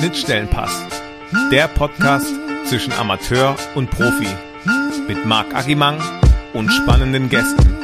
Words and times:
Schnittstellenpass. 0.00 0.86
Der 1.52 1.68
Podcast 1.68 2.32
zwischen 2.64 2.90
Amateur 2.94 3.54
und 3.74 3.90
Profi. 3.90 4.28
Mit 5.06 5.26
Marc 5.26 5.54
Agimang 5.54 5.98
und 6.54 6.70
spannenden 6.70 7.28
Gästen. 7.28 7.79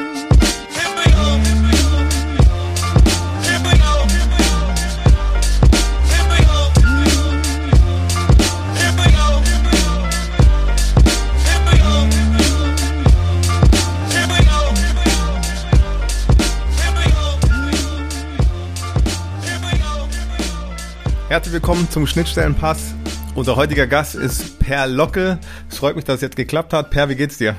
Herzlich 21.36 21.52
willkommen 21.52 21.86
zum 21.90 22.06
Schnittstellenpass. 22.06 22.94
Unser 23.34 23.56
heutiger 23.56 23.86
Gast 23.86 24.14
ist 24.14 24.58
Per 24.58 24.86
Locke. 24.86 25.38
Es 25.68 25.76
freut 25.76 25.94
mich, 25.94 26.06
dass 26.06 26.16
es 26.16 26.22
jetzt 26.22 26.36
geklappt 26.36 26.72
hat. 26.72 26.88
Per, 26.88 27.10
wie 27.10 27.14
geht's 27.14 27.36
dir? 27.36 27.56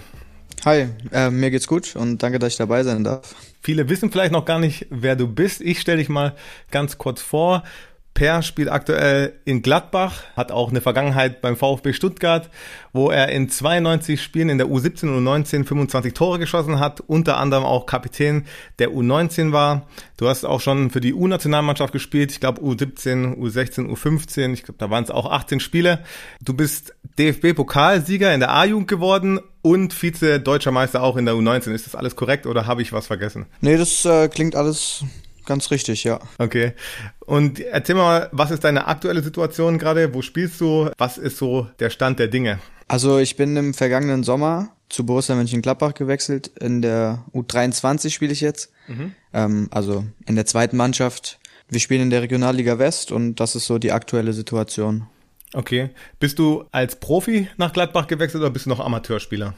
Hi, 0.66 0.88
äh, 1.12 1.30
mir 1.30 1.52
geht's 1.52 1.68
gut 1.68 1.96
und 1.96 2.24
danke, 2.24 2.40
dass 2.40 2.54
ich 2.54 2.58
dabei 2.58 2.82
sein 2.82 3.04
darf. 3.04 3.36
Viele 3.62 3.88
wissen 3.88 4.12
vielleicht 4.12 4.32
noch 4.32 4.46
gar 4.46 4.58
nicht, 4.58 4.88
wer 4.90 5.16
du 5.16 5.28
bist. 5.28 5.62
Ich 5.62 5.80
stelle 5.80 6.00
dich 6.00 6.10
mal 6.10 6.36
ganz 6.72 6.98
kurz 6.98 7.22
vor. 7.22 7.64
Per 8.18 8.42
spielt 8.42 8.68
aktuell 8.70 9.34
in 9.46 9.62
Gladbach, 9.62 10.24
hat 10.36 10.52
auch 10.52 10.72
eine 10.72 10.82
Vergangenheit 10.82 11.40
beim 11.40 11.56
VfB 11.56 11.94
Stuttgart, 11.94 12.50
wo 12.92 13.12
er 13.12 13.30
in 13.30 13.48
92 13.48 14.24
Spielen 14.24 14.50
in 14.50 14.58
der 14.58 14.66
U17 14.66 15.04
und 15.04 15.24
U19 15.24 15.66
25 15.66 16.16
Tore 16.16 16.40
geschossen 16.40 16.80
hat, 16.80 17.00
unter 17.00 17.38
anderem 17.38 17.64
auch 17.64 17.86
Kapitän 17.86 18.48
der 18.80 18.90
U19 18.90 19.52
war. 19.52 19.86
Du 20.18 20.28
hast 20.28 20.46
auch 20.46 20.62
schon 20.62 20.90
für 20.90 21.00
die 21.00 21.14
U-Nationalmannschaft 21.14 21.94
gespielt, 21.94 22.32
ich 22.32 22.40
glaube 22.40 22.60
U17, 22.60 23.38
U16, 23.38 23.88
U15, 23.88 24.54
ich 24.54 24.64
glaube, 24.64 24.80
da 24.80 24.90
waren 24.90 25.04
es 25.04 25.12
auch 25.12 25.30
18 25.30 25.60
Spiele. 25.60 26.04
Du 26.42 26.56
bist 26.56 26.96
DFB-Pokalsieger 27.20 28.34
in 28.34 28.40
der 28.40 28.52
A-Jugend 28.52 28.88
geworden 28.88 29.40
und 29.62 29.94
Vize-Deutscher 29.94 30.72
Meister 30.72 31.04
auch 31.04 31.18
in 31.18 31.26
der 31.26 31.36
U19. 31.36 31.72
Ist 31.72 31.86
das 31.86 31.94
alles 31.94 32.16
korrekt 32.16 32.48
oder 32.48 32.66
habe 32.66 32.82
ich 32.82 32.92
was 32.94 33.06
vergessen? 33.06 33.46
Nee, 33.62 33.78
das 33.78 34.06
äh, 34.06 34.28
klingt 34.28 34.56
alles 34.56 35.04
Ganz 35.48 35.72
richtig, 35.72 36.04
ja. 36.04 36.20
Okay. 36.40 36.74
Und 37.22 37.62
erzähl 37.62 37.96
mal, 37.96 38.28
was 38.34 38.52
ist 38.52 38.66
deine 38.66 38.86
aktuelle 38.88 39.24
Situation 39.24 39.80
gerade? 39.80 40.14
Wo 40.14 40.22
spielst 40.22 40.60
du? 40.60 40.92
Was 40.98 41.18
ist 41.18 41.38
so 41.38 41.68
der 41.80 41.90
Stand 41.90 42.20
der 42.20 42.28
Dinge? 42.28 42.60
Also 42.90 43.18
ich 43.18 43.38
bin 43.38 43.56
im 43.56 43.74
vergangenen 43.74 44.24
Sommer 44.24 44.74
zu 44.90 45.06
Borussia 45.06 45.36
Mönchengladbach 45.36 45.94
gewechselt. 45.94 46.48
In 46.60 46.82
der 46.82 47.24
U23 47.34 48.10
spiele 48.10 48.34
ich 48.34 48.42
jetzt. 48.42 48.74
Mhm. 48.88 49.14
Ähm, 49.34 49.68
also 49.72 50.06
in 50.26 50.36
der 50.36 50.46
zweiten 50.46 50.76
Mannschaft. 50.76 51.40
Wir 51.70 51.80
spielen 51.80 52.02
in 52.02 52.10
der 52.10 52.22
Regionalliga 52.22 52.78
West 52.78 53.14
und 53.14 53.36
das 53.36 53.56
ist 53.56 53.68
so 53.68 53.78
die 53.78 53.94
aktuelle 53.94 54.34
Situation. 54.34 55.08
Okay. 55.54 55.92
Bist 56.20 56.40
du 56.40 56.66
als 56.72 56.98
Profi 56.98 57.48
nach 57.56 57.72
Gladbach 57.72 58.08
gewechselt 58.08 58.42
oder 58.42 58.52
bist 58.52 58.66
du 58.66 58.70
noch 58.70 58.82
Amateurspieler? 58.82 59.54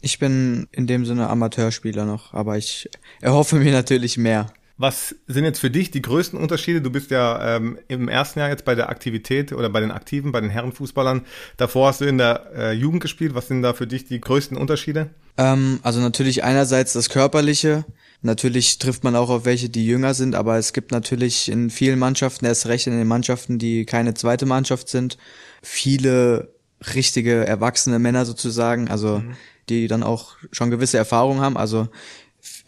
Ich 0.00 0.18
bin 0.18 0.68
in 0.72 0.88
dem 0.88 1.04
Sinne 1.04 1.28
Amateurspieler 1.28 2.04
noch, 2.04 2.34
aber 2.34 2.56
ich 2.56 2.88
erhoffe 3.20 3.56
mir 3.56 3.72
natürlich 3.72 4.16
mehr. 4.18 4.52
Was 4.78 5.16
sind 5.26 5.44
jetzt 5.44 5.58
für 5.58 5.70
dich 5.70 5.90
die 5.90 6.02
größten 6.02 6.38
Unterschiede? 6.38 6.80
Du 6.80 6.90
bist 6.90 7.10
ja 7.10 7.56
ähm, 7.56 7.78
im 7.88 8.08
ersten 8.08 8.38
Jahr 8.38 8.48
jetzt 8.48 8.64
bei 8.64 8.76
der 8.76 8.88
Aktivität 8.88 9.52
oder 9.52 9.68
bei 9.68 9.80
den 9.80 9.90
Aktiven, 9.90 10.30
bei 10.30 10.40
den 10.40 10.50
Herrenfußballern. 10.50 11.26
Davor 11.56 11.88
hast 11.88 12.00
du 12.00 12.04
in 12.04 12.16
der 12.16 12.46
äh, 12.56 12.72
Jugend 12.72 13.02
gespielt. 13.02 13.34
Was 13.34 13.48
sind 13.48 13.62
da 13.62 13.74
für 13.74 13.88
dich 13.88 14.04
die 14.04 14.20
größten 14.20 14.56
Unterschiede? 14.56 15.10
Ähm, 15.36 15.80
also 15.82 16.00
natürlich 16.00 16.44
einerseits 16.44 16.92
das 16.92 17.08
Körperliche. 17.10 17.84
Natürlich 18.22 18.78
trifft 18.78 19.02
man 19.02 19.16
auch 19.16 19.30
auf 19.30 19.44
welche, 19.44 19.68
die 19.68 19.84
jünger 19.84 20.14
sind, 20.14 20.36
aber 20.36 20.58
es 20.58 20.72
gibt 20.72 20.92
natürlich 20.92 21.50
in 21.50 21.70
vielen 21.70 21.98
Mannschaften, 21.98 22.46
erst 22.46 22.66
recht 22.66 22.86
in 22.86 22.96
den 22.96 23.06
Mannschaften, 23.06 23.58
die 23.58 23.84
keine 23.84 24.14
zweite 24.14 24.46
Mannschaft 24.46 24.88
sind, 24.88 25.18
viele 25.62 26.52
richtige 26.94 27.46
erwachsene 27.46 27.98
Männer 27.98 28.24
sozusagen, 28.26 28.88
also 28.88 29.18
mhm. 29.18 29.36
die 29.68 29.88
dann 29.88 30.02
auch 30.02 30.36
schon 30.52 30.70
gewisse 30.70 30.98
Erfahrungen 30.98 31.40
haben. 31.40 31.56
Also 31.56 31.88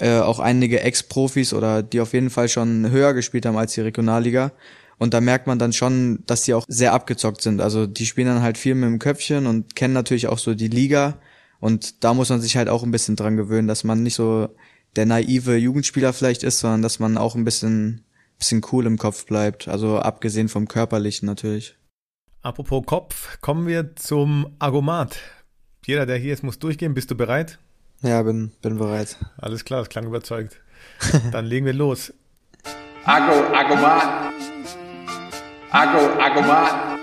äh, 0.00 0.18
auch 0.18 0.38
einige 0.38 0.80
Ex-Profis 0.80 1.52
oder 1.52 1.82
die 1.82 2.00
auf 2.00 2.12
jeden 2.12 2.30
Fall 2.30 2.48
schon 2.48 2.90
höher 2.90 3.14
gespielt 3.14 3.46
haben 3.46 3.56
als 3.56 3.74
die 3.74 3.82
Regionalliga. 3.82 4.52
Und 4.98 5.14
da 5.14 5.20
merkt 5.20 5.46
man 5.46 5.58
dann 5.58 5.72
schon, 5.72 6.22
dass 6.26 6.42
die 6.42 6.54
auch 6.54 6.64
sehr 6.68 6.92
abgezockt 6.92 7.40
sind. 7.40 7.60
Also 7.60 7.86
die 7.86 8.06
spielen 8.06 8.26
dann 8.26 8.42
halt 8.42 8.58
viel 8.58 8.74
mit 8.74 8.88
dem 8.88 8.98
Köpfchen 8.98 9.46
und 9.46 9.76
kennen 9.76 9.94
natürlich 9.94 10.26
auch 10.28 10.38
so 10.38 10.54
die 10.54 10.68
Liga. 10.68 11.18
Und 11.58 12.04
da 12.04 12.14
muss 12.14 12.28
man 12.30 12.40
sich 12.40 12.56
halt 12.56 12.68
auch 12.68 12.82
ein 12.82 12.90
bisschen 12.90 13.16
dran 13.16 13.36
gewöhnen, 13.36 13.68
dass 13.68 13.84
man 13.84 14.02
nicht 14.02 14.14
so 14.14 14.48
der 14.96 15.06
naive 15.06 15.56
Jugendspieler 15.56 16.12
vielleicht 16.12 16.42
ist, 16.42 16.60
sondern 16.60 16.82
dass 16.82 16.98
man 16.98 17.16
auch 17.16 17.34
ein 17.34 17.44
bisschen, 17.44 18.04
bisschen 18.38 18.62
cool 18.72 18.86
im 18.86 18.98
Kopf 18.98 19.26
bleibt. 19.26 19.68
Also 19.68 19.98
abgesehen 19.98 20.48
vom 20.48 20.68
Körperlichen 20.68 21.26
natürlich. 21.26 21.76
Apropos 22.42 22.84
Kopf, 22.86 23.40
kommen 23.40 23.66
wir 23.66 23.96
zum 23.96 24.54
Argomat. 24.58 25.18
Jeder, 25.86 26.06
der 26.06 26.16
hier 26.16 26.32
ist, 26.32 26.42
muss 26.42 26.58
durchgehen. 26.58 26.94
Bist 26.94 27.10
du 27.10 27.14
bereit? 27.14 27.58
Ja, 28.02 28.22
bin, 28.22 28.52
bin 28.62 28.78
bereit. 28.78 29.16
Alles 29.36 29.64
klar, 29.64 29.80
das 29.80 29.90
klang 29.90 30.06
überzeugt. 30.06 30.56
Dann 31.32 31.44
legen 31.44 31.66
wir 31.66 31.74
los. 31.74 32.12
Ago, 33.04 33.54
Agomat. 33.54 34.32
Ago, 35.70 36.20
Agomat. 36.20 36.98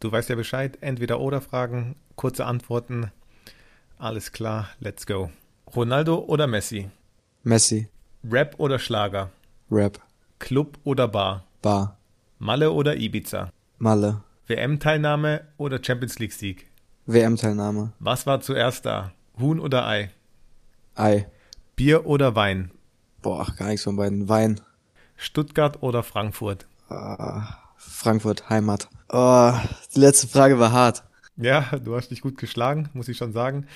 Du 0.00 0.10
weißt 0.10 0.30
ja 0.30 0.36
Bescheid, 0.36 0.78
entweder 0.80 1.20
oder 1.20 1.40
Fragen, 1.40 1.96
kurze 2.16 2.46
Antworten. 2.46 3.10
Alles 3.98 4.32
klar, 4.32 4.68
let's 4.80 5.06
go. 5.06 5.30
Ronaldo 5.74 6.18
oder 6.20 6.46
Messi? 6.46 6.88
Messi. 7.42 7.88
Rap 8.24 8.54
oder 8.58 8.78
Schlager? 8.78 9.30
Rap. 9.70 9.98
Club 10.38 10.78
oder 10.84 11.08
Bar? 11.08 11.44
Bar. 11.60 11.98
Malle 12.38 12.70
oder 12.72 12.96
Ibiza? 12.96 13.50
Malle. 13.78 14.22
WM-Teilnahme 14.46 15.42
oder 15.58 15.82
Champions 15.82 16.18
League-Sieg? 16.18 16.66
WM-Teilnahme. 17.06 17.92
Was 17.98 18.26
war 18.26 18.40
zuerst 18.40 18.86
da? 18.86 19.12
Huhn 19.38 19.60
oder 19.60 19.86
Ei? 19.86 20.10
Ei. 20.94 21.26
Bier 21.76 22.06
oder 22.06 22.34
Wein? 22.34 22.72
Boah, 23.22 23.46
gar 23.56 23.68
nichts 23.68 23.84
von 23.84 23.96
beiden. 23.96 24.28
Wein. 24.28 24.60
Stuttgart 25.16 25.82
oder 25.82 26.02
Frankfurt? 26.02 26.66
Uh, 26.90 27.40
Frankfurt, 27.76 28.48
Heimat. 28.50 28.88
Oh, 29.08 29.52
die 29.94 30.00
letzte 30.00 30.28
Frage 30.28 30.58
war 30.58 30.72
hart. 30.72 31.04
Ja, 31.36 31.60
du 31.84 31.94
hast 31.94 32.08
dich 32.08 32.20
gut 32.20 32.36
geschlagen, 32.36 32.88
muss 32.94 33.08
ich 33.08 33.16
schon 33.16 33.32
sagen. 33.32 33.66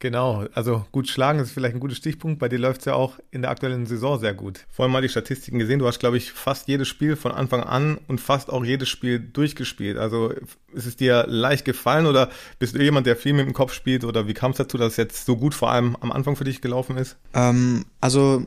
Genau, 0.00 0.46
also 0.54 0.86
gut 0.92 1.08
schlagen 1.08 1.40
ist 1.40 1.52
vielleicht 1.52 1.74
ein 1.74 1.80
guter 1.80 1.94
Stichpunkt. 1.94 2.38
Bei 2.38 2.48
dir 2.48 2.58
läuft 2.58 2.80
es 2.80 2.86
ja 2.86 2.94
auch 2.94 3.18
in 3.30 3.42
der 3.42 3.50
aktuellen 3.50 3.84
Saison 3.84 4.18
sehr 4.18 4.32
gut. 4.32 4.64
Vorhin 4.70 4.90
mal 4.90 5.02
die 5.02 5.10
Statistiken 5.10 5.58
gesehen. 5.58 5.78
Du 5.78 5.86
hast, 5.86 5.98
glaube 5.98 6.16
ich, 6.16 6.32
fast 6.32 6.68
jedes 6.68 6.88
Spiel 6.88 7.16
von 7.16 7.32
Anfang 7.32 7.62
an 7.62 7.98
und 8.08 8.18
fast 8.18 8.48
auch 8.48 8.64
jedes 8.64 8.88
Spiel 8.88 9.20
durchgespielt. 9.20 9.98
Also 9.98 10.32
ist 10.72 10.86
es 10.86 10.96
dir 10.96 11.26
leicht 11.28 11.66
gefallen 11.66 12.06
oder 12.06 12.30
bist 12.58 12.74
du 12.74 12.82
jemand, 12.82 13.06
der 13.06 13.14
viel 13.14 13.34
mit 13.34 13.44
dem 13.44 13.52
Kopf 13.52 13.74
spielt 13.74 14.04
oder 14.04 14.26
wie 14.26 14.32
kam 14.32 14.52
es 14.52 14.56
dazu, 14.56 14.78
dass 14.78 14.92
es 14.92 14.96
jetzt 14.96 15.26
so 15.26 15.36
gut 15.36 15.54
vor 15.54 15.70
allem 15.70 15.94
am 16.00 16.12
Anfang 16.12 16.34
für 16.34 16.44
dich 16.44 16.62
gelaufen 16.62 16.96
ist? 16.96 17.18
Ähm, 17.34 17.84
also 18.00 18.46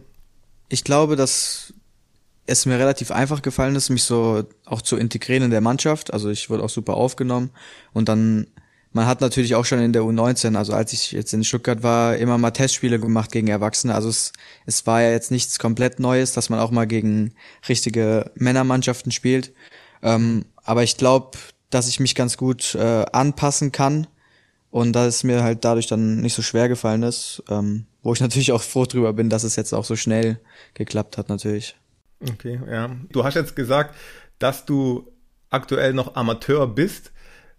ich 0.69 0.83
glaube, 0.83 1.15
dass 1.15 1.71
es 2.47 2.65
mir 2.65 2.79
relativ 2.79 3.11
einfach 3.11 3.43
gefallen 3.43 3.75
ist, 3.75 3.91
mich 3.91 4.03
so 4.03 4.43
auch 4.65 4.81
zu 4.81 4.97
integrieren 4.97 5.43
in 5.43 5.51
der 5.51 5.61
Mannschaft. 5.61 6.11
Also 6.13 6.29
ich 6.29 6.49
wurde 6.49 6.63
auch 6.63 6.69
super 6.69 6.95
aufgenommen 6.95 7.51
und 7.93 8.09
dann 8.09 8.47
man 8.93 9.07
hat 9.07 9.21
natürlich 9.21 9.55
auch 9.55 9.65
schon 9.65 9.79
in 9.79 9.91
der 9.91 10.03
U19, 10.03 10.55
also 10.55 10.73
als 10.73 10.93
ich 10.93 11.11
jetzt 11.11 11.33
in 11.33 11.43
Stuttgart 11.43 11.83
war, 11.83 12.15
immer 12.15 12.37
mal 12.37 12.51
Testspiele 12.51 12.99
gemacht 12.99 13.31
gegen 13.31 13.47
Erwachsene. 13.47 13.95
Also 13.95 14.09
es, 14.09 14.31
es 14.65 14.85
war 14.85 15.01
ja 15.01 15.11
jetzt 15.11 15.31
nichts 15.31 15.59
komplett 15.59 15.99
Neues, 15.99 16.33
dass 16.33 16.49
man 16.49 16.59
auch 16.59 16.71
mal 16.71 16.85
gegen 16.85 17.33
richtige 17.67 18.31
Männermannschaften 18.35 19.11
spielt. 19.11 19.51
Ähm, 20.03 20.45
aber 20.63 20.83
ich 20.83 20.97
glaube, 20.97 21.37
dass 21.69 21.87
ich 21.87 21.99
mich 21.99 22.13
ganz 22.13 22.37
gut 22.37 22.75
äh, 22.75 23.05
anpassen 23.11 23.71
kann 23.71 24.07
und 24.69 24.93
dass 24.93 25.07
es 25.07 25.23
mir 25.23 25.43
halt 25.43 25.65
dadurch 25.65 25.87
dann 25.87 26.21
nicht 26.21 26.33
so 26.35 26.41
schwer 26.41 26.69
gefallen 26.69 27.03
ist, 27.03 27.43
ähm, 27.49 27.85
wo 28.03 28.13
ich 28.13 28.19
natürlich 28.21 28.51
auch 28.51 28.61
froh 28.61 28.85
drüber 28.85 29.13
bin, 29.13 29.29
dass 29.29 29.43
es 29.43 29.55
jetzt 29.55 29.73
auch 29.73 29.85
so 29.85 29.95
schnell 29.95 30.39
geklappt 30.75 31.17
hat 31.17 31.29
natürlich. 31.29 31.75
Okay, 32.21 32.59
ja. 32.69 32.95
Du 33.11 33.23
hast 33.23 33.35
jetzt 33.35 33.55
gesagt, 33.55 33.95
dass 34.39 34.65
du 34.65 35.11
aktuell 35.49 35.93
noch 35.93 36.15
Amateur 36.15 36.67
bist. 36.67 37.11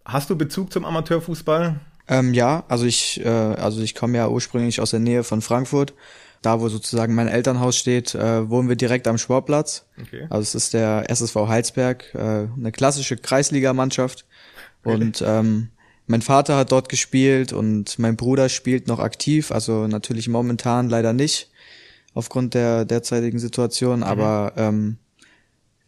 Hast 0.05 0.31
du 0.31 0.37
Bezug 0.37 0.73
zum 0.73 0.85
Amateurfußball? 0.85 1.81
Ähm, 2.09 2.35
ja, 2.35 2.65
also 2.69 2.85
ich, 2.85 3.25
äh, 3.25 3.29
also 3.29 3.81
ich 3.81 3.95
komme 3.95 4.19
ja 4.19 4.29
ursprünglich 4.29 4.81
aus 4.81 4.91
der 4.91 5.01
Nähe 5.01 5.25
von 5.25 5.41
Frankfurt. 5.41 5.95
Da, 6.43 6.61
wo 6.61 6.69
sozusagen 6.69 7.15
mein 7.15 7.29
Elternhaus 7.29 7.79
steht, 7.79 8.15
äh, 8.15 8.51
wohnen 8.51 8.69
wir 8.69 8.77
direkt 8.77 9.09
am 9.09 9.17
Sportplatz. 9.17 9.87
Okay. 9.99 10.27
Also 10.29 10.43
es 10.43 10.55
ist 10.55 10.75
der 10.75 11.09
SSV 11.09 11.37
Heilsberg, 11.49 12.15
äh, 12.15 12.19
eine 12.19 12.71
klassische 12.71 13.17
Kreisligamannschaft. 13.17 14.27
Really? 14.85 15.07
Und 15.07 15.25
ähm, 15.27 15.71
mein 16.07 16.21
Vater 16.21 16.59
hat 16.59 16.71
dort 16.71 16.91
gespielt 16.91 17.55
und 17.55 17.99
mein 17.99 18.17
Bruder 18.17 18.51
spielt 18.51 18.89
noch 18.89 18.99
aktiv, 18.99 19.51
also 19.51 19.87
natürlich 19.87 20.29
momentan 20.29 20.91
leider 20.91 21.15
nicht 21.15 21.51
aufgrund 22.13 22.53
der 22.53 22.85
derzeitigen 22.85 23.39
Situation, 23.39 24.01
mhm. 24.01 24.05
aber 24.05 24.53
ähm, 24.57 24.99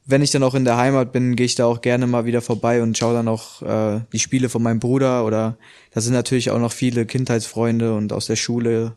wenn 0.06 0.23
ich 0.23 0.31
dann 0.31 0.43
auch 0.43 0.55
in 0.55 0.64
der 0.64 0.76
Heimat 0.76 1.12
bin, 1.12 1.37
gehe 1.37 1.47
ich 1.47 1.56
da 1.56 1.67
auch 1.67 1.81
gerne 1.81 2.06
mal 2.06 2.25
wieder 2.25 2.41
vorbei 2.41 2.82
und 2.82 2.97
schaue 2.97 3.14
dann 3.14 3.29
auch 3.29 3.62
äh, 3.62 4.00
die 4.12 4.19
Spiele 4.19 4.49
von 4.49 4.62
meinem 4.62 4.81
Bruder 4.81 5.25
oder 5.25 5.58
da 5.93 6.00
sind 6.00 6.14
natürlich 6.14 6.50
auch 6.50 6.61
noch 6.61 6.73
viele 6.73 7.06
Kindheitsfreunde 7.06 7.94
und 7.94 8.12
aus 8.12 8.26
der 8.26 8.37
Schule 8.37 8.94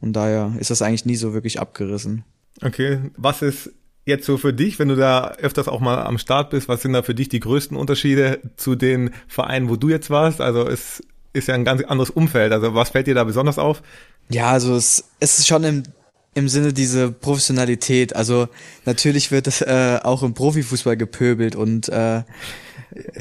und 0.00 0.14
daher 0.14 0.54
ist 0.58 0.70
das 0.70 0.82
eigentlich 0.82 1.06
nie 1.06 1.16
so 1.16 1.34
wirklich 1.34 1.60
abgerissen. 1.60 2.24
Okay, 2.62 3.00
was 3.16 3.42
ist 3.42 3.70
Jetzt 4.08 4.24
so 4.24 4.38
für 4.38 4.52
dich, 4.52 4.78
wenn 4.78 4.86
du 4.86 4.94
da 4.94 5.32
öfters 5.32 5.66
auch 5.66 5.80
mal 5.80 6.00
am 6.04 6.16
Start 6.16 6.50
bist, 6.50 6.68
was 6.68 6.80
sind 6.80 6.92
da 6.92 7.02
für 7.02 7.14
dich 7.14 7.28
die 7.28 7.40
größten 7.40 7.76
Unterschiede 7.76 8.38
zu 8.56 8.76
den 8.76 9.10
Vereinen, 9.26 9.68
wo 9.68 9.74
du 9.74 9.88
jetzt 9.88 10.10
warst? 10.10 10.40
Also 10.40 10.64
es 10.64 11.02
ist 11.32 11.48
ja 11.48 11.54
ein 11.54 11.64
ganz 11.64 11.82
anderes 11.82 12.10
Umfeld. 12.10 12.52
Also 12.52 12.72
was 12.72 12.90
fällt 12.90 13.08
dir 13.08 13.16
da 13.16 13.24
besonders 13.24 13.58
auf? 13.58 13.82
Ja, 14.28 14.52
also 14.52 14.76
es, 14.76 15.10
es 15.18 15.40
ist 15.40 15.48
schon 15.48 15.64
im, 15.64 15.82
im 16.36 16.48
Sinne 16.50 16.74
diese 16.74 17.10
Professionalität. 17.10 18.14
Also 18.14 18.48
natürlich 18.84 19.30
wird 19.30 19.46
es 19.46 19.62
äh, 19.62 19.98
auch 20.02 20.22
im 20.22 20.34
Profifußball 20.34 20.96
gepöbelt 20.96 21.56
und 21.56 21.88
äh, 21.88 22.22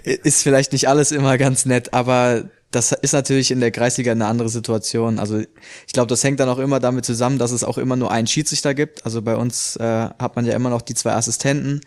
ist 0.03 0.43
vielleicht 0.43 0.73
nicht 0.73 0.89
alles 0.89 1.13
immer 1.13 1.37
ganz 1.37 1.65
nett, 1.65 1.93
aber 1.93 2.49
das 2.71 2.91
ist 2.91 3.13
natürlich 3.13 3.51
in 3.51 3.61
der 3.61 3.71
Kreisliga 3.71 4.11
eine 4.11 4.25
andere 4.25 4.49
Situation. 4.49 5.17
Also 5.17 5.39
ich 5.39 5.93
glaube, 5.93 6.07
das 6.07 6.25
hängt 6.25 6.41
dann 6.41 6.49
auch 6.49 6.57
immer 6.59 6.81
damit 6.81 7.05
zusammen, 7.05 7.39
dass 7.39 7.51
es 7.51 7.63
auch 7.63 7.77
immer 7.77 7.95
nur 7.95 8.11
einen 8.11 8.27
Schiedsrichter 8.27 8.73
gibt. 8.73 9.05
Also 9.05 9.21
bei 9.21 9.37
uns 9.37 9.77
äh, 9.77 10.09
hat 10.19 10.35
man 10.35 10.45
ja 10.45 10.53
immer 10.53 10.69
noch 10.69 10.81
die 10.81 10.93
zwei 10.93 11.13
Assistenten 11.13 11.79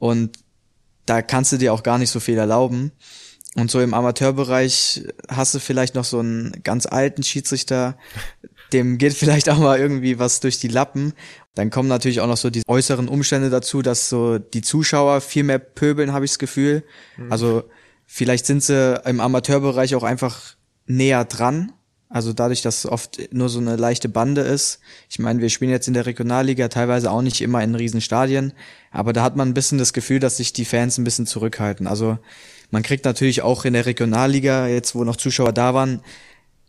und 0.00 0.36
da 1.06 1.22
kannst 1.22 1.52
du 1.52 1.58
dir 1.58 1.72
auch 1.72 1.84
gar 1.84 1.98
nicht 1.98 2.10
so 2.10 2.18
viel 2.18 2.38
erlauben. 2.38 2.90
Und 3.54 3.70
so 3.70 3.80
im 3.80 3.94
Amateurbereich 3.94 5.04
hast 5.28 5.54
du 5.54 5.60
vielleicht 5.60 5.94
noch 5.94 6.04
so 6.04 6.18
einen 6.18 6.60
ganz 6.64 6.86
alten 6.86 7.22
Schiedsrichter, 7.22 7.96
dem 8.72 8.98
geht 8.98 9.14
vielleicht 9.14 9.48
auch 9.48 9.58
mal 9.58 9.78
irgendwie 9.78 10.18
was 10.18 10.40
durch 10.40 10.58
die 10.58 10.68
Lappen. 10.68 11.12
Dann 11.54 11.70
kommen 11.70 11.88
natürlich 11.88 12.20
auch 12.20 12.26
noch 12.26 12.36
so 12.36 12.50
die 12.50 12.62
äußeren 12.66 13.08
Umstände 13.08 13.50
dazu, 13.50 13.82
dass 13.82 14.08
so 14.08 14.38
die 14.38 14.62
Zuschauer 14.62 15.20
viel 15.20 15.44
mehr 15.44 15.58
pöbeln, 15.58 16.12
habe 16.12 16.24
ich 16.24 16.32
das 16.32 16.38
Gefühl. 16.38 16.82
Mhm. 17.16 17.32
Also 17.32 17.64
Vielleicht 18.06 18.46
sind 18.46 18.62
sie 18.62 19.00
im 19.04 19.20
Amateurbereich 19.20 19.94
auch 19.96 20.04
einfach 20.04 20.54
näher 20.86 21.24
dran. 21.24 21.72
Also 22.08 22.32
dadurch, 22.32 22.62
dass 22.62 22.86
oft 22.86 23.32
nur 23.32 23.48
so 23.48 23.58
eine 23.58 23.74
leichte 23.74 24.08
Bande 24.08 24.42
ist. 24.42 24.78
Ich 25.10 25.18
meine, 25.18 25.40
wir 25.40 25.50
spielen 25.50 25.72
jetzt 25.72 25.88
in 25.88 25.94
der 25.94 26.06
Regionalliga 26.06 26.68
teilweise 26.68 27.10
auch 27.10 27.20
nicht 27.20 27.40
immer 27.40 27.64
in 27.64 27.74
Riesenstadien, 27.74 28.52
aber 28.92 29.12
da 29.12 29.24
hat 29.24 29.34
man 29.34 29.48
ein 29.48 29.54
bisschen 29.54 29.78
das 29.78 29.92
Gefühl, 29.92 30.20
dass 30.20 30.36
sich 30.36 30.52
die 30.52 30.64
Fans 30.64 30.98
ein 30.98 31.04
bisschen 31.04 31.26
zurückhalten. 31.26 31.88
Also 31.88 32.16
man 32.70 32.84
kriegt 32.84 33.04
natürlich 33.04 33.42
auch 33.42 33.64
in 33.64 33.72
der 33.72 33.86
Regionalliga, 33.86 34.68
jetzt 34.68 34.94
wo 34.94 35.02
noch 35.02 35.16
Zuschauer 35.16 35.52
da 35.52 35.74
waren, 35.74 36.00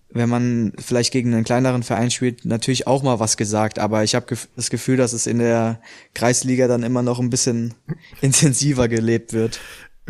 wenn 0.09 0.29
man 0.29 0.73
vielleicht 0.77 1.11
gegen 1.11 1.33
einen 1.33 1.43
kleineren 1.43 1.83
Verein 1.83 2.11
spielt, 2.11 2.45
natürlich 2.45 2.87
auch 2.87 3.03
mal 3.03 3.19
was 3.19 3.37
gesagt. 3.37 3.79
Aber 3.79 4.03
ich 4.03 4.15
habe 4.15 4.37
das 4.55 4.69
Gefühl, 4.69 4.97
dass 4.97 5.13
es 5.13 5.27
in 5.27 5.39
der 5.39 5.81
Kreisliga 6.13 6.67
dann 6.67 6.83
immer 6.83 7.01
noch 7.01 7.19
ein 7.19 7.29
bisschen 7.29 7.73
intensiver 8.21 8.87
gelebt 8.87 9.33
wird. 9.33 9.59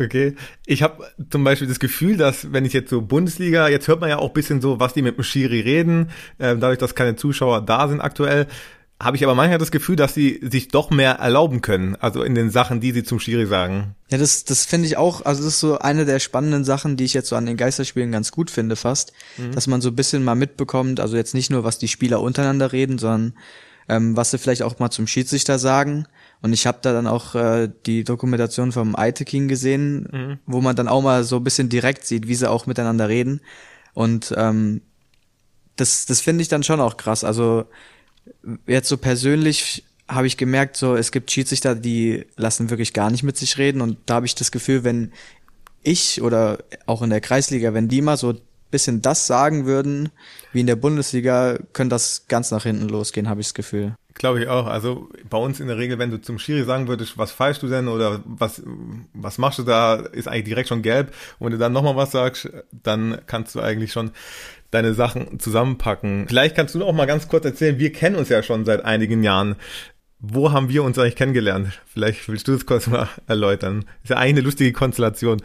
Okay. 0.00 0.36
Ich 0.64 0.82
habe 0.82 1.04
zum 1.30 1.42
Beispiel 1.42 1.66
das 1.66 1.80
Gefühl, 1.80 2.16
dass 2.16 2.52
wenn 2.52 2.64
ich 2.64 2.72
jetzt 2.72 2.90
so 2.90 3.02
Bundesliga, 3.02 3.68
jetzt 3.68 3.88
hört 3.88 4.00
man 4.00 4.08
ja 4.08 4.18
auch 4.18 4.30
bisschen 4.30 4.60
so, 4.60 4.78
was 4.78 4.94
die 4.94 5.02
mit 5.02 5.16
dem 5.16 5.24
Schiri 5.24 5.60
reden, 5.60 6.10
äh, 6.38 6.56
dadurch, 6.56 6.78
dass 6.78 6.94
keine 6.94 7.16
Zuschauer 7.16 7.62
da 7.62 7.88
sind 7.88 8.00
aktuell, 8.00 8.46
habe 9.00 9.16
ich 9.16 9.22
aber 9.22 9.34
manchmal 9.34 9.58
das 9.58 9.70
Gefühl, 9.70 9.96
dass 9.96 10.14
sie 10.14 10.40
sich 10.42 10.68
doch 10.68 10.90
mehr 10.90 11.12
erlauben 11.12 11.60
können, 11.60 11.96
also 11.96 12.22
in 12.22 12.34
den 12.34 12.50
Sachen, 12.50 12.80
die 12.80 12.92
sie 12.92 13.04
zum 13.04 13.20
Schiri 13.20 13.46
sagen. 13.46 13.94
Ja, 14.10 14.18
das, 14.18 14.44
das 14.44 14.64
finde 14.64 14.88
ich 14.88 14.96
auch, 14.96 15.24
also 15.24 15.42
das 15.42 15.54
ist 15.54 15.60
so 15.60 15.78
eine 15.78 16.04
der 16.04 16.18
spannenden 16.18 16.64
Sachen, 16.64 16.96
die 16.96 17.04
ich 17.04 17.14
jetzt 17.14 17.28
so 17.28 17.36
an 17.36 17.46
den 17.46 17.56
Geisterspielen 17.56 18.10
ganz 18.10 18.32
gut 18.32 18.50
finde 18.50 18.76
fast, 18.76 19.12
mhm. 19.36 19.52
dass 19.52 19.68
man 19.68 19.80
so 19.80 19.90
ein 19.90 19.96
bisschen 19.96 20.24
mal 20.24 20.34
mitbekommt, 20.34 20.98
also 20.98 21.16
jetzt 21.16 21.34
nicht 21.34 21.50
nur, 21.50 21.64
was 21.64 21.78
die 21.78 21.88
Spieler 21.88 22.20
untereinander 22.20 22.72
reden, 22.72 22.98
sondern 22.98 23.34
ähm, 23.88 24.16
was 24.16 24.32
sie 24.32 24.38
vielleicht 24.38 24.62
auch 24.62 24.78
mal 24.78 24.90
zum 24.90 25.06
Schiedsrichter 25.06 25.58
sagen 25.58 26.06
und 26.40 26.52
ich 26.52 26.66
habe 26.66 26.78
da 26.82 26.92
dann 26.92 27.06
auch 27.06 27.34
äh, 27.34 27.68
die 27.86 28.04
Dokumentation 28.04 28.72
vom 28.72 28.94
Aite 28.94 29.24
King 29.24 29.48
gesehen, 29.48 30.08
mhm. 30.10 30.38
wo 30.46 30.60
man 30.60 30.76
dann 30.76 30.88
auch 30.88 31.02
mal 31.02 31.24
so 31.24 31.36
ein 31.36 31.44
bisschen 31.44 31.68
direkt 31.68 32.06
sieht, 32.06 32.28
wie 32.28 32.34
sie 32.34 32.48
auch 32.48 32.66
miteinander 32.66 33.08
reden. 33.08 33.40
Und 33.94 34.32
ähm, 34.36 34.82
das, 35.76 36.06
das 36.06 36.20
finde 36.20 36.42
ich 36.42 36.48
dann 36.48 36.62
schon 36.62 36.80
auch 36.80 36.96
krass. 36.96 37.24
Also 37.24 37.64
jetzt 38.66 38.88
so 38.88 38.96
persönlich 38.96 39.84
habe 40.08 40.26
ich 40.26 40.36
gemerkt, 40.36 40.76
so 40.76 40.96
es 40.96 41.12
gibt 41.12 41.30
Schiedsrichter, 41.30 41.74
die 41.74 42.26
lassen 42.36 42.70
wirklich 42.70 42.94
gar 42.94 43.10
nicht 43.10 43.22
mit 43.22 43.36
sich 43.36 43.58
reden. 43.58 43.80
Und 43.80 43.98
da 44.06 44.14
habe 44.14 44.26
ich 44.26 44.34
das 44.34 44.50
Gefühl, 44.50 44.84
wenn 44.84 45.12
ich 45.82 46.22
oder 46.22 46.58
auch 46.86 47.02
in 47.02 47.10
der 47.10 47.20
Kreisliga, 47.20 47.74
wenn 47.74 47.88
die 47.88 48.00
mal 48.00 48.16
so 48.16 48.34
bisschen 48.70 49.02
das 49.02 49.26
sagen 49.26 49.66
würden, 49.66 50.10
wie 50.52 50.60
in 50.60 50.66
der 50.66 50.76
Bundesliga, 50.76 51.58
könnte 51.72 51.94
das 51.94 52.26
ganz 52.28 52.50
nach 52.50 52.64
hinten 52.64 52.88
losgehen, 52.88 53.28
habe 53.28 53.40
ich 53.40 53.48
das 53.48 53.54
Gefühl. 53.54 53.94
Glaube 54.14 54.42
ich 54.42 54.48
auch. 54.48 54.66
Also 54.66 55.08
bei 55.30 55.38
uns 55.38 55.60
in 55.60 55.68
der 55.68 55.78
Regel, 55.78 55.98
wenn 55.98 56.10
du 56.10 56.20
zum 56.20 56.38
Schiri 56.38 56.64
sagen 56.64 56.88
würdest, 56.88 57.16
was 57.16 57.30
falschst 57.30 57.62
du 57.62 57.68
denn 57.68 57.88
oder 57.88 58.20
was, 58.24 58.62
was 59.14 59.38
machst 59.38 59.60
du 59.60 59.62
da, 59.62 59.94
ist 59.94 60.26
eigentlich 60.26 60.44
direkt 60.44 60.68
schon 60.68 60.82
gelb. 60.82 61.14
Und 61.38 61.46
wenn 61.46 61.52
du 61.52 61.58
dann 61.58 61.72
nochmal 61.72 61.96
was 61.96 62.10
sagst, 62.10 62.50
dann 62.72 63.20
kannst 63.26 63.54
du 63.54 63.60
eigentlich 63.60 63.92
schon 63.92 64.10
deine 64.70 64.94
Sachen 64.94 65.38
zusammenpacken. 65.38 66.26
Vielleicht 66.28 66.56
kannst 66.56 66.74
du 66.74 66.84
auch 66.84 66.92
mal 66.92 67.06
ganz 67.06 67.28
kurz 67.28 67.44
erzählen, 67.44 67.78
wir 67.78 67.92
kennen 67.92 68.16
uns 68.16 68.28
ja 68.28 68.42
schon 68.42 68.64
seit 68.64 68.84
einigen 68.84 69.22
Jahren. 69.22 69.56
Wo 70.20 70.52
haben 70.52 70.68
wir 70.68 70.82
uns 70.82 70.98
eigentlich 70.98 71.16
kennengelernt? 71.16 71.80
Vielleicht 71.86 72.28
willst 72.28 72.48
du 72.48 72.52
das 72.52 72.66
kurz 72.66 72.86
mal 72.86 73.08
erläutern. 73.26 73.84
Ist 74.02 74.10
ja 74.10 74.16
eigentlich 74.16 74.36
eine 74.36 74.40
lustige 74.42 74.72
Konstellation. 74.72 75.40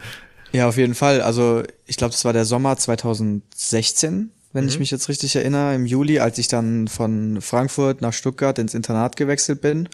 Ja, 0.52 0.68
auf 0.68 0.76
jeden 0.76 0.94
Fall. 0.94 1.20
Also 1.20 1.62
ich 1.86 1.96
glaube, 1.96 2.12
das 2.12 2.24
war 2.24 2.32
der 2.32 2.44
Sommer 2.44 2.76
2016 2.76 4.30
wenn 4.54 4.64
mhm. 4.64 4.70
ich 4.70 4.78
mich 4.78 4.90
jetzt 4.90 5.10
richtig 5.10 5.36
erinnere, 5.36 5.74
im 5.74 5.84
Juli, 5.84 6.20
als 6.20 6.38
ich 6.38 6.48
dann 6.48 6.88
von 6.88 7.40
Frankfurt 7.42 8.00
nach 8.00 8.14
Stuttgart 8.14 8.58
ins 8.58 8.72
Internat 8.72 9.16
gewechselt 9.16 9.60
bin. 9.60 9.88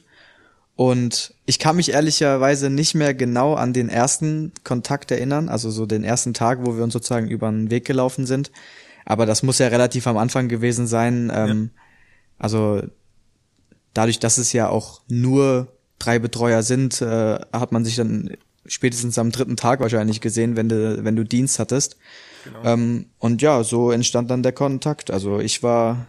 Und 0.76 1.34
ich 1.46 1.58
kann 1.58 1.76
mich 1.76 1.92
ehrlicherweise 1.92 2.70
nicht 2.70 2.94
mehr 2.94 3.14
genau 3.14 3.54
an 3.54 3.72
den 3.72 3.88
ersten 3.88 4.52
Kontakt 4.62 5.10
erinnern, 5.10 5.48
also 5.48 5.70
so 5.70 5.86
den 5.86 6.04
ersten 6.04 6.34
Tag, 6.34 6.60
wo 6.62 6.76
wir 6.76 6.84
uns 6.84 6.92
sozusagen 6.92 7.28
über 7.28 7.50
den 7.50 7.70
Weg 7.70 7.86
gelaufen 7.86 8.26
sind. 8.26 8.52
Aber 9.10 9.26
das 9.26 9.42
muss 9.42 9.58
ja 9.58 9.66
relativ 9.66 10.06
am 10.06 10.16
Anfang 10.16 10.46
gewesen 10.46 10.86
sein. 10.86 11.32
Ähm, 11.34 11.70
ja. 11.74 11.82
Also 12.38 12.80
dadurch, 13.92 14.20
dass 14.20 14.38
es 14.38 14.52
ja 14.52 14.68
auch 14.68 15.00
nur 15.08 15.66
drei 15.98 16.20
Betreuer 16.20 16.62
sind, 16.62 17.02
äh, 17.02 17.40
hat 17.52 17.72
man 17.72 17.84
sich 17.84 17.96
dann 17.96 18.36
spätestens 18.66 19.18
am 19.18 19.32
dritten 19.32 19.56
Tag 19.56 19.80
wahrscheinlich 19.80 20.20
gesehen, 20.20 20.54
wenn 20.54 20.68
du, 20.68 21.04
wenn 21.04 21.16
du 21.16 21.24
Dienst 21.24 21.58
hattest. 21.58 21.96
Genau. 22.44 22.62
Ähm, 22.64 23.06
und 23.18 23.42
ja, 23.42 23.64
so 23.64 23.90
entstand 23.90 24.30
dann 24.30 24.44
der 24.44 24.52
Kontakt. 24.52 25.10
Also 25.10 25.40
ich 25.40 25.64
war 25.64 26.06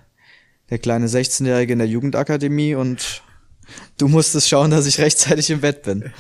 der 0.70 0.78
kleine 0.78 1.08
16-Jährige 1.08 1.74
in 1.74 1.80
der 1.80 1.88
Jugendakademie 1.88 2.76
und 2.76 3.24
du 3.98 4.10
musstest 4.10 4.48
schauen, 4.48 4.70
dass 4.70 4.86
ich 4.86 5.00
rechtzeitig 5.00 5.50
im 5.50 5.62
Bett 5.62 5.82
bin. 5.82 6.14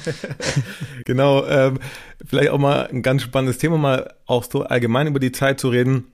genau, 1.05 1.45
ähm, 1.45 1.77
vielleicht 2.25 2.49
auch 2.49 2.57
mal 2.57 2.87
ein 2.87 3.03
ganz 3.03 3.21
spannendes 3.21 3.59
Thema, 3.59 3.77
mal 3.77 4.15
auch 4.25 4.43
so 4.51 4.63
allgemein 4.63 5.05
über 5.05 5.19
die 5.19 5.31
Zeit 5.31 5.59
zu 5.59 5.69
reden. 5.69 6.07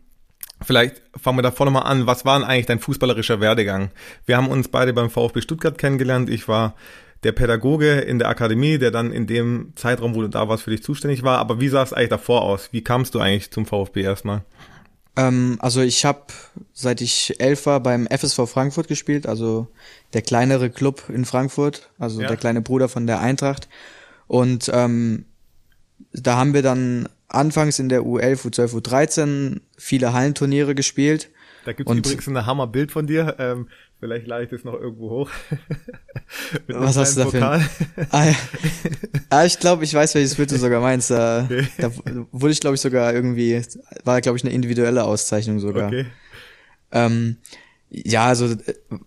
Vielleicht 0.68 1.02
fangen 1.16 1.38
wir 1.38 1.44
da 1.44 1.52
vorne 1.52 1.72
mal 1.72 1.84
an. 1.84 2.08
Was 2.08 2.26
war 2.26 2.38
denn 2.38 2.46
eigentlich 2.46 2.66
dein 2.66 2.80
fußballerischer 2.80 3.40
Werdegang? 3.40 3.90
Wir 4.26 4.36
haben 4.36 4.50
uns 4.50 4.68
beide 4.68 4.92
beim 4.92 5.10
VfB 5.10 5.40
Stuttgart 5.40 5.78
kennengelernt. 5.78 6.30
Ich 6.30 6.50
war 6.50 6.76
der 7.24 7.32
Pädagoge 7.32 8.02
in 8.02 8.20
der 8.20 8.28
Akademie, 8.28 8.78
der 8.78 8.92
dann 8.92 9.14
in 9.14 9.28
dem 9.28 9.72
Zeitraum, 9.78 10.14
wo 10.14 10.20
du 10.20 10.28
da 10.28 10.50
warst, 10.50 10.64
für 10.64 10.72
dich 10.72 10.84
zuständig 10.84 11.24
war. 11.24 11.38
Aber 11.38 11.62
wie 11.62 11.70
sah 11.70 11.84
es 11.84 11.94
eigentlich 11.94 12.10
davor 12.10 12.42
aus? 12.42 12.68
Wie 12.74 12.84
kamst 12.84 13.16
du 13.16 13.22
eigentlich 13.22 13.50
zum 13.50 13.66
VfB 13.66 14.02
erstmal? 14.02 14.44
Ähm, 15.16 15.56
also 15.62 15.80
ich 15.80 16.04
habe, 16.04 16.26
seit 16.74 17.00
ich 17.00 17.40
elf 17.40 17.66
war, 17.66 17.80
beim 17.80 18.06
FSV 18.06 18.42
Frankfurt 18.50 18.90
gespielt, 18.90 19.26
also 19.26 19.68
der 20.12 20.22
kleinere 20.22 20.70
Club 20.70 21.04
in 21.08 21.24
Frankfurt, 21.24 21.90
also 21.98 22.20
ja. 22.20 22.28
der 22.28 22.36
kleine 22.36 22.62
Bruder 22.62 22.90
von 22.90 23.08
der 23.08 23.22
Eintracht. 23.22 23.70
Und 24.28 24.70
ähm, 24.74 25.24
da 26.12 26.36
haben 26.36 26.54
wir 26.54 26.62
dann 26.62 27.08
anfangs 27.28 27.80
in 27.80 27.90
der 27.90 28.02
U11, 28.02 28.48
U12, 28.48 28.82
U13 28.82 29.62
viele 29.78 30.14
Hallenturniere 30.14 30.76
gespielt. 30.76 31.30
Da 31.66 31.74
gibt 31.74 31.90
es 31.90 31.98
übrigens 31.98 32.28
ein 32.28 32.46
Hammerbild 32.46 32.92
von 32.92 33.08
dir. 33.08 33.36
Ähm, 33.40 33.68
Vielleicht 34.00 34.28
lade 34.28 34.44
ich 34.44 34.50
das 34.52 34.64
noch 34.64 34.76
irgendwo 34.76 35.10
hoch. 35.10 35.30
Was 36.68 36.98
hast 36.98 37.18
du 37.18 37.24
da 37.24 37.30
für 37.30 37.50
ein... 37.50 37.70
ah, 38.12 38.26
ja. 38.26 38.36
ah, 39.30 39.46
ich 39.46 39.60
glaube, 39.60 39.86
ich 39.86 39.94
weiß, 39.94 40.14
welches 40.14 40.36
Bild 40.36 40.52
du 40.52 40.58
sogar 40.58 40.82
meinst. 40.82 41.10
Da, 41.10 41.46
okay. 41.46 41.68
da 41.80 41.92
wurde 42.32 42.54
ich, 42.54 42.60
glaube 42.60 42.76
ich, 42.76 42.82
sogar 42.82 43.12
irgendwie, 43.12 43.60
war, 44.04 44.22
glaube 44.22 44.38
ich, 44.38 44.44
eine 44.44 44.54
individuelle 44.54 45.04
Auszeichnung 45.04 45.60
sogar. 45.60 45.88
Okay. 45.88 46.06
Ähm, 46.92 47.38
ja, 47.90 48.28
also 48.28 48.54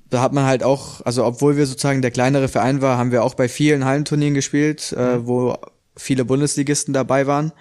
da 0.09 0.23
hat 0.23 0.33
man 0.33 0.45
halt 0.45 0.65
auch, 0.65 1.03
also 1.03 1.25
obwohl 1.25 1.57
wir 1.57 1.67
sozusagen 1.67 2.03
der 2.03 2.11
kleinere 2.11 2.49
Verein 2.49 2.83
war, 2.83 2.99
haben 2.99 3.13
wir 3.13 3.23
auch 3.23 3.35
bei 3.35 3.49
vielen 3.49 3.85
Hallenturnieren 3.85 4.35
gespielt, 4.35 4.93
äh, 4.97 5.01
mhm. 5.01 5.23
äh, 5.23 5.27
wo 5.27 5.57
viele 5.97 6.25
Bundesligisten 6.25 6.93
dabei 6.93 7.29
waren. 7.29 7.53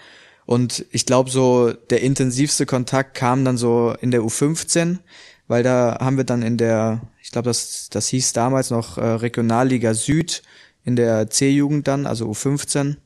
Und 0.50 0.86
ich 0.92 1.06
glaube, 1.06 1.30
so 1.30 1.72
der 1.90 2.02
intensivste 2.02 2.66
Kontakt 2.66 3.16
kam 3.16 3.46
dann 3.46 3.58
so 3.58 3.94
in 4.02 4.10
der 4.12 4.22
U15 4.22 4.98
weil 5.50 5.64
da 5.64 5.98
haben 6.00 6.16
wir 6.16 6.24
dann 6.24 6.44
in 6.44 6.58
der, 6.58 7.02
ich 7.22 7.32
glaube, 7.32 7.50
das, 7.50 7.90
das 7.90 8.08
hieß 8.08 8.34
damals 8.34 8.70
noch 8.70 9.00
äh, 9.00 9.04
Regionalliga 9.04 9.96
Süd 9.96 10.44
in 10.86 10.96
der 10.96 11.30
C-Jugend 11.30 11.88
dann, 11.88 12.06
also 12.06 12.30
U15. 12.30 12.98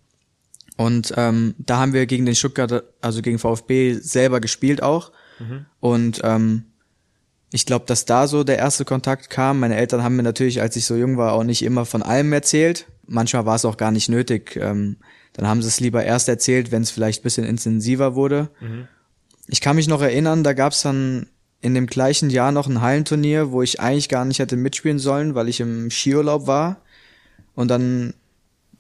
Und 0.76 1.14
ähm, 1.16 1.56
da 1.58 1.78
haben 1.78 1.94
wir 1.94 2.06
gegen 2.06 2.26
den 2.26 2.36
Stuttgart, 2.36 2.84
also 3.00 3.22
gegen 3.22 3.40
VfB 3.40 3.94
selber 3.94 4.42
gespielt 4.42 4.84
auch. 4.84 5.14
Mhm. 5.40 5.66
Und 5.80 6.22
ähm, 6.26 6.66
ich 7.50 7.66
glaube, 7.66 7.86
dass 7.86 8.04
da 8.04 8.28
so 8.28 8.44
der 8.44 8.58
erste 8.58 8.84
Kontakt 8.84 9.30
kam. 9.30 9.62
Meine 9.62 9.78
Eltern 9.78 10.04
haben 10.04 10.18
mir 10.18 10.24
natürlich, 10.24 10.62
als 10.62 10.76
ich 10.76 10.84
so 10.84 10.96
jung 10.96 11.16
war, 11.16 11.32
auch 11.32 11.46
nicht 11.46 11.64
immer 11.64 11.86
von 11.86 12.04
allem 12.04 12.34
erzählt. 12.34 12.88
Manchmal 13.08 13.46
war 13.46 13.56
es 13.56 13.64
auch 13.64 13.78
gar 13.78 13.92
nicht 13.92 14.10
nötig. 14.10 14.58
Ähm, 14.58 14.98
dann 15.34 15.48
haben 15.48 15.62
sie 15.62 15.68
es 15.68 15.80
lieber 15.80 16.04
erst 16.04 16.30
erzählt, 16.30 16.72
wenn 16.72 16.84
es 16.84 16.92
vielleicht 16.92 17.22
ein 17.22 17.24
bisschen 17.24 17.46
intensiver 17.46 18.16
wurde. 18.16 18.50
Mhm. 18.62 18.88
Ich 19.48 19.62
kann 19.62 19.76
mich 19.76 19.88
noch 19.88 20.02
erinnern, 20.02 20.44
da 20.44 20.54
gab 20.54 20.74
es 20.74 20.82
dann 20.82 21.28
in 21.62 21.74
dem 21.74 21.88
gleichen 21.88 22.30
Jahr 22.30 22.52
noch 22.52 22.68
ein 22.68 22.82
Hallenturnier, 22.82 23.52
wo 23.52 23.62
ich 23.62 23.80
eigentlich 23.80 24.10
gar 24.10 24.26
nicht 24.26 24.40
hätte 24.40 24.58
mitspielen 24.58 25.00
sollen, 25.00 25.34
weil 25.34 25.50
ich 25.50 25.60
im 25.60 25.90
Skiurlaub 25.90 26.46
war. 26.46 26.82
Und 27.56 27.70
dann 27.70 28.14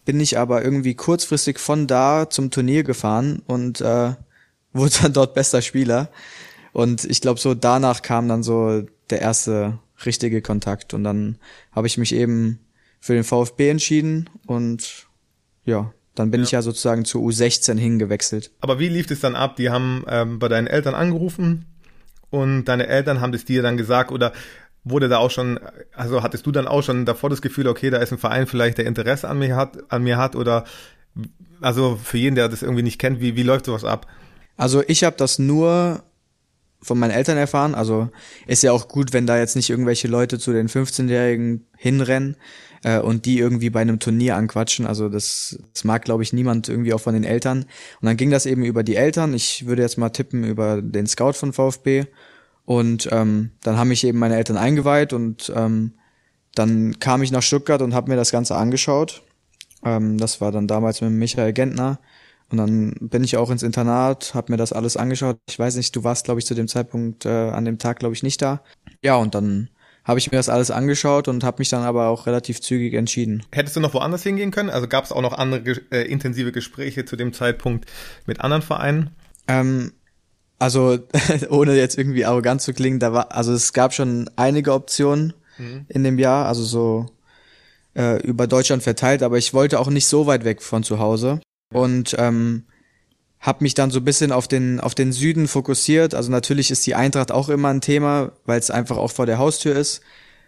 bin 0.06 0.20
ich 0.20 0.38
aber 0.38 0.64
irgendwie 0.64 0.96
kurzfristig 0.96 1.60
von 1.60 1.88
da 1.88 2.30
zum 2.30 2.52
Turnier 2.52 2.84
gefahren 2.84 3.42
und 3.48 3.82
äh, 3.82 4.14
wurde 4.74 4.94
dann 5.02 5.14
dort 5.14 5.34
bester 5.34 5.62
Spieler. 5.62 6.10
Und 6.72 7.06
ich 7.06 7.22
glaube, 7.22 7.40
so 7.40 7.54
danach 7.54 8.02
kam 8.02 8.28
dann 8.28 8.44
so 8.44 8.84
der 9.10 9.22
erste 9.22 9.80
richtige 10.06 10.42
Kontakt. 10.42 10.94
Und 10.94 11.04
dann 11.04 11.38
habe 11.72 11.88
ich 11.88 11.98
mich 11.98 12.14
eben 12.14 12.60
für 13.00 13.14
den 13.14 13.24
VfB 13.24 13.70
entschieden 13.70 14.30
und 14.46 15.08
ja, 15.66 15.94
dann 16.16 16.32
bin 16.32 16.42
ja. 16.42 16.46
ich 16.46 16.52
ja 16.52 16.62
sozusagen 16.62 17.06
zu 17.06 17.26
U16 17.26 17.78
hingewechselt. 17.78 18.52
Aber 18.62 18.80
wie 18.80 18.90
lief 18.90 19.10
es 19.10 19.20
dann 19.20 19.36
ab? 19.36 19.56
Die 19.56 19.70
haben 19.70 20.06
ähm, 20.08 20.40
bei 20.40 20.48
deinen 20.48 20.68
Eltern 20.68 20.96
angerufen 20.96 21.66
und 22.30 22.66
deine 22.66 22.88
Eltern 22.88 23.22
haben 23.22 23.32
das 23.32 23.46
dir 23.46 23.62
dann 23.62 23.78
gesagt 23.78 24.12
oder 24.12 24.34
wurde 24.84 25.08
da 25.08 25.18
auch 25.18 25.32
schon, 25.32 25.60
also 25.94 26.24
hattest 26.24 26.46
du 26.46 26.52
dann 26.52 26.68
auch 26.68 26.84
schon 26.84 27.06
davor 27.06 27.30
das 27.30 27.42
Gefühl, 27.42 27.68
okay, 27.68 27.90
da 27.90 27.98
ist 27.98 28.12
ein 28.12 28.18
Verein 28.18 28.48
vielleicht, 28.48 28.78
der 28.78 28.86
Interesse 28.86 29.30
an 29.30 29.40
mir 29.40 29.56
hat, 29.56 29.92
an 29.92 30.04
mir 30.04 30.18
hat 30.18 30.36
oder 30.36 30.66
also 31.62 31.98
für 32.02 32.18
jeden, 32.18 32.36
der 32.36 32.50
das 32.50 32.62
irgendwie 32.62 32.84
nicht 32.84 33.00
kennt, 33.00 33.22
wie, 33.22 33.36
wie 33.36 33.44
läuft 33.44 33.66
sowas 33.66 33.86
ab? 33.86 34.08
Also 34.58 34.84
ich 34.88 35.04
habe 35.04 35.16
das 35.18 35.40
nur 35.40 36.04
von 36.82 37.00
meinen 37.00 37.12
Eltern 37.12 37.38
erfahren. 37.38 37.76
Also 37.76 38.10
ist 38.46 38.62
ja 38.62 38.72
auch 38.74 38.88
gut, 38.88 39.14
wenn 39.14 39.26
da 39.26 39.38
jetzt 39.38 39.56
nicht 39.56 39.70
irgendwelche 39.70 40.08
Leute 40.08 40.38
zu 40.38 40.52
den 40.52 40.68
15-Jährigen 40.68 41.66
hinrennen 41.78 42.36
äh, 42.84 43.00
und 43.00 43.26
die 43.26 43.40
irgendwie 43.40 43.70
bei 43.70 43.82
einem 43.82 44.00
Turnier 44.00 44.36
anquatschen. 44.36 44.86
Also 44.86 45.10
das, 45.10 45.58
das 45.74 45.84
mag, 45.84 46.06
glaube 46.06 46.24
ich, 46.24 46.34
niemand 46.34 46.70
irgendwie 46.70 46.94
auch 46.94 47.02
von 47.02 47.14
den 47.14 47.24
Eltern. 47.24 47.66
Und 48.02 48.06
dann 48.06 48.18
ging 48.18 48.30
das 48.30 48.46
eben 48.46 48.64
über 48.64 48.84
die 48.84 48.96
Eltern. 48.96 49.34
Ich 49.34 49.66
würde 49.66 49.82
jetzt 49.82 49.98
mal 49.98 50.10
tippen 50.10 50.44
über 50.44 50.82
den 50.82 51.08
Scout 51.08 51.34
von 51.34 51.54
VfB. 51.54 52.06
Und 52.66 53.10
ähm, 53.12 53.52
dann 53.62 53.78
haben 53.78 53.90
mich 53.90 54.04
eben 54.06 54.20
meine 54.20 54.38
Eltern 54.38 54.58
eingeweiht 54.58 55.12
und 55.12 55.52
ähm, 55.54 55.92
dann 56.56 56.98
kam 57.00 57.22
ich 57.22 57.32
nach 57.32 57.42
Stuttgart 57.42 57.82
und 57.82 57.94
habe 57.94 58.10
mir 58.10 58.16
das 58.16 58.32
Ganze 58.32 58.56
angeschaut. 58.56 59.24
Ähm, 59.84 60.18
das 60.18 60.40
war 60.40 60.52
dann 60.52 60.68
damals 60.68 61.02
mit 61.02 61.12
Michael 61.12 61.52
Gentner. 61.52 62.00
Und 62.50 62.58
dann 62.58 62.94
bin 63.00 63.24
ich 63.24 63.36
auch 63.36 63.50
ins 63.50 63.64
Internat, 63.64 64.34
habe 64.34 64.52
mir 64.52 64.58
das 64.58 64.74
alles 64.74 64.96
angeschaut. 64.96 65.40
Ich 65.50 65.58
weiß 65.58 65.76
nicht, 65.76 65.96
du 65.96 66.04
warst, 66.04 66.26
glaube 66.26 66.40
ich, 66.40 66.46
zu 66.46 66.54
dem 66.54 66.68
Zeitpunkt 66.68 67.26
äh, 67.26 67.30
an 67.30 67.66
dem 67.66 67.80
Tag, 67.80 68.00
glaube 68.00 68.14
ich, 68.14 68.24
nicht 68.24 68.42
da. 68.42 68.62
Ja, 69.02 69.16
und 69.16 69.34
dann 69.34 69.70
habe 70.04 70.20
ich 70.20 70.32
mir 70.32 70.38
das 70.38 70.50
alles 70.50 70.70
angeschaut 70.70 71.28
und 71.28 71.44
habe 71.44 71.60
mich 71.60 71.70
dann 71.70 71.84
aber 71.84 72.08
auch 72.08 72.26
relativ 72.28 72.62
zügig 72.62 72.94
entschieden. 72.94 73.44
Hättest 73.52 73.76
du 73.76 73.80
noch 73.80 73.94
woanders 73.94 74.24
hingehen 74.24 74.52
können? 74.52 74.70
Also 74.70 74.88
gab 74.88 75.06
es 75.06 75.12
auch 75.12 75.22
noch 75.22 75.34
andere 75.34 75.82
äh, 75.92 76.06
intensive 76.08 76.52
Gespräche 76.52 77.06
zu 77.06 77.16
dem 77.16 77.34
Zeitpunkt 77.34 77.90
mit 78.26 78.42
anderen 78.42 78.62
Vereinen? 78.62 79.12
Ähm, 79.48 79.94
also 80.60 81.00
ohne 81.50 81.76
jetzt 81.76 81.98
irgendwie 81.98 82.26
arrogant 82.26 82.62
zu 82.62 82.74
klingen, 82.74 83.00
da 83.00 83.14
war, 83.14 83.32
also 83.32 83.54
es 83.54 83.74
gab 83.74 83.94
schon 83.94 84.30
einige 84.36 84.74
Optionen 84.74 85.34
mhm. 85.58 85.86
in 85.88 86.04
dem 86.04 86.20
Jahr, 86.20 86.48
also 86.48 86.64
so 86.64 87.06
äh, 87.96 88.22
über 88.24 88.48
Deutschland 88.48 88.84
verteilt, 88.84 89.24
aber 89.24 89.38
ich 89.38 89.54
wollte 89.54 89.80
auch 89.80 89.90
nicht 89.90 90.08
so 90.08 90.26
weit 90.26 90.44
weg 90.44 90.62
von 90.62 90.84
zu 90.84 91.00
Hause 91.00 91.40
und 91.74 92.16
ähm, 92.18 92.64
habe 93.44 93.64
mich 93.64 93.74
dann 93.74 93.92
so 93.92 94.00
ein 94.00 94.06
bisschen 94.06 94.32
auf 94.32 94.48
den 94.48 94.80
auf 94.80 94.96
den 94.96 95.12
Süden 95.12 95.50
fokussiert. 95.50 96.16
Also 96.16 96.32
natürlich 96.32 96.72
ist 96.72 96.88
die 96.88 96.96
Eintracht 96.96 97.30
auch 97.30 97.50
immer 97.50 97.68
ein 97.68 97.82
Thema, 97.82 98.32
weil 98.46 98.58
es 98.58 98.72
einfach 98.72 98.96
auch 98.96 99.12
vor 99.12 99.26
der 99.26 99.38
Haustür 99.38 99.76
ist. 99.76 100.02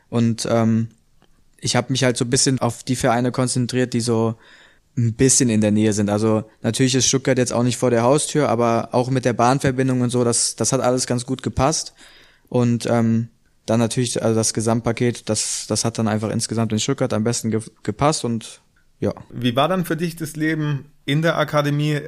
Und 0.09 0.47
ähm, 0.49 0.87
ich 1.59 1.75
habe 1.75 1.91
mich 1.91 2.05
halt 2.05 2.15
so 2.15 2.23
ein 2.23 2.29
bisschen 2.29 2.59
auf 2.59 2.83
die 2.83 2.95
Vereine 2.95 3.33
konzentriert, 3.33 3.93
die 3.93 3.99
so 3.99 4.35
ein 4.97 5.13
bisschen 5.13 5.49
in 5.49 5.59
der 5.59 5.71
Nähe 5.71 5.91
sind. 5.91 6.09
Also 6.09 6.49
natürlich 6.61 6.95
ist 6.95 7.07
Stuttgart 7.07 7.37
jetzt 7.37 7.51
auch 7.51 7.63
nicht 7.63 7.75
vor 7.75 7.89
der 7.89 8.03
Haustür, 8.03 8.47
aber 8.47 8.89
auch 8.93 9.09
mit 9.09 9.25
der 9.25 9.33
Bahnverbindung 9.33 9.99
und 9.99 10.09
so, 10.09 10.23
das, 10.23 10.55
das 10.55 10.71
hat 10.71 10.79
alles 10.79 11.05
ganz 11.05 11.25
gut 11.25 11.43
gepasst. 11.43 11.93
Und 12.47 12.85
ähm, 12.85 13.27
dann 13.65 13.81
natürlich, 13.81 14.23
also 14.23 14.35
das 14.35 14.53
Gesamtpaket, 14.53 15.27
das, 15.27 15.65
das 15.67 15.83
hat 15.83 15.97
dann 15.97 16.07
einfach 16.07 16.29
insgesamt 16.29 16.71
in 16.71 16.79
Stuttgart 16.79 17.11
am 17.11 17.25
besten 17.25 17.51
ge 17.51 17.59
gepasst 17.83 18.23
und 18.23 18.61
ja. 19.01 19.13
Wie 19.33 19.53
war 19.57 19.67
dann 19.67 19.83
für 19.83 19.97
dich 19.97 20.15
das 20.15 20.37
Leben 20.37 20.85
in 21.03 21.21
der 21.21 21.37
Akademie? 21.37 21.99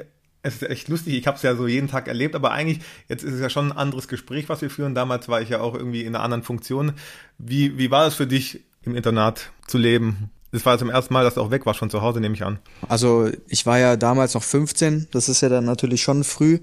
Es 0.44 0.56
ist 0.56 0.70
echt 0.70 0.88
lustig, 0.88 1.16
ich 1.16 1.28
habe 1.28 1.38
es 1.38 1.44
ja 1.44 1.56
so 1.56 1.68
jeden 1.68 1.88
Tag 1.88 2.08
erlebt, 2.08 2.36
aber 2.36 2.52
eigentlich, 2.52 2.80
jetzt 3.10 3.24
ist 3.24 3.34
es 3.34 3.42
ja 3.42 3.50
schon 3.50 3.72
ein 3.72 3.78
anderes 3.78 4.08
Gespräch, 4.08 4.48
was 4.50 4.62
wir 4.62 4.70
führen. 4.70 4.96
Damals 4.96 5.28
war 5.28 5.42
ich 5.42 5.50
ja 5.50 5.60
auch 5.60 5.74
irgendwie 5.74 6.02
in 6.02 6.16
einer 6.16 6.24
anderen 6.24 6.44
Funktion. 6.44 6.94
Wie, 7.38 7.78
wie 7.78 7.92
war 7.92 8.08
es 8.08 8.16
für 8.16 8.28
dich, 8.28 8.62
im 8.84 8.96
Internat 8.96 9.52
zu 9.68 9.78
leben? 9.78 10.30
Das 10.52 10.66
war 10.66 10.78
zum 10.78 10.90
ersten 10.90 11.14
Mal, 11.14 11.24
dass 11.24 11.34
du 11.34 11.42
auch 11.42 11.52
weg 11.52 11.66
warst 11.66 11.80
von 11.80 11.90
zu 11.90 12.02
Hause, 12.02 12.22
nehme 12.22 12.36
ich 12.36 12.44
an. 12.44 12.60
Also 12.88 13.30
ich 13.48 13.66
war 13.66 13.80
ja 13.80 13.98
damals 13.98 14.34
noch 14.34 14.44
15, 14.44 15.08
das 15.12 15.28
ist 15.28 15.42
ja 15.42 15.50
dann 15.50 15.66
natürlich 15.66 16.02
schon 16.02 16.24
früh. 16.24 16.60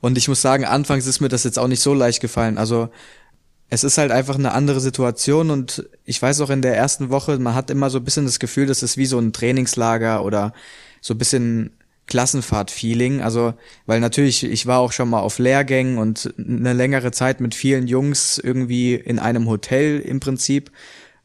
Und 0.00 0.18
ich 0.18 0.28
muss 0.28 0.42
sagen, 0.42 0.64
anfangs 0.64 1.06
ist 1.06 1.20
mir 1.20 1.28
das 1.28 1.44
jetzt 1.44 1.58
auch 1.58 1.68
nicht 1.68 1.80
so 1.80 1.94
leicht 1.94 2.20
gefallen. 2.20 2.58
Also 2.58 2.90
es 3.70 3.84
ist 3.84 3.96
halt 3.96 4.10
einfach 4.10 4.34
eine 4.34 4.52
andere 4.52 4.80
Situation 4.80 5.48
und 5.48 5.88
ich 6.04 6.20
weiß 6.20 6.42
auch 6.42 6.50
in 6.50 6.60
der 6.60 6.76
ersten 6.76 7.08
Woche, 7.08 7.38
man 7.38 7.54
hat 7.54 7.70
immer 7.70 7.88
so 7.88 7.98
ein 7.98 8.04
bisschen 8.04 8.26
das 8.26 8.38
Gefühl, 8.38 8.66
das 8.66 8.82
ist 8.82 8.98
wie 8.98 9.06
so 9.06 9.18
ein 9.18 9.32
Trainingslager 9.32 10.24
oder 10.24 10.52
so 11.00 11.14
ein 11.14 11.18
bisschen 11.18 11.70
Klassenfahrt-Feeling. 12.06 13.22
Also, 13.22 13.54
weil 13.86 14.00
natürlich, 14.00 14.44
ich 14.44 14.66
war 14.66 14.80
auch 14.80 14.92
schon 14.92 15.08
mal 15.08 15.20
auf 15.20 15.38
Lehrgängen 15.38 15.98
und 15.98 16.34
eine 16.38 16.72
längere 16.72 17.12
Zeit 17.12 17.40
mit 17.40 17.54
vielen 17.54 17.86
Jungs 17.86 18.38
irgendwie 18.38 18.94
in 18.94 19.18
einem 19.18 19.48
Hotel 19.48 20.00
im 20.00 20.20
Prinzip. 20.20 20.70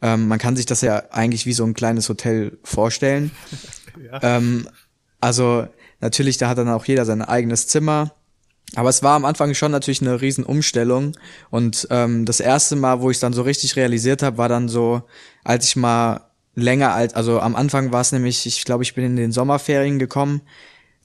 Ähm, 0.01 0.27
man 0.27 0.39
kann 0.39 0.55
sich 0.55 0.65
das 0.65 0.81
ja 0.81 1.03
eigentlich 1.12 1.46
wie 1.46 1.53
so 1.53 1.63
ein 1.63 1.74
kleines 1.74 2.07
Hotel 2.10 2.57
vorstellen. 2.63 3.31
ja. 4.12 4.19
ähm, 4.22 4.67
also 5.19 5.67
natürlich, 6.00 6.38
da 6.38 6.50
hat 6.50 6.57
dann 6.57 6.69
auch 6.69 6.86
jeder 6.86 7.05
sein 7.05 7.22
eigenes 7.22 7.67
Zimmer. 7.67 8.12
Aber 8.75 8.89
es 8.89 9.01
war 9.01 9.15
am 9.15 9.25
Anfang 9.25 9.53
schon 9.53 9.72
natürlich 9.72 10.01
eine 10.01 10.19
Riesenumstellung. 10.22 11.13
Und 11.50 11.88
ähm, 11.89 12.25
das 12.25 12.39
erste 12.39 12.75
Mal, 12.75 13.01
wo 13.01 13.10
ich 13.10 13.19
dann 13.19 13.34
so 13.34 13.41
richtig 13.41 13.75
realisiert 13.75 14.22
habe, 14.22 14.38
war 14.38 14.50
dann 14.50 14.67
so, 14.67 15.03
als 15.43 15.65
ich 15.65 15.75
mal 15.77 16.26
länger 16.57 16.93
als, 16.93 17.13
also 17.13 17.39
am 17.39 17.55
Anfang 17.55 17.91
war 17.91 18.01
es 18.01 18.11
nämlich, 18.11 18.45
ich 18.47 18.65
glaube, 18.65 18.83
ich 18.83 18.95
bin 18.95 19.05
in 19.05 19.15
den 19.15 19.31
Sommerferien 19.31 19.99
gekommen. 19.99 20.41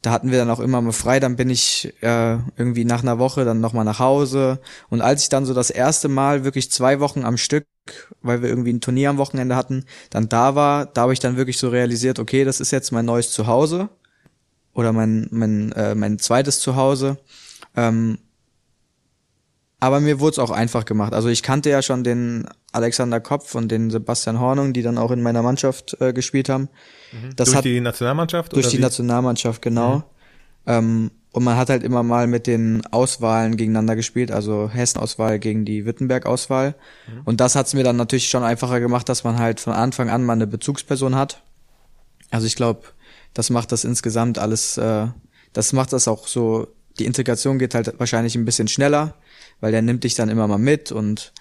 Da 0.01 0.11
hatten 0.11 0.33
wir 0.33 0.39
dann 0.39 0.51
auch 0.51 0.59
immer 0.59 0.81
mal 0.81 0.93
frei, 0.93 1.21
dann 1.21 1.37
bin 1.37 1.49
ich 1.49 1.95
äh, 2.01 2.39
irgendwie 2.57 2.85
nach 2.85 3.03
einer 3.03 3.21
Woche 3.21 3.45
dann 3.45 3.61
nochmal 3.61 3.85
nach 3.85 4.01
Hause. 4.01 4.61
Und 4.89 5.01
als 5.01 5.23
ich 5.23 5.29
dann 5.29 5.45
so 5.45 5.55
das 5.55 5.71
erste 5.71 6.09
Mal 6.09 6.43
wirklich 6.43 6.73
zwei 6.73 6.99
Wochen 6.99 7.25
am 7.25 7.37
Stück, 7.37 7.67
weil 8.23 8.43
wir 8.43 8.49
irgendwie 8.49 8.73
ein 8.73 8.81
Turnier 8.81 9.11
am 9.11 9.19
Wochenende 9.19 9.55
hatten, 9.55 9.85
dann 10.11 10.29
da 10.29 10.57
war, 10.57 10.87
da 10.87 11.03
habe 11.03 11.13
ich 11.13 11.21
dann 11.21 11.37
wirklich 11.37 11.59
so 11.59 11.69
realisiert, 11.69 12.19
okay, 12.19 12.45
das 12.45 12.59
ist 12.59 12.73
jetzt 12.73 12.91
mein 12.91 13.05
neues 13.05 13.31
Zuhause 13.31 13.91
oder 14.73 14.93
mein, 14.93 15.29
mein, 15.31 15.71
äh, 15.73 15.95
mein 15.95 16.19
zweites 16.19 16.61
Zuhause. 16.61 17.19
Ähm, 17.77 18.19
aber 19.83 19.99
mir 19.99 20.21
wurde 20.21 20.35
es 20.35 20.39
auch 20.39 20.53
einfach 20.53 20.85
gemacht. 20.85 21.13
Also 21.13 21.29
ich 21.29 21.43
kannte 21.43 21.69
ja 21.69 21.83
schon 21.83 22.05
den 22.05 22.47
Alexander 22.71 23.19
Kopf 23.19 23.57
und 23.57 23.69
den 23.69 23.91
Sebastian 23.91 24.39
Hornung, 24.39 24.73
die 24.73 24.83
dann 24.83 24.97
auch 24.97 25.11
in 25.11 25.21
meiner 25.21 25.43
Mannschaft 25.43 25.97
äh, 26.01 26.13
gespielt 26.13 26.49
haben. 26.49 26.69
Mhm. 27.11 27.35
Das 27.35 27.47
durch 27.47 27.57
hat, 27.57 27.65
die 27.65 27.81
Nationalmannschaft? 27.81 28.53
Durch 28.53 28.69
die 28.69 28.79
wie? 28.79 28.81
Nationalmannschaft, 28.81 29.61
genau. 29.61 29.97
Mhm. 29.97 30.03
Ähm, 30.67 31.11
und 31.33 31.43
man 31.43 31.57
hat 31.57 31.69
halt 31.69 31.83
immer 31.83 32.05
mal 32.05 32.29
mit 32.29 32.47
den 32.47 32.87
Auswahlen 32.93 33.57
gegeneinander 33.57 33.97
gespielt, 33.97 34.31
also 34.31 34.71
Hessen-Auswahl 34.71 35.41
gegen 35.41 35.65
die 35.65 35.85
Wittenberg-Auswahl. 35.85 36.77
Mhm. 37.09 37.23
Und 37.25 37.41
das 37.41 37.57
hat 37.57 37.67
es 37.67 37.75
mir 37.75 37.83
dann 37.83 37.97
natürlich 37.97 38.29
schon 38.29 38.45
einfacher 38.45 38.79
gemacht, 38.79 39.09
dass 39.09 39.25
man 39.25 39.41
halt 39.41 39.59
von 39.59 39.73
Anfang 39.73 40.11
an 40.11 40.23
mal 40.23 40.35
eine 40.35 40.47
Bezugsperson 40.47 41.17
hat. 41.17 41.43
Also 42.31 42.47
ich 42.47 42.55
glaube, 42.55 42.83
das 43.35 43.51
macht 43.51 43.73
das 43.73 43.83
insgesamt 43.83 44.39
alles, 44.39 44.79
äh, 44.79 45.09
das 45.53 45.73
macht 45.73 45.93
das 45.93 46.07
auch 46.07 46.29
so 46.29 46.69
die 46.99 47.07
Integration 47.07 47.59
geht 47.59 47.75
halt 47.75 47.99
wahrscheinlich 47.99 48.35
ein 48.35 48.45
bisschen 48.45 48.69
schneller, 48.69 49.15
weil 49.63 49.73
der 49.73 49.81
nimmt 49.81 50.05
dich 50.05 50.15
dann 50.15 50.29
immer 50.29 50.47
mal 50.47 50.59
mit 50.59 50.93
und 50.93 51.33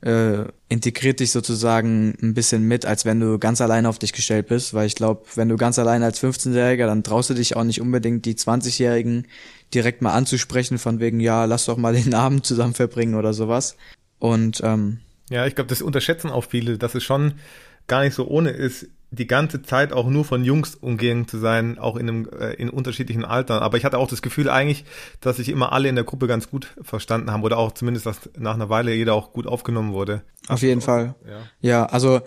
äh, 0.00 0.44
integriert 0.68 1.20
dich 1.20 1.32
sozusagen 1.32 2.16
ein 2.22 2.34
bisschen 2.34 2.62
mit, 2.62 2.86
als 2.86 3.04
wenn 3.04 3.20
du 3.20 3.38
ganz 3.38 3.60
allein 3.60 3.84
auf 3.84 3.98
dich 3.98 4.12
gestellt 4.12 4.48
bist, 4.48 4.72
weil 4.72 4.86
ich 4.86 4.94
glaube, 4.94 5.24
wenn 5.34 5.48
du 5.48 5.56
ganz 5.56 5.78
allein 5.78 6.02
als 6.02 6.22
15-Jähriger, 6.22 6.86
dann 6.86 7.02
traust 7.02 7.30
du 7.30 7.34
dich 7.34 7.56
auch 7.56 7.64
nicht 7.64 7.80
unbedingt 7.80 8.24
die 8.26 8.34
20-Jährigen 8.34 9.26
direkt 9.72 10.02
mal 10.02 10.12
anzusprechen 10.12 10.78
von 10.78 11.00
wegen, 11.00 11.20
ja, 11.20 11.46
lass 11.46 11.64
doch 11.64 11.76
mal 11.76 11.94
den 11.94 12.14
Abend 12.14 12.46
zusammen 12.46 12.74
verbringen 12.74 13.16
oder 13.16 13.34
sowas. 13.34 13.76
Und 14.18 14.60
ähm, 14.62 15.00
ja, 15.30 15.46
ich 15.46 15.54
glaube, 15.54 15.68
das 15.68 15.82
unterschätzen 15.82 16.30
auch 16.30 16.44
viele, 16.44 16.78
dass 16.78 16.94
es 16.94 17.02
schon 17.02 17.34
gar 17.86 18.04
nicht 18.04 18.14
so 18.14 18.26
ohne 18.28 18.50
ist, 18.50 18.86
die 19.14 19.26
ganze 19.26 19.62
Zeit 19.62 19.92
auch 19.92 20.08
nur 20.08 20.24
von 20.24 20.44
Jungs 20.44 20.74
umgehen 20.74 21.28
zu 21.28 21.38
sein, 21.38 21.78
auch 21.78 21.96
in 21.96 22.08
einem 22.08 22.28
äh, 22.38 22.54
in 22.54 22.70
unterschiedlichen 22.70 23.24
Altern. 23.24 23.62
Aber 23.62 23.76
ich 23.76 23.84
hatte 23.84 23.98
auch 23.98 24.08
das 24.08 24.22
Gefühl 24.22 24.48
eigentlich, 24.48 24.84
dass 25.20 25.36
sich 25.36 25.48
immer 25.48 25.72
alle 25.72 25.88
in 25.88 25.94
der 25.94 26.04
Gruppe 26.04 26.26
ganz 26.26 26.50
gut 26.50 26.74
verstanden 26.82 27.30
haben 27.30 27.42
oder 27.42 27.58
auch 27.58 27.72
zumindest, 27.72 28.06
dass 28.06 28.30
nach 28.38 28.54
einer 28.54 28.68
Weile 28.68 28.94
jeder 28.94 29.14
auch 29.14 29.32
gut 29.32 29.46
aufgenommen 29.46 29.92
wurde. 29.92 30.22
Auf 30.48 30.62
jeden 30.62 30.80
auch, 30.80 30.86
Fall. 30.86 31.14
Ja. 31.26 31.38
ja, 31.60 31.86
also 31.86 32.20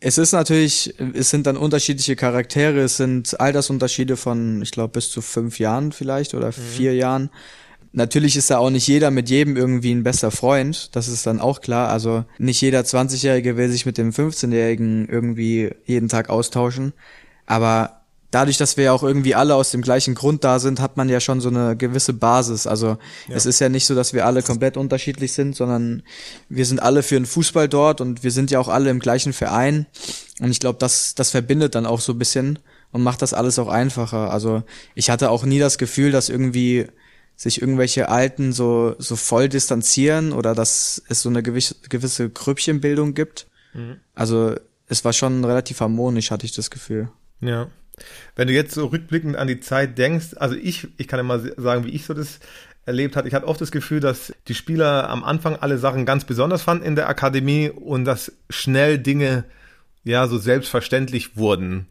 es 0.00 0.16
ist 0.16 0.32
natürlich, 0.32 0.94
es 1.12 1.30
sind 1.30 1.46
dann 1.46 1.58
unterschiedliche 1.58 2.16
Charaktere, 2.16 2.80
es 2.80 2.96
sind 2.96 3.38
Altersunterschiede 3.38 4.16
von, 4.16 4.62
ich 4.62 4.70
glaube, 4.70 4.92
bis 4.92 5.10
zu 5.10 5.20
fünf 5.20 5.58
Jahren 5.58 5.92
vielleicht 5.92 6.34
oder 6.34 6.48
mhm. 6.48 6.52
vier 6.52 6.94
Jahren. 6.94 7.30
Natürlich 7.92 8.36
ist 8.36 8.50
da 8.50 8.58
auch 8.58 8.70
nicht 8.70 8.86
jeder 8.86 9.10
mit 9.10 9.28
jedem 9.28 9.56
irgendwie 9.56 9.92
ein 9.92 10.04
bester 10.04 10.30
Freund, 10.30 10.94
das 10.94 11.08
ist 11.08 11.26
dann 11.26 11.40
auch 11.40 11.60
klar. 11.60 11.88
Also 11.88 12.24
nicht 12.38 12.60
jeder 12.60 12.80
20-Jährige 12.82 13.56
will 13.56 13.68
sich 13.68 13.84
mit 13.84 13.98
dem 13.98 14.10
15-Jährigen 14.10 15.08
irgendwie 15.08 15.72
jeden 15.84 16.08
Tag 16.08 16.30
austauschen. 16.30 16.92
Aber 17.46 18.00
dadurch, 18.30 18.56
dass 18.58 18.76
wir 18.76 18.84
ja 18.84 18.92
auch 18.92 19.02
irgendwie 19.02 19.34
alle 19.34 19.54
aus 19.54 19.70
dem 19.70 19.82
gleichen 19.82 20.14
Grund 20.14 20.44
da 20.44 20.58
sind, 20.58 20.80
hat 20.80 20.96
man 20.96 21.08
ja 21.08 21.20
schon 21.20 21.40
so 21.40 21.48
eine 21.48 21.76
gewisse 21.76 22.12
Basis. 22.12 22.66
Also 22.66 22.96
ja. 23.28 23.34
es 23.34 23.46
ist 23.46 23.60
ja 23.60 23.68
nicht 23.68 23.86
so, 23.86 23.94
dass 23.94 24.12
wir 24.12 24.24
alle 24.24 24.42
komplett 24.42 24.76
unterschiedlich 24.76 25.32
sind, 25.32 25.56
sondern 25.56 26.02
wir 26.48 26.66
sind 26.66 26.80
alle 26.80 27.02
für 27.02 27.16
den 27.16 27.26
Fußball 27.26 27.68
dort 27.68 28.00
und 28.00 28.22
wir 28.22 28.30
sind 28.30 28.50
ja 28.50 28.60
auch 28.60 28.68
alle 28.68 28.90
im 28.90 29.00
gleichen 29.00 29.32
Verein. 29.32 29.86
Und 30.40 30.50
ich 30.50 30.60
glaube, 30.60 30.78
das, 30.78 31.14
das 31.14 31.30
verbindet 31.30 31.74
dann 31.74 31.86
auch 31.86 32.00
so 32.00 32.12
ein 32.12 32.18
bisschen 32.18 32.60
und 32.92 33.02
macht 33.02 33.22
das 33.22 33.34
alles 33.34 33.58
auch 33.58 33.68
einfacher. 33.68 34.30
Also 34.32 34.62
ich 34.94 35.10
hatte 35.10 35.30
auch 35.30 35.44
nie 35.44 35.58
das 35.58 35.78
Gefühl, 35.78 36.12
dass 36.12 36.28
irgendwie 36.28 36.86
sich 37.40 37.62
irgendwelche 37.62 38.10
Alten 38.10 38.52
so, 38.52 38.94
so 38.98 39.16
voll 39.16 39.48
distanzieren 39.48 40.32
oder 40.34 40.54
dass 40.54 41.02
es 41.08 41.22
so 41.22 41.30
eine 41.30 41.42
gewisse, 41.42 41.74
gewisse 41.88 42.28
Grüppchenbildung 42.28 43.14
gibt. 43.14 43.46
Mhm. 43.72 43.96
Also 44.14 44.56
es 44.88 45.06
war 45.06 45.14
schon 45.14 45.42
relativ 45.42 45.80
harmonisch, 45.80 46.30
hatte 46.30 46.44
ich 46.44 46.52
das 46.52 46.70
Gefühl. 46.70 47.08
Ja. 47.40 47.70
Wenn 48.36 48.48
du 48.48 48.52
jetzt 48.52 48.74
so 48.74 48.84
rückblickend 48.84 49.36
an 49.36 49.48
die 49.48 49.58
Zeit 49.58 49.96
denkst, 49.96 50.34
also 50.36 50.54
ich, 50.54 50.88
ich 50.98 51.08
kann 51.08 51.18
ja 51.18 51.22
mal 51.22 51.54
sagen, 51.56 51.86
wie 51.86 51.92
ich 51.92 52.04
so 52.04 52.12
das 52.12 52.40
erlebt 52.84 53.16
habe. 53.16 53.26
Ich 53.26 53.32
hatte 53.32 53.48
oft 53.48 53.62
das 53.62 53.70
Gefühl, 53.70 54.00
dass 54.00 54.34
die 54.46 54.54
Spieler 54.54 55.08
am 55.08 55.24
Anfang 55.24 55.56
alle 55.56 55.78
Sachen 55.78 56.04
ganz 56.04 56.26
besonders 56.26 56.60
fanden 56.60 56.84
in 56.84 56.94
der 56.94 57.08
Akademie 57.08 57.70
und 57.70 58.04
dass 58.04 58.32
schnell 58.50 58.98
Dinge 58.98 59.44
ja 60.04 60.28
so 60.28 60.36
selbstverständlich 60.36 61.38
wurden. 61.38 61.86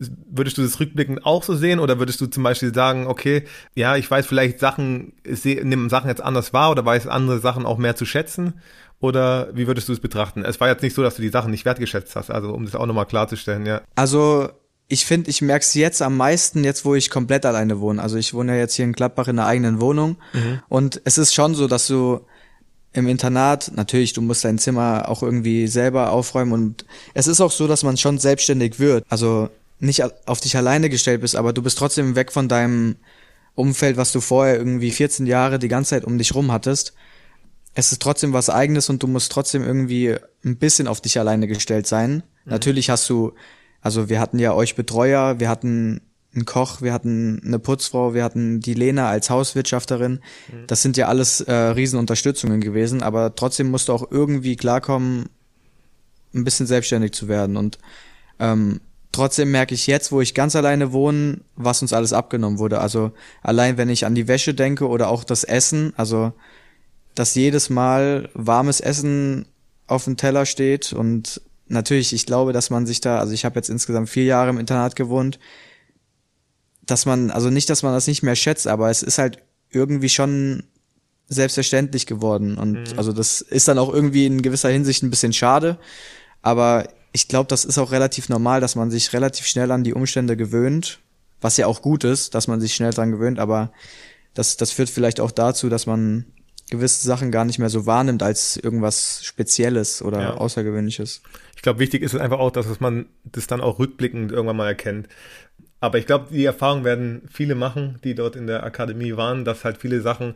Würdest 0.00 0.56
du 0.56 0.62
das 0.62 0.80
rückblickend 0.80 1.26
auch 1.26 1.42
so 1.42 1.54
sehen 1.54 1.78
oder 1.78 1.98
würdest 1.98 2.20
du 2.20 2.26
zum 2.26 2.42
Beispiel 2.42 2.74
sagen, 2.74 3.06
okay, 3.06 3.44
ja, 3.74 3.96
ich 3.96 4.10
weiß 4.10 4.26
vielleicht 4.26 4.58
Sachen, 4.58 5.12
nehme 5.24 5.90
Sachen 5.90 6.08
jetzt 6.08 6.22
anders 6.22 6.52
wahr 6.52 6.70
oder 6.70 6.84
weiß 6.84 7.06
andere 7.06 7.38
Sachen 7.38 7.66
auch 7.66 7.76
mehr 7.76 7.96
zu 7.96 8.06
schätzen? 8.06 8.54
Oder 8.98 9.48
wie 9.54 9.66
würdest 9.66 9.88
du 9.88 9.92
es 9.92 10.00
betrachten? 10.00 10.44
Es 10.44 10.60
war 10.60 10.68
jetzt 10.68 10.82
nicht 10.82 10.94
so, 10.94 11.02
dass 11.02 11.16
du 11.16 11.22
die 11.22 11.30
Sachen 11.30 11.50
nicht 11.50 11.64
wertgeschätzt 11.64 12.16
hast, 12.16 12.30
also 12.30 12.52
um 12.52 12.64
das 12.64 12.74
auch 12.74 12.86
nochmal 12.86 13.06
klarzustellen, 13.06 13.66
ja. 13.66 13.80
Also 13.94 14.50
ich 14.88 15.06
finde, 15.06 15.30
ich 15.30 15.40
merke 15.40 15.64
es 15.64 15.74
jetzt 15.74 16.02
am 16.02 16.16
meisten, 16.16 16.64
jetzt 16.64 16.84
wo 16.84 16.94
ich 16.94 17.10
komplett 17.10 17.46
alleine 17.46 17.80
wohne. 17.80 18.02
Also 18.02 18.16
ich 18.16 18.34
wohne 18.34 18.52
ja 18.52 18.58
jetzt 18.58 18.74
hier 18.74 18.84
in 18.84 18.92
Gladbach 18.92 19.28
in 19.28 19.38
einer 19.38 19.46
eigenen 19.46 19.80
Wohnung. 19.80 20.16
Mhm. 20.32 20.60
Und 20.68 21.00
es 21.04 21.16
ist 21.16 21.32
schon 21.32 21.54
so, 21.54 21.68
dass 21.68 21.86
du 21.86 22.20
im 22.92 23.06
Internat, 23.06 23.70
natürlich, 23.76 24.14
du 24.14 24.20
musst 24.20 24.44
dein 24.44 24.58
Zimmer 24.58 25.08
auch 25.08 25.22
irgendwie 25.22 25.68
selber 25.68 26.10
aufräumen 26.10 26.52
und 26.52 26.84
es 27.14 27.28
ist 27.28 27.40
auch 27.40 27.52
so, 27.52 27.68
dass 27.68 27.84
man 27.84 27.96
schon 27.96 28.18
selbstständig 28.18 28.80
wird. 28.80 29.04
Also 29.08 29.48
nicht 29.80 30.02
auf 30.26 30.40
dich 30.40 30.56
alleine 30.56 30.88
gestellt 30.88 31.22
bist, 31.22 31.36
aber 31.36 31.52
du 31.52 31.62
bist 31.62 31.78
trotzdem 31.78 32.14
weg 32.14 32.32
von 32.32 32.48
deinem 32.48 32.96
Umfeld, 33.54 33.96
was 33.96 34.12
du 34.12 34.20
vorher 34.20 34.56
irgendwie 34.56 34.90
14 34.90 35.26
Jahre 35.26 35.58
die 35.58 35.68
ganze 35.68 35.90
Zeit 35.90 36.04
um 36.04 36.18
dich 36.18 36.34
rum 36.34 36.52
hattest. 36.52 36.94
Es 37.74 37.92
ist 37.92 38.02
trotzdem 38.02 38.32
was 38.32 38.50
eigenes 38.50 38.88
und 38.90 39.02
du 39.02 39.06
musst 39.06 39.32
trotzdem 39.32 39.62
irgendwie 39.62 40.16
ein 40.44 40.56
bisschen 40.56 40.86
auf 40.86 41.00
dich 41.00 41.18
alleine 41.18 41.46
gestellt 41.46 41.86
sein. 41.86 42.22
Mhm. 42.44 42.52
Natürlich 42.52 42.90
hast 42.90 43.08
du 43.08 43.32
also 43.80 44.08
wir 44.08 44.20
hatten 44.20 44.38
ja 44.38 44.52
euch 44.52 44.74
Betreuer, 44.76 45.40
wir 45.40 45.48
hatten 45.48 46.00
einen 46.34 46.44
Koch, 46.44 46.80
wir 46.80 46.92
hatten 46.92 47.42
eine 47.44 47.58
Putzfrau, 47.58 48.14
wir 48.14 48.22
hatten 48.22 48.60
die 48.60 48.74
Lena 48.74 49.08
als 49.08 49.30
Hauswirtschafterin. 49.30 50.20
Mhm. 50.52 50.66
Das 50.66 50.82
sind 50.82 50.96
ja 50.96 51.08
alles 51.08 51.40
äh, 51.40 51.52
Riesenunterstützungen 51.52 52.60
gewesen, 52.60 53.02
aber 53.02 53.34
trotzdem 53.34 53.70
musst 53.70 53.88
du 53.88 53.92
auch 53.92 54.10
irgendwie 54.10 54.56
klarkommen, 54.56 55.28
ein 56.34 56.44
bisschen 56.44 56.66
selbstständig 56.66 57.12
zu 57.12 57.26
werden. 57.26 57.56
Und 57.56 57.78
ähm, 58.38 58.80
trotzdem 59.12 59.50
merke 59.50 59.74
ich 59.74 59.86
jetzt, 59.86 60.12
wo 60.12 60.20
ich 60.20 60.34
ganz 60.34 60.54
alleine 60.56 60.92
wohne, 60.92 61.40
was 61.56 61.82
uns 61.82 61.92
alles 61.92 62.12
abgenommen 62.12 62.58
wurde. 62.58 62.80
Also 62.80 63.12
allein 63.42 63.76
wenn 63.76 63.88
ich 63.88 64.06
an 64.06 64.14
die 64.14 64.28
Wäsche 64.28 64.54
denke 64.54 64.88
oder 64.88 65.08
auch 65.08 65.24
das 65.24 65.44
Essen, 65.44 65.92
also 65.96 66.32
dass 67.14 67.34
jedes 67.34 67.70
Mal 67.70 68.30
warmes 68.34 68.80
Essen 68.80 69.46
auf 69.86 70.04
dem 70.04 70.16
Teller 70.16 70.46
steht 70.46 70.92
und 70.92 71.40
natürlich, 71.66 72.12
ich 72.12 72.26
glaube, 72.26 72.52
dass 72.52 72.70
man 72.70 72.86
sich 72.86 73.00
da, 73.00 73.18
also 73.18 73.32
ich 73.32 73.44
habe 73.44 73.56
jetzt 73.56 73.70
insgesamt 73.70 74.08
vier 74.08 74.24
Jahre 74.24 74.50
im 74.50 74.58
Internat 74.58 74.96
gewohnt, 74.96 75.38
dass 76.86 77.06
man, 77.06 77.30
also 77.30 77.50
nicht, 77.50 77.70
dass 77.70 77.82
man 77.82 77.92
das 77.92 78.06
nicht 78.06 78.22
mehr 78.22 78.36
schätzt, 78.36 78.66
aber 78.66 78.90
es 78.90 79.02
ist 79.02 79.18
halt 79.18 79.42
irgendwie 79.70 80.08
schon 80.08 80.64
selbstverständlich 81.28 82.06
geworden. 82.06 82.58
Und 82.58 82.92
mhm. 82.92 82.98
also 82.98 83.12
das 83.12 83.40
ist 83.40 83.68
dann 83.68 83.78
auch 83.78 83.92
irgendwie 83.92 84.26
in 84.26 84.42
gewisser 84.42 84.68
Hinsicht 84.68 85.02
ein 85.02 85.10
bisschen 85.10 85.32
schade. 85.32 85.78
Aber 86.42 86.88
ich 87.12 87.28
glaube, 87.28 87.48
das 87.48 87.64
ist 87.64 87.78
auch 87.78 87.92
relativ 87.92 88.28
normal, 88.28 88.60
dass 88.60 88.76
man 88.76 88.90
sich 88.90 89.12
relativ 89.12 89.46
schnell 89.46 89.70
an 89.70 89.84
die 89.84 89.94
Umstände 89.94 90.36
gewöhnt, 90.36 91.00
was 91.40 91.56
ja 91.56 91.66
auch 91.66 91.82
gut 91.82 92.04
ist, 92.04 92.34
dass 92.34 92.48
man 92.48 92.60
sich 92.60 92.74
schnell 92.74 92.92
dran 92.92 93.10
gewöhnt, 93.10 93.38
aber 93.38 93.72
das, 94.34 94.56
das 94.56 94.70
führt 94.70 94.90
vielleicht 94.90 95.20
auch 95.20 95.30
dazu, 95.30 95.68
dass 95.68 95.86
man 95.86 96.26
gewisse 96.70 97.04
Sachen 97.04 97.32
gar 97.32 97.44
nicht 97.44 97.58
mehr 97.58 97.68
so 97.68 97.84
wahrnimmt 97.84 98.22
als 98.22 98.56
irgendwas 98.56 99.24
Spezielles 99.24 100.02
oder 100.02 100.20
ja. 100.20 100.34
Außergewöhnliches. 100.34 101.22
Ich 101.56 101.62
glaube, 101.62 101.80
wichtig 101.80 102.02
ist 102.02 102.14
es 102.14 102.20
einfach 102.20 102.38
auch, 102.38 102.52
dass 102.52 102.80
man 102.80 103.06
das 103.24 103.48
dann 103.48 103.60
auch 103.60 103.78
rückblickend 103.80 104.30
irgendwann 104.30 104.56
mal 104.56 104.68
erkennt. 104.68 105.08
Aber 105.80 105.98
ich 105.98 106.06
glaube, 106.06 106.28
die 106.30 106.44
Erfahrung 106.44 106.84
werden 106.84 107.22
viele 107.30 107.54
machen, 107.54 107.98
die 108.04 108.14
dort 108.14 108.36
in 108.36 108.46
der 108.46 108.62
Akademie 108.62 109.16
waren, 109.16 109.44
dass 109.44 109.64
halt 109.64 109.78
viele 109.78 110.00
Sachen 110.00 110.34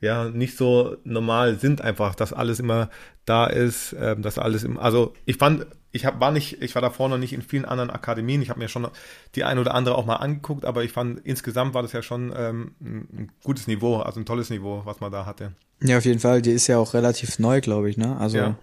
ja 0.00 0.28
nicht 0.30 0.56
so 0.56 0.96
normal 1.04 1.58
sind 1.58 1.80
einfach, 1.80 2.14
dass 2.14 2.32
alles 2.32 2.60
immer 2.60 2.88
da 3.24 3.46
ist, 3.46 3.92
äh, 3.92 4.16
dass 4.16 4.38
alles 4.38 4.64
im, 4.64 4.78
also 4.78 5.14
ich 5.26 5.36
fand, 5.36 5.66
ich 5.90 6.04
hab, 6.04 6.20
war 6.20 6.30
nicht, 6.30 6.62
ich 6.62 6.74
war 6.74 6.82
davor 6.82 7.08
noch 7.08 7.18
nicht 7.18 7.32
in 7.32 7.42
vielen 7.42 7.64
anderen 7.64 7.90
Akademien, 7.90 8.42
ich 8.42 8.50
habe 8.50 8.60
mir 8.60 8.68
schon 8.68 8.88
die 9.34 9.44
ein 9.44 9.58
oder 9.58 9.74
andere 9.74 9.96
auch 9.96 10.04
mal 10.04 10.16
angeguckt, 10.16 10.64
aber 10.64 10.84
ich 10.84 10.92
fand 10.92 11.20
insgesamt 11.24 11.74
war 11.74 11.82
das 11.82 11.92
ja 11.92 12.02
schon 12.02 12.32
ähm, 12.36 12.74
ein 12.80 13.32
gutes 13.42 13.66
Niveau, 13.66 13.98
also 13.98 14.20
ein 14.20 14.26
tolles 14.26 14.50
Niveau, 14.50 14.82
was 14.84 15.00
man 15.00 15.10
da 15.10 15.24
hatte. 15.24 15.52
Ja, 15.80 15.98
auf 15.98 16.04
jeden 16.04 16.20
Fall, 16.20 16.42
die 16.42 16.50
ist 16.50 16.66
ja 16.66 16.78
auch 16.78 16.94
relativ 16.94 17.38
neu, 17.38 17.60
glaube 17.60 17.88
ich, 17.88 17.96
ne? 17.96 18.18
Also 18.18 18.36
ja, 18.36 18.58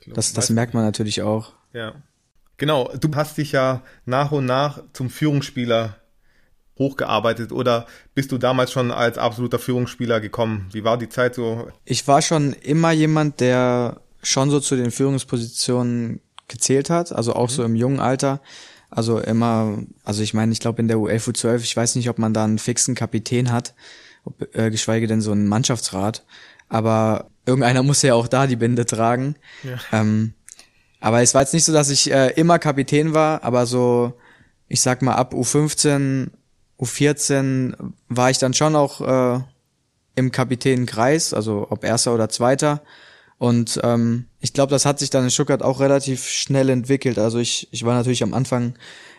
glaub, 0.00 0.14
das, 0.14 0.32
das 0.32 0.50
merkt 0.50 0.74
man 0.74 0.84
natürlich 0.84 1.22
auch. 1.22 1.52
Ja. 1.72 1.94
Genau, 2.56 2.90
du 3.00 3.08
hast 3.16 3.36
dich 3.36 3.52
ja 3.52 3.82
nach 4.04 4.30
und 4.30 4.46
nach 4.46 4.82
zum 4.92 5.10
Führungsspieler 5.10 5.96
hochgearbeitet 6.78 7.52
oder 7.52 7.86
bist 8.14 8.32
du 8.32 8.38
damals 8.38 8.72
schon 8.72 8.90
als 8.90 9.18
absoluter 9.18 9.58
Führungsspieler 9.58 10.20
gekommen? 10.20 10.68
Wie 10.72 10.84
war 10.84 10.98
die 10.98 11.08
Zeit 11.08 11.34
so? 11.34 11.68
Ich 11.84 12.06
war 12.06 12.22
schon 12.22 12.52
immer 12.52 12.92
jemand, 12.92 13.40
der 13.40 14.00
schon 14.22 14.50
so 14.50 14.60
zu 14.60 14.76
den 14.76 14.90
Führungspositionen 14.90 16.20
gezählt 16.48 16.90
hat, 16.90 17.12
also 17.12 17.34
auch 17.34 17.48
mhm. 17.50 17.54
so 17.54 17.64
im 17.64 17.76
jungen 17.76 18.00
Alter. 18.00 18.40
Also 18.90 19.18
immer, 19.18 19.78
also 20.04 20.22
ich 20.22 20.34
meine, 20.34 20.52
ich 20.52 20.60
glaube 20.60 20.80
in 20.80 20.88
der 20.88 20.98
U11, 20.98 21.30
U12, 21.30 21.62
ich 21.62 21.76
weiß 21.76 21.96
nicht, 21.96 22.08
ob 22.08 22.18
man 22.18 22.32
da 22.32 22.44
einen 22.44 22.58
fixen 22.58 22.94
Kapitän 22.94 23.50
hat, 23.50 23.74
ob, 24.24 24.54
äh, 24.56 24.70
geschweige 24.70 25.06
denn 25.06 25.20
so 25.20 25.32
einen 25.32 25.48
Mannschaftsrat. 25.48 26.24
Aber 26.68 27.26
irgendeiner 27.44 27.82
muss 27.82 28.02
ja 28.02 28.14
auch 28.14 28.28
da 28.28 28.46
die 28.46 28.56
Binde 28.56 28.86
tragen. 28.86 29.34
Ja. 29.62 29.78
Ähm, 29.92 30.34
aber 31.00 31.22
es 31.22 31.34
war 31.34 31.42
jetzt 31.42 31.54
nicht 31.54 31.64
so, 31.64 31.72
dass 31.72 31.90
ich 31.90 32.10
äh, 32.10 32.30
immer 32.30 32.58
Kapitän 32.58 33.14
war, 33.14 33.42
aber 33.42 33.66
so, 33.66 34.14
ich 34.68 34.80
sag 34.80 35.02
mal, 35.02 35.14
ab 35.14 35.34
U15 35.34 36.30
U14 36.80 37.74
war 38.08 38.30
ich 38.30 38.38
dann 38.38 38.54
schon 38.54 38.76
auch 38.76 39.00
äh, 39.00 39.40
im 40.16 40.30
Kapitänenkreis, 40.30 41.34
also 41.34 41.66
ob 41.70 41.84
erster 41.84 42.14
oder 42.14 42.28
zweiter. 42.28 42.82
Und 43.38 43.80
ähm, 43.82 44.26
ich 44.40 44.52
glaube, 44.52 44.70
das 44.70 44.86
hat 44.86 44.98
sich 44.98 45.10
dann 45.10 45.24
in 45.24 45.30
Stuttgart 45.30 45.62
auch 45.62 45.80
relativ 45.80 46.26
schnell 46.28 46.68
entwickelt. 46.68 47.18
Also 47.18 47.38
ich, 47.38 47.68
ich 47.72 47.84
war 47.84 47.94
natürlich 47.94 48.22
am 48.22 48.34
Anfang 48.34 48.74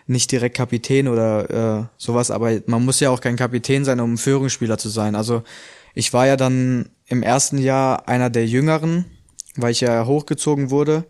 nicht 0.07 0.31
direkt 0.31 0.57
Kapitän 0.57 1.07
oder 1.07 1.49
äh, 1.49 1.85
sowas, 1.97 2.31
aber 2.31 2.59
man 2.67 2.85
muss 2.85 2.99
ja 2.99 3.09
auch 3.09 3.21
kein 3.21 3.35
Kapitän 3.35 3.85
sein, 3.85 3.99
um 3.99 4.17
Führungsspieler 4.17 4.77
zu 4.77 4.89
sein. 4.89 5.15
Also 5.15 5.43
ich 5.93 6.13
war 6.13 6.27
ja 6.27 6.37
dann 6.37 6.89
im 7.07 7.23
ersten 7.23 7.57
Jahr 7.57 8.07
einer 8.07 8.29
der 8.29 8.45
Jüngeren, 8.45 9.05
weil 9.55 9.71
ich 9.71 9.81
ja 9.81 10.05
hochgezogen 10.05 10.69
wurde. 10.69 11.05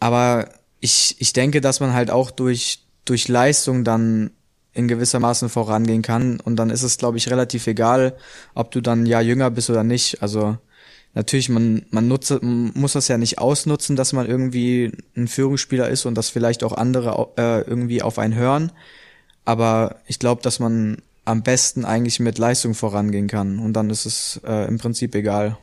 Aber 0.00 0.48
ich, 0.80 1.16
ich 1.18 1.32
denke, 1.32 1.60
dass 1.60 1.80
man 1.80 1.92
halt 1.92 2.10
auch 2.10 2.30
durch, 2.30 2.84
durch 3.04 3.28
Leistung 3.28 3.84
dann 3.84 4.30
in 4.72 4.88
gewisser 4.88 5.20
Maßen 5.20 5.48
vorangehen 5.48 6.02
kann. 6.02 6.38
Und 6.40 6.56
dann 6.56 6.70
ist 6.70 6.82
es, 6.82 6.98
glaube 6.98 7.16
ich, 7.16 7.30
relativ 7.30 7.66
egal, 7.66 8.16
ob 8.54 8.70
du 8.70 8.80
dann 8.80 9.06
ja 9.06 9.20
jünger 9.20 9.50
bist 9.50 9.70
oder 9.70 9.84
nicht. 9.84 10.22
Also 10.22 10.58
natürlich, 11.16 11.48
man, 11.48 11.86
man, 11.90 12.06
nutze, 12.06 12.38
muss 12.42 12.92
das 12.92 13.08
ja 13.08 13.18
nicht 13.18 13.38
ausnutzen, 13.38 13.96
dass 13.96 14.12
man 14.12 14.26
irgendwie 14.26 14.92
ein 15.16 15.26
Führungsspieler 15.26 15.88
ist 15.88 16.04
und 16.04 16.14
dass 16.14 16.28
vielleicht 16.28 16.62
auch 16.62 16.74
andere 16.74 17.30
äh, 17.36 17.62
irgendwie 17.62 18.02
auf 18.02 18.18
einen 18.18 18.34
hören. 18.34 18.70
Aber 19.44 19.96
ich 20.06 20.18
glaube, 20.18 20.42
dass 20.42 20.60
man 20.60 20.98
am 21.24 21.42
besten 21.42 21.84
eigentlich 21.84 22.20
mit 22.20 22.38
Leistung 22.38 22.74
vorangehen 22.74 23.28
kann. 23.28 23.58
Und 23.58 23.72
dann 23.72 23.90
ist 23.90 24.04
es 24.04 24.40
äh, 24.44 24.68
im 24.68 24.78
Prinzip 24.78 25.14
egal. 25.14 25.56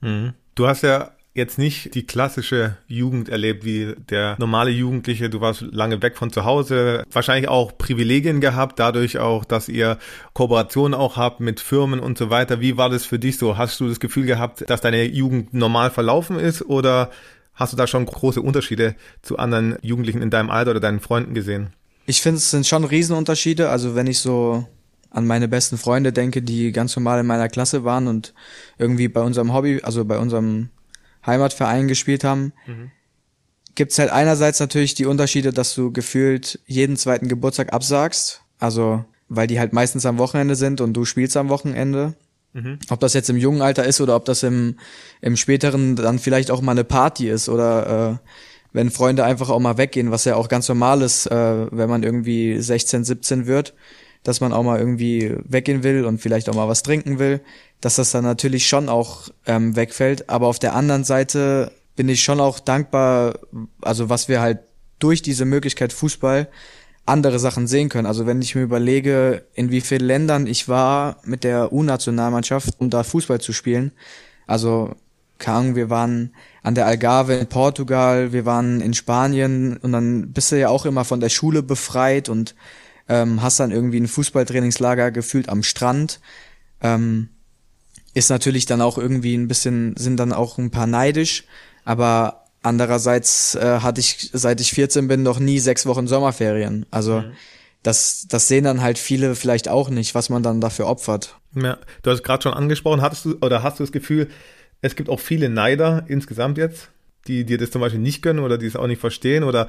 Mhm. 0.00 0.34
Du 0.56 0.66
hast 0.66 0.82
ja 0.82 1.12
jetzt 1.36 1.58
nicht 1.58 1.94
die 1.94 2.06
klassische 2.06 2.76
Jugend 2.88 3.28
erlebt 3.28 3.64
wie 3.64 3.94
der 4.10 4.36
normale 4.38 4.70
Jugendliche. 4.70 5.30
Du 5.30 5.40
warst 5.40 5.60
lange 5.60 6.00
weg 6.02 6.16
von 6.16 6.32
zu 6.32 6.44
Hause, 6.44 7.04
wahrscheinlich 7.12 7.48
auch 7.48 7.76
Privilegien 7.76 8.40
gehabt, 8.40 8.78
dadurch 8.78 9.18
auch, 9.18 9.44
dass 9.44 9.68
ihr 9.68 9.98
Kooperationen 10.32 10.94
auch 10.94 11.16
habt 11.16 11.40
mit 11.40 11.60
Firmen 11.60 12.00
und 12.00 12.18
so 12.18 12.30
weiter. 12.30 12.60
Wie 12.60 12.76
war 12.76 12.88
das 12.88 13.04
für 13.04 13.18
dich 13.18 13.38
so? 13.38 13.56
Hast 13.58 13.78
du 13.80 13.88
das 13.88 14.00
Gefühl 14.00 14.26
gehabt, 14.26 14.68
dass 14.68 14.80
deine 14.80 15.04
Jugend 15.04 15.54
normal 15.54 15.90
verlaufen 15.90 16.38
ist 16.38 16.62
oder 16.62 17.10
hast 17.54 17.72
du 17.72 17.76
da 17.76 17.86
schon 17.86 18.06
große 18.06 18.40
Unterschiede 18.40 18.94
zu 19.22 19.38
anderen 19.38 19.76
Jugendlichen 19.82 20.22
in 20.22 20.30
deinem 20.30 20.50
Alter 20.50 20.72
oder 20.72 20.80
deinen 20.80 21.00
Freunden 21.00 21.34
gesehen? 21.34 21.68
Ich 22.06 22.22
finde, 22.22 22.38
es 22.38 22.50
sind 22.50 22.66
schon 22.66 22.84
Riesenunterschiede. 22.84 23.68
Also 23.68 23.94
wenn 23.94 24.06
ich 24.06 24.20
so 24.20 24.66
an 25.10 25.26
meine 25.26 25.48
besten 25.48 25.78
Freunde 25.78 26.12
denke, 26.12 26.42
die 26.42 26.72
ganz 26.72 26.94
normal 26.94 27.20
in 27.20 27.26
meiner 27.26 27.48
Klasse 27.48 27.84
waren 27.84 28.06
und 28.06 28.34
irgendwie 28.78 29.08
bei 29.08 29.22
unserem 29.22 29.52
Hobby, 29.52 29.80
also 29.82 30.04
bei 30.04 30.18
unserem 30.18 30.68
Heimatverein 31.26 31.88
gespielt 31.88 32.24
haben, 32.24 32.52
mhm. 32.66 32.90
gibt's 33.74 33.98
halt 33.98 34.10
einerseits 34.10 34.60
natürlich 34.60 34.94
die 34.94 35.06
Unterschiede, 35.06 35.52
dass 35.52 35.74
du 35.74 35.92
gefühlt 35.92 36.60
jeden 36.66 36.96
zweiten 36.96 37.28
Geburtstag 37.28 37.72
absagst. 37.72 38.42
Also, 38.58 39.04
weil 39.28 39.46
die 39.46 39.58
halt 39.58 39.72
meistens 39.72 40.06
am 40.06 40.18
Wochenende 40.18 40.54
sind 40.54 40.80
und 40.80 40.94
du 40.94 41.04
spielst 41.04 41.36
am 41.36 41.48
Wochenende. 41.48 42.14
Mhm. 42.52 42.78
Ob 42.88 43.00
das 43.00 43.12
jetzt 43.12 43.28
im 43.28 43.36
jungen 43.36 43.60
Alter 43.60 43.84
ist 43.84 44.00
oder 44.00 44.16
ob 44.16 44.24
das 44.24 44.42
im, 44.42 44.78
im 45.20 45.36
späteren 45.36 45.96
dann 45.96 46.18
vielleicht 46.18 46.50
auch 46.50 46.62
mal 46.62 46.72
eine 46.72 46.84
Party 46.84 47.28
ist 47.28 47.48
oder 47.48 48.20
äh, 48.22 48.28
wenn 48.72 48.90
Freunde 48.90 49.24
einfach 49.24 49.50
auch 49.50 49.58
mal 49.58 49.78
weggehen, 49.78 50.10
was 50.10 50.24
ja 50.26 50.36
auch 50.36 50.48
ganz 50.48 50.68
normal 50.68 51.02
ist, 51.02 51.26
äh, 51.26 51.66
wenn 51.70 51.88
man 51.88 52.02
irgendwie 52.02 52.60
16, 52.60 53.04
17 53.04 53.46
wird, 53.46 53.74
dass 54.26 54.40
man 54.40 54.52
auch 54.52 54.64
mal 54.64 54.80
irgendwie 54.80 55.36
weggehen 55.44 55.84
will 55.84 56.04
und 56.04 56.20
vielleicht 56.20 56.48
auch 56.48 56.54
mal 56.54 56.66
was 56.66 56.82
trinken 56.82 57.20
will, 57.20 57.40
dass 57.80 57.94
das 57.94 58.10
dann 58.10 58.24
natürlich 58.24 58.66
schon 58.66 58.88
auch 58.88 59.28
ähm, 59.46 59.76
wegfällt. 59.76 60.28
Aber 60.28 60.48
auf 60.48 60.58
der 60.58 60.74
anderen 60.74 61.04
Seite 61.04 61.70
bin 61.94 62.08
ich 62.08 62.24
schon 62.24 62.40
auch 62.40 62.58
dankbar, 62.58 63.38
also 63.82 64.08
was 64.08 64.26
wir 64.26 64.40
halt 64.40 64.58
durch 64.98 65.22
diese 65.22 65.44
Möglichkeit 65.44 65.92
Fußball 65.92 66.48
andere 67.04 67.38
Sachen 67.38 67.68
sehen 67.68 67.88
können. 67.88 68.06
Also 68.06 68.26
wenn 68.26 68.42
ich 68.42 68.56
mir 68.56 68.62
überlege, 68.62 69.44
in 69.54 69.70
wie 69.70 69.80
vielen 69.80 70.04
Ländern 70.04 70.48
ich 70.48 70.68
war 70.68 71.18
mit 71.22 71.44
der 71.44 71.72
U-Nationalmannschaft, 71.72 72.74
um 72.78 72.90
da 72.90 73.04
Fußball 73.04 73.40
zu 73.40 73.52
spielen. 73.52 73.92
Also, 74.48 74.96
keine 75.38 75.76
wir 75.76 75.88
waren 75.88 76.34
an 76.64 76.74
der 76.74 76.86
Algarve 76.86 77.34
in 77.34 77.46
Portugal, 77.46 78.32
wir 78.32 78.44
waren 78.44 78.80
in 78.80 78.92
Spanien 78.92 79.76
und 79.76 79.92
dann 79.92 80.32
bist 80.32 80.50
du 80.50 80.58
ja 80.58 80.68
auch 80.68 80.84
immer 80.84 81.04
von 81.04 81.20
der 81.20 81.28
Schule 81.28 81.62
befreit 81.62 82.28
und 82.28 82.56
ähm, 83.08 83.42
hast 83.42 83.60
dann 83.60 83.70
irgendwie 83.70 84.00
ein 84.00 84.08
Fußballtrainingslager 84.08 85.10
gefühlt 85.10 85.48
am 85.48 85.62
Strand. 85.62 86.20
Ähm, 86.80 87.28
ist 88.14 88.30
natürlich 88.30 88.66
dann 88.66 88.80
auch 88.80 88.96
irgendwie 88.98 89.36
ein 89.36 89.48
bisschen, 89.48 89.94
sind 89.96 90.16
dann 90.16 90.32
auch 90.32 90.58
ein 90.58 90.70
paar 90.70 90.86
neidisch, 90.86 91.44
aber 91.84 92.44
andererseits 92.62 93.54
äh, 93.54 93.80
hatte 93.80 94.00
ich, 94.00 94.30
seit 94.32 94.60
ich 94.60 94.72
14 94.72 95.06
bin, 95.06 95.22
noch 95.22 95.38
nie 95.38 95.58
sechs 95.58 95.86
Wochen 95.86 96.06
Sommerferien. 96.06 96.86
Also 96.90 97.20
mhm. 97.20 97.32
das, 97.82 98.26
das 98.28 98.48
sehen 98.48 98.64
dann 98.64 98.80
halt 98.80 98.98
viele 98.98 99.34
vielleicht 99.34 99.68
auch 99.68 99.90
nicht, 99.90 100.14
was 100.14 100.30
man 100.30 100.42
dann 100.42 100.60
dafür 100.60 100.86
opfert. 100.86 101.36
Ja, 101.54 101.78
du 102.02 102.10
hast 102.10 102.22
gerade 102.22 102.42
schon 102.42 102.54
angesprochen, 102.54 103.02
hattest 103.02 103.26
du 103.26 103.36
oder 103.40 103.62
hast 103.62 103.78
du 103.78 103.82
das 103.82 103.92
Gefühl, 103.92 104.28
es 104.80 104.96
gibt 104.96 105.08
auch 105.08 105.20
viele 105.20 105.48
Neider 105.48 106.04
insgesamt 106.08 106.58
jetzt, 106.58 106.90
die 107.28 107.44
dir 107.44 107.58
das 107.58 107.70
zum 107.70 107.80
Beispiel 107.80 108.00
nicht 108.00 108.22
gönnen 108.22 108.44
oder 108.44 108.58
die 108.58 108.66
es 108.66 108.76
auch 108.76 108.86
nicht 108.86 109.00
verstehen 109.00 109.44
oder 109.44 109.68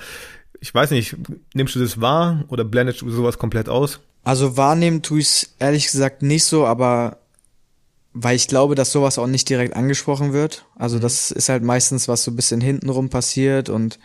ich 0.60 0.74
weiß 0.74 0.92
nicht, 0.92 1.16
nimmst 1.54 1.76
du 1.76 1.80
das 1.80 2.02
wahr 2.02 2.44
oder 2.48 2.64
blendest 2.64 3.02
du 3.02 3.10
sowas 3.10 3.38
komplett 3.38 3.70
aus? 3.70 4.00
Also 4.24 4.58
wahrnehmen 4.58 5.02
tue 5.02 5.20
ich 5.20 5.28
es 5.28 5.56
ehrlich 5.60 5.86
gesagt 5.86 6.22
nicht 6.22 6.44
so, 6.44 6.66
aber 6.66 7.18
weil 8.14 8.36
ich 8.36 8.48
glaube, 8.48 8.76
dass 8.76 8.92
sowas 8.92 9.20
auch 9.20 9.28
nicht 9.28 9.48
direkt 9.48 9.76
angesprochen 9.76 10.34
wird. 10.34 10.66
Also 10.76 10.98
mhm. 10.98 11.02
das 11.02 11.32
ist 11.32 11.50
halt 11.50 11.64
meistens, 11.64 12.08
was 12.08 12.24
so 12.24 12.32
ein 12.32 12.36
bisschen 12.36 12.62
hintenrum 12.62 13.10
passiert 13.10 13.70
und 13.70 14.00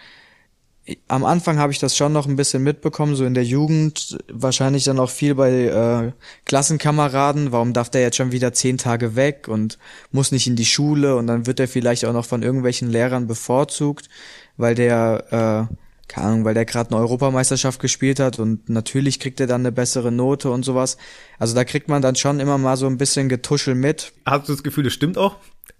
am 1.06 1.24
Anfang 1.24 1.58
habe 1.58 1.72
ich 1.72 1.78
das 1.78 1.96
schon 1.96 2.12
noch 2.12 2.26
ein 2.26 2.36
bisschen 2.36 2.62
mitbekommen, 2.62 3.14
so 3.14 3.24
in 3.24 3.34
der 3.34 3.44
Jugend, 3.44 4.18
wahrscheinlich 4.28 4.84
dann 4.84 4.98
auch 4.98 5.10
viel 5.10 5.36
bei 5.36 5.50
äh, 5.50 6.12
Klassenkameraden, 6.44 7.52
warum 7.52 7.72
darf 7.72 7.88
der 7.88 8.00
jetzt 8.00 8.16
schon 8.16 8.32
wieder 8.32 8.52
zehn 8.52 8.78
Tage 8.78 9.14
weg 9.14 9.46
und 9.46 9.78
muss 10.10 10.32
nicht 10.32 10.46
in 10.46 10.56
die 10.56 10.64
Schule 10.64 11.16
und 11.16 11.28
dann 11.28 11.46
wird 11.46 11.60
er 11.60 11.68
vielleicht 11.68 12.04
auch 12.04 12.12
noch 12.12 12.26
von 12.26 12.42
irgendwelchen 12.42 12.90
Lehrern 12.90 13.28
bevorzugt, 13.28 14.08
weil 14.56 14.74
der 14.74 15.68
äh, 15.70 15.74
keine 16.08 16.26
Ahnung, 16.26 16.44
weil 16.44 16.54
der 16.54 16.66
gerade 16.66 16.90
eine 16.90 17.00
Europameisterschaft 17.00 17.80
gespielt 17.80 18.20
hat 18.20 18.38
und 18.38 18.68
natürlich 18.68 19.18
kriegt 19.18 19.40
er 19.40 19.46
dann 19.46 19.62
eine 19.62 19.72
bessere 19.72 20.12
Note 20.12 20.50
und 20.50 20.62
sowas. 20.62 20.98
Also 21.38 21.54
da 21.54 21.64
kriegt 21.64 21.88
man 21.88 22.02
dann 22.02 22.16
schon 22.16 22.38
immer 22.38 22.58
mal 22.58 22.76
so 22.76 22.86
ein 22.86 22.98
bisschen 22.98 23.30
Getuschel 23.30 23.74
mit. 23.74 24.12
Hast 24.26 24.48
du 24.48 24.52
das 24.52 24.62
Gefühl, 24.62 24.84
das 24.84 24.92
stimmt 24.92 25.16
auch? 25.16 25.36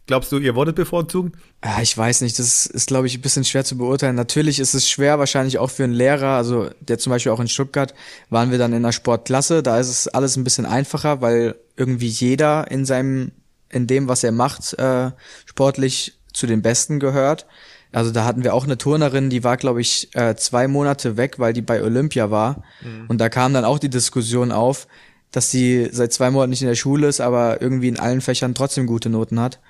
Glaubst 0.06 0.32
du, 0.32 0.38
ihr 0.38 0.56
wurdet 0.56 0.74
bevorzugt? 0.74 1.36
Ja, 1.64 1.80
ich 1.80 1.96
weiß 1.96 2.22
nicht, 2.22 2.38
das 2.38 2.66
ist, 2.66 2.88
glaube 2.88 3.06
ich, 3.06 3.16
ein 3.16 3.20
bisschen 3.20 3.44
schwer 3.44 3.64
zu 3.64 3.78
beurteilen. 3.78 4.16
Natürlich 4.16 4.58
ist 4.58 4.74
es 4.74 4.88
schwer, 4.88 5.20
wahrscheinlich 5.20 5.58
auch 5.58 5.70
für 5.70 5.84
einen 5.84 5.92
Lehrer, 5.92 6.36
also 6.36 6.70
der 6.80 6.98
zum 6.98 7.10
Beispiel 7.10 7.30
auch 7.30 7.38
in 7.38 7.48
Stuttgart, 7.48 7.94
waren 8.28 8.50
wir 8.50 8.58
dann 8.58 8.72
in 8.72 8.82
der 8.82 8.92
Sportklasse, 8.92 9.62
da 9.62 9.78
ist 9.78 9.88
es 9.88 10.08
alles 10.08 10.36
ein 10.36 10.42
bisschen 10.44 10.66
einfacher, 10.66 11.20
weil 11.20 11.54
irgendwie 11.76 12.08
jeder 12.08 12.68
in 12.70 12.84
seinem, 12.84 13.30
in 13.68 13.86
dem, 13.86 14.08
was 14.08 14.24
er 14.24 14.32
macht, 14.32 14.76
äh, 14.78 15.12
sportlich 15.46 16.18
zu 16.32 16.48
den 16.48 16.62
Besten 16.62 16.98
gehört. 16.98 17.46
Also 17.92 18.10
da 18.10 18.24
hatten 18.24 18.42
wir 18.42 18.54
auch 18.54 18.64
eine 18.64 18.78
Turnerin, 18.78 19.30
die 19.30 19.44
war, 19.44 19.56
glaube 19.56 19.82
ich, 19.82 20.08
äh, 20.16 20.34
zwei 20.34 20.66
Monate 20.66 21.16
weg, 21.16 21.38
weil 21.38 21.52
die 21.52 21.62
bei 21.62 21.82
Olympia 21.82 22.30
war. 22.30 22.64
Mhm. 22.80 23.04
Und 23.06 23.18
da 23.18 23.28
kam 23.28 23.52
dann 23.52 23.64
auch 23.64 23.78
die 23.78 23.90
Diskussion 23.90 24.50
auf, 24.50 24.88
dass 25.30 25.50
sie 25.50 25.88
seit 25.92 26.12
zwei 26.12 26.30
Monaten 26.30 26.50
nicht 26.50 26.62
in 26.62 26.68
der 26.68 26.74
Schule 26.74 27.06
ist, 27.06 27.20
aber 27.20 27.60
irgendwie 27.62 27.88
in 27.88 28.00
allen 28.00 28.20
Fächern 28.20 28.54
trotzdem 28.54 28.86
gute 28.86 29.10
Noten 29.10 29.38
hat. 29.38 29.60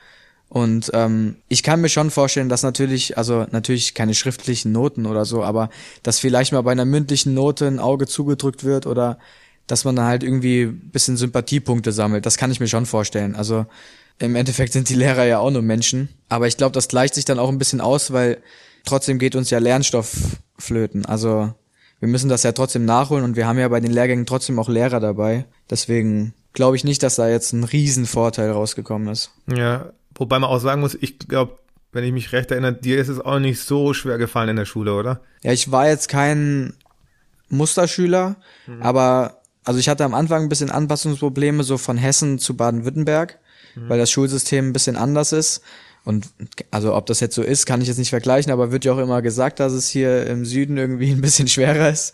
Und 0.53 0.91
ähm, 0.93 1.37
ich 1.49 1.63
kann 1.63 1.81
mir 1.81 1.89
schon 1.89 2.11
vorstellen, 2.11 2.51
dass 2.51 2.63
natürlich, 2.63 3.17
also 3.17 3.47
natürlich 3.53 3.95
keine 3.95 4.13
schriftlichen 4.13 4.71
Noten 4.71 5.07
oder 5.07 5.25
so, 5.25 5.43
aber 5.43 5.71
dass 6.03 6.19
vielleicht 6.19 6.53
mal 6.53 6.61
bei 6.61 6.73
einer 6.73 6.85
mündlichen 6.85 7.33
Note 7.33 7.67
ein 7.67 7.79
Auge 7.79 8.07
zugedrückt 8.07 8.63
wird 8.63 8.87
oder 8.87 9.19
dass 9.67 9.87
man 9.87 9.97
dann 9.97 10.05
halt 10.05 10.23
irgendwie 10.23 10.67
bisschen 10.67 11.17
Sympathiepunkte 11.17 11.91
sammelt. 11.91 12.27
Das 12.27 12.37
kann 12.37 12.51
ich 12.51 12.61
mir 12.61 12.69
schon 12.69 12.85
vorstellen. 12.85 13.35
Also 13.35 13.65
im 14.19 14.37
Endeffekt 14.37 14.75
sind 14.75 14.91
die 14.91 14.95
Lehrer 14.95 15.25
ja 15.25 15.39
auch 15.39 15.51
nur 15.51 15.63
Menschen. 15.63 16.11
Aber 16.29 16.47
ich 16.49 16.59
glaube, 16.59 16.75
das 16.75 16.89
gleicht 16.89 17.15
sich 17.15 17.25
dann 17.25 17.39
auch 17.39 17.49
ein 17.49 17.57
bisschen 17.57 17.81
aus, 17.81 18.13
weil 18.13 18.43
trotzdem 18.85 19.19
geht 19.19 19.35
uns 19.35 19.49
ja 19.49 19.59
Lernstoff 19.59 20.15
flöten. 20.59 21.07
Also 21.07 21.55
wir 21.99 22.09
müssen 22.09 22.29
das 22.29 22.43
ja 22.43 22.53
trotzdem 22.53 22.85
nachholen 22.85 23.25
und 23.25 23.37
wir 23.37 23.47
haben 23.47 23.59
ja 23.59 23.69
bei 23.69 23.81
den 23.81 23.91
Lehrgängen 23.91 24.27
trotzdem 24.27 24.59
auch 24.59 24.69
Lehrer 24.69 25.01
dabei. 25.01 25.47
Deswegen 25.71 26.35
glaube 26.53 26.77
ich 26.77 26.85
nicht, 26.85 27.03
dass 27.03 27.15
da 27.15 27.31
jetzt 27.31 27.55
ein 27.55 27.65
Riesenvorteil 27.65 28.51
rausgekommen 28.51 29.09
ist. 29.09 29.31
Ja, 29.51 29.95
wobei 30.15 30.39
man 30.39 30.51
auch 30.51 30.59
sagen 30.59 30.81
muss, 30.81 30.97
ich 31.01 31.19
glaube, 31.19 31.59
wenn 31.93 32.05
ich 32.05 32.13
mich 32.13 32.33
recht 32.33 32.51
erinnere, 32.51 32.75
dir 32.75 32.99
ist 32.99 33.09
es 33.09 33.21
auch 33.21 33.39
nicht 33.39 33.61
so 33.61 33.93
schwer 33.93 34.19
gefallen 34.19 34.51
in 34.51 34.57
der 34.57 34.65
Schule, 34.65 34.95
oder? 34.95 35.21
Ja, 35.43 35.53
ich 35.53 35.71
war 35.71 35.89
jetzt 35.89 36.09
kein 36.09 36.75
Musterschüler, 37.49 38.37
mhm. 38.67 38.83
aber 38.83 39.43
also 39.65 39.79
ich 39.79 39.89
hatte 39.89 40.05
am 40.05 40.15
Anfang 40.15 40.43
ein 40.43 40.49
bisschen 40.49 40.71
Anpassungsprobleme 40.71 41.63
so 41.65 41.79
von 41.79 41.99
Hessen 41.99 42.39
zu 42.39 42.57
Baden-Württemberg 42.57 43.39
mhm. 43.75 43.89
weil 43.89 43.99
das 43.99 44.11
Schulsystem 44.11 44.69
ein 44.69 44.73
bisschen 44.73 44.97
anders 44.97 45.33
ist. 45.33 45.63
Und 46.05 46.29
also 46.71 46.95
ob 46.97 47.07
das 47.07 47.21
jetzt 47.21 47.35
so 47.35 47.43
ist, 47.43 47.65
kann 47.65 47.81
ich 47.81 47.89
jetzt 47.89 47.99
nicht 47.99 48.11
vergleichen, 48.11 48.51
aber 48.51 48.73
wird 48.73 48.85
ja 48.85 48.93
auch 48.93 48.99
immer 48.99 49.23
gesagt, 49.23 49.61
dass 49.61 49.73
es 49.73 49.89
hier 49.89 50.27
im 50.27 50.45
Süden 50.45 50.77
irgendwie 50.77 51.11
ein 51.13 51.21
bisschen 51.21 51.49
schwerer 51.49 51.91
ist 51.91 52.13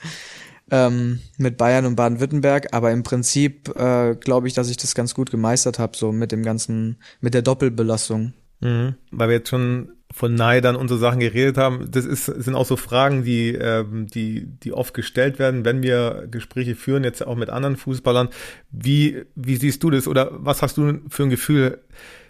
ähm, 0.71 1.21
mit 1.37 1.57
Bayern 1.57 1.87
und 1.87 1.97
Baden-Württemberg. 1.97 2.69
Aber 2.73 2.91
im 2.91 3.03
Prinzip 3.03 3.75
äh, 3.77 4.15
glaube 4.17 4.49
ich, 4.49 4.55
dass 4.55 4.71
ich 4.71 4.77
das 4.77 4.95
ganz 4.95 5.15
gut 5.15 5.31
gemeistert 5.31 5.79
habe, 5.79 5.97
so 5.97 6.13
mit 6.13 6.33
dem 6.33 6.43
ganzen, 6.43 6.97
mit 7.21 7.35
der 7.35 7.43
Doppelbelastung. 7.43 8.33
Mhm. 8.61 8.95
Weil 9.11 9.29
wir 9.29 9.37
jetzt 9.37 9.51
schon 9.51 9.91
von 10.11 10.35
Neidern 10.35 10.75
und 10.75 10.89
so 10.89 10.97
Sachen 10.97 11.21
geredet 11.21 11.59
haben, 11.59 11.91
das 11.91 12.07
ist, 12.07 12.27
sind 12.27 12.55
auch 12.55 12.65
so 12.65 12.77
Fragen, 12.77 13.25
die, 13.25 13.51
ähm, 13.51 14.07
die, 14.07 14.47
die 14.47 14.73
oft 14.73 14.95
gestellt 14.95 15.39
werden, 15.39 15.65
wenn 15.65 15.83
wir 15.83 16.27
Gespräche 16.31 16.75
führen, 16.75 17.05
jetzt 17.05 17.27
auch 17.27 17.37
mit 17.37 17.51
anderen 17.51 17.77
Fußballern. 17.77 18.29
Wie, 18.71 19.25
wie 19.35 19.57
siehst 19.57 19.83
du 19.83 19.91
das 19.91 20.09
oder 20.09 20.31
was 20.33 20.63
hast 20.63 20.79
du 20.79 21.01
für 21.09 21.25
ein 21.25 21.31
Gefühl? 21.31 21.79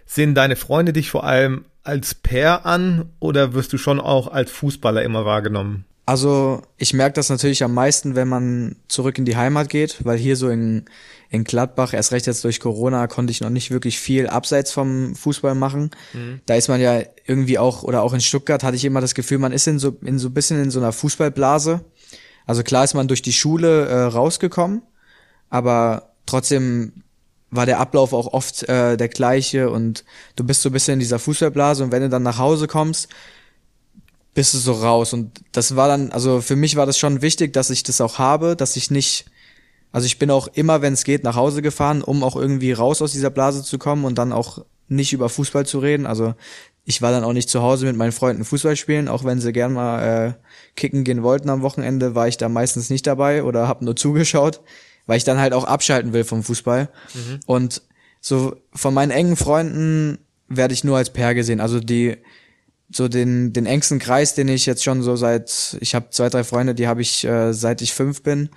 Sehen 0.05 0.35
deine 0.35 0.55
Freunde 0.55 0.91
dich 0.91 1.09
vor 1.09 1.23
allem 1.23 1.65
als 1.83 2.15
Pair 2.15 2.65
an 2.65 3.09
oder 3.19 3.53
wirst 3.53 3.71
du 3.71 3.77
schon 3.77 3.99
auch 3.99 4.27
als 4.27 4.51
Fußballer 4.51 5.03
immer 5.03 5.23
wahrgenommen? 5.23 5.85
Also 6.09 6.63
ich 6.77 6.95
merke 6.95 7.13
das 7.13 7.29
natürlich 7.29 7.63
am 7.63 7.75
meisten, 7.75 8.15
wenn 8.15 8.27
man 8.27 8.77
zurück 8.87 9.19
in 9.19 9.25
die 9.25 9.37
Heimat 9.37 9.69
geht, 9.69 10.03
weil 10.03 10.17
hier 10.17 10.35
so 10.35 10.49
in, 10.49 10.85
in 11.29 11.43
Gladbach, 11.43 11.93
erst 11.93 12.11
recht 12.11 12.25
jetzt 12.25 12.43
durch 12.43 12.59
Corona, 12.59 13.05
konnte 13.05 13.29
ich 13.29 13.41
noch 13.41 13.51
nicht 13.51 13.69
wirklich 13.69 13.99
viel 13.99 14.25
abseits 14.25 14.71
vom 14.71 15.13
Fußball 15.13 15.53
machen. 15.53 15.91
Mhm. 16.13 16.41
Da 16.47 16.55
ist 16.55 16.67
man 16.67 16.81
ja 16.81 17.03
irgendwie 17.27 17.59
auch, 17.59 17.83
oder 17.83 18.01
auch 18.01 18.13
in 18.13 18.21
Stuttgart 18.21 18.63
hatte 18.63 18.75
ich 18.75 18.85
immer 18.85 19.01
das 19.01 19.13
Gefühl, 19.13 19.37
man 19.37 19.51
ist 19.51 19.67
in 19.67 19.77
so, 19.77 19.99
in 20.01 20.17
so 20.17 20.29
ein 20.29 20.33
bisschen 20.33 20.59
in 20.59 20.71
so 20.71 20.79
einer 20.79 20.93
Fußballblase. 20.93 21.81
Also 22.47 22.63
klar 22.63 22.83
ist 22.85 22.95
man 22.95 23.07
durch 23.07 23.21
die 23.21 23.31
Schule 23.31 23.85
äh, 23.85 24.01
rausgekommen, 24.05 24.81
aber 25.51 26.13
trotzdem 26.25 27.03
war 27.51 27.67
der 27.67 27.79
Ablauf 27.79 28.13
auch 28.13 28.33
oft 28.33 28.67
äh, 28.67 28.97
der 28.97 29.09
gleiche 29.09 29.69
und 29.69 30.03
du 30.35 30.43
bist 30.43 30.63
so 30.63 30.69
ein 30.69 30.73
bisschen 30.73 30.93
in 30.93 31.01
dieser 31.01 31.19
Fußballblase 31.19 31.83
und 31.83 31.91
wenn 31.91 32.01
du 32.01 32.09
dann 32.09 32.23
nach 32.23 32.39
Hause 32.39 32.65
kommst, 32.65 33.09
bist 34.39 34.53
du 34.53 34.57
so 34.57 34.71
raus. 34.71 35.11
Und 35.11 35.41
das 35.51 35.75
war 35.75 35.89
dann, 35.89 36.13
also 36.13 36.39
für 36.39 36.55
mich 36.55 36.77
war 36.77 36.85
das 36.85 36.97
schon 36.97 37.21
wichtig, 37.21 37.51
dass 37.51 37.69
ich 37.69 37.83
das 37.83 37.99
auch 37.99 38.19
habe, 38.19 38.55
dass 38.55 38.77
ich 38.77 38.89
nicht, 38.89 39.25
also 39.91 40.05
ich 40.05 40.17
bin 40.17 40.31
auch 40.31 40.47
immer, 40.47 40.81
wenn 40.81 40.93
es 40.93 41.03
geht, 41.03 41.25
nach 41.25 41.35
Hause 41.35 41.61
gefahren, 41.61 42.01
um 42.01 42.23
auch 42.23 42.37
irgendwie 42.37 42.71
raus 42.71 43.01
aus 43.01 43.11
dieser 43.11 43.31
Blase 43.31 43.65
zu 43.65 43.77
kommen 43.77 44.05
und 44.05 44.17
dann 44.17 44.31
auch 44.31 44.63
nicht 44.87 45.11
über 45.11 45.27
Fußball 45.27 45.65
zu 45.65 45.79
reden. 45.79 46.05
Also 46.05 46.35
ich 46.85 47.01
war 47.01 47.11
dann 47.11 47.25
auch 47.25 47.33
nicht 47.33 47.49
zu 47.49 47.61
Hause 47.61 47.85
mit 47.85 47.97
meinen 47.97 48.13
Freunden 48.13 48.45
Fußball 48.45 48.77
spielen, 48.77 49.09
auch 49.09 49.25
wenn 49.25 49.41
sie 49.41 49.51
gern 49.51 49.73
mal 49.73 50.29
äh, 50.29 50.33
kicken 50.77 51.03
gehen 51.03 51.21
wollten 51.21 51.49
am 51.49 51.61
Wochenende, 51.61 52.15
war 52.15 52.29
ich 52.29 52.37
da 52.37 52.47
meistens 52.47 52.89
nicht 52.89 53.05
dabei 53.07 53.43
oder 53.43 53.67
habe 53.67 53.83
nur 53.83 53.97
zugeschaut, 53.97 54.61
weil 55.05 55.17
ich 55.17 55.25
dann 55.25 55.39
halt 55.39 55.51
auch 55.51 55.65
abschalten 55.65 56.13
will 56.13 56.23
vom 56.23 56.43
Fußball. 56.43 56.87
Mhm. 57.13 57.39
Und 57.45 57.81
so 58.21 58.55
von 58.73 58.93
meinen 58.93 59.11
engen 59.11 59.35
Freunden 59.35 60.19
werde 60.47 60.73
ich 60.73 60.85
nur 60.85 60.95
als 60.95 61.09
Pair 61.09 61.35
gesehen. 61.35 61.59
Also 61.59 61.81
die 61.81 62.15
so 62.91 63.07
den, 63.07 63.53
den 63.53 63.65
engsten 63.65 63.99
Kreis, 63.99 64.35
den 64.35 64.47
ich 64.47 64.65
jetzt 64.65 64.83
schon 64.83 65.01
so 65.01 65.15
seit, 65.15 65.77
ich 65.79 65.95
habe 65.95 66.09
zwei, 66.09 66.29
drei 66.29 66.43
Freunde, 66.43 66.75
die 66.75 66.87
habe 66.87 67.01
ich 67.01 67.23
äh, 67.25 67.53
seit 67.53 67.81
ich 67.81 67.93
fünf 67.93 68.23
bin. 68.23 68.49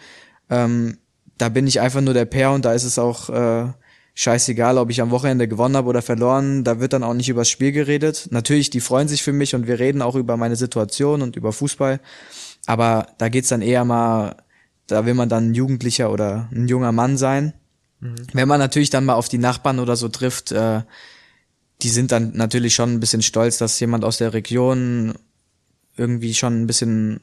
Ähm, 0.49 0.99
da 1.39 1.49
bin 1.49 1.67
ich 1.67 1.81
einfach 1.81 2.01
nur 2.01 2.15
der 2.15 2.25
Pair 2.25 2.53
und 2.53 2.65
da 2.65 2.73
ist 2.73 2.85
es 2.85 2.99
auch, 2.99 3.29
äh, 3.29 3.73
scheißegal, 4.15 4.79
ob 4.79 4.91
ich 4.91 5.01
am 5.01 5.11
Wochenende 5.11 5.49
gewonnen 5.49 5.77
habe 5.77 5.89
oder 5.89 6.03
verloren, 6.03 6.65
da 6.65 6.81
wird 6.81 6.93
dann 6.93 7.03
auch 7.03 7.15
nicht 7.15 7.29
übers 7.29 7.49
Spiel 7.49 7.73
geredet. 7.73 8.29
Natürlich, 8.31 8.71
die 8.71 8.81
freuen 8.81 9.09
sich 9.09 9.23
für 9.23 9.33
mich 9.33 9.55
und 9.55 9.67
wir 9.67 9.79
reden 9.79 10.03
auch 10.03 10.17
über 10.17 10.37
meine 10.37 10.57
Situation 10.57 11.23
und 11.23 11.37
über 11.37 11.53
Fußball. 11.53 12.01
Aber 12.67 13.07
da 13.19 13.29
geht's 13.29 13.49
dann 13.49 13.63
eher 13.63 13.85
mal, 13.85 14.37
da 14.87 15.07
will 15.07 15.15
man 15.15 15.29
dann 15.29 15.51
ein 15.51 15.55
Jugendlicher 15.55 16.13
oder 16.13 16.49
ein 16.53 16.69
junger 16.69 16.93
Mann 16.93 17.17
sein. 17.17 17.55
Mhm. 18.01 18.17
Wenn 18.33 18.49
man 18.49 18.61
natürlich 18.61 18.91
dann 18.91 19.05
mal 19.05 19.15
auf 19.15 19.29
die 19.29 19.39
Nachbarn 19.39 19.79
oder 19.79 19.97
so 19.97 20.09
trifft, 20.09 20.53
äh, 20.53 20.83
die 21.83 21.89
sind 21.89 22.13
dann 22.13 22.33
natürlich 22.35 22.75
schon 22.75 22.93
ein 22.95 23.01
bisschen 23.01 23.23
stolz, 23.23 23.59
dass 23.59 23.81
jemand 23.81 24.05
aus 24.05 24.19
der 24.19 24.33
Region 24.33 25.15
irgendwie 25.97 26.35
schon 26.35 26.63
ein 26.63 26.67
bisschen 26.67 27.21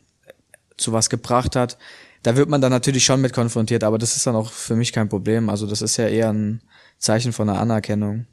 zu 0.78 0.94
was 0.94 1.10
gebracht 1.10 1.56
hat. 1.56 1.78
Da 2.24 2.36
wird 2.36 2.50
man 2.50 2.62
dann 2.62 2.72
natürlich 2.72 3.06
schon 3.06 3.22
mit 3.22 3.34
konfrontiert, 3.34 3.84
aber 3.84 3.98
das 3.98 4.16
ist 4.16 4.28
dann 4.28 4.36
auch 4.36 4.52
für 4.52 4.76
mich 4.76 4.92
kein 4.92 5.10
Problem. 5.10 5.50
Also 5.50 5.66
das 5.66 5.82
ist 5.82 5.98
ja 5.98 6.08
eher 6.08 6.32
ein 6.32 6.62
Zeichen 6.98 7.32
von 7.32 7.50
einer 7.50 7.60
Anerkennung. 7.60 8.26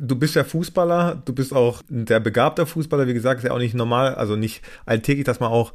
Du 0.00 0.16
bist 0.16 0.34
ja 0.34 0.42
Fußballer, 0.42 1.22
du 1.24 1.32
bist 1.32 1.54
auch 1.54 1.80
der 1.88 2.18
begabter 2.18 2.66
Fußballer, 2.66 3.06
wie 3.06 3.14
gesagt, 3.14 3.38
ist 3.38 3.48
ja 3.48 3.54
auch 3.54 3.58
nicht 3.58 3.74
normal, 3.74 4.16
also 4.16 4.34
nicht 4.34 4.62
alltäglich, 4.84 5.24
dass 5.24 5.38
man 5.38 5.52
auch 5.52 5.72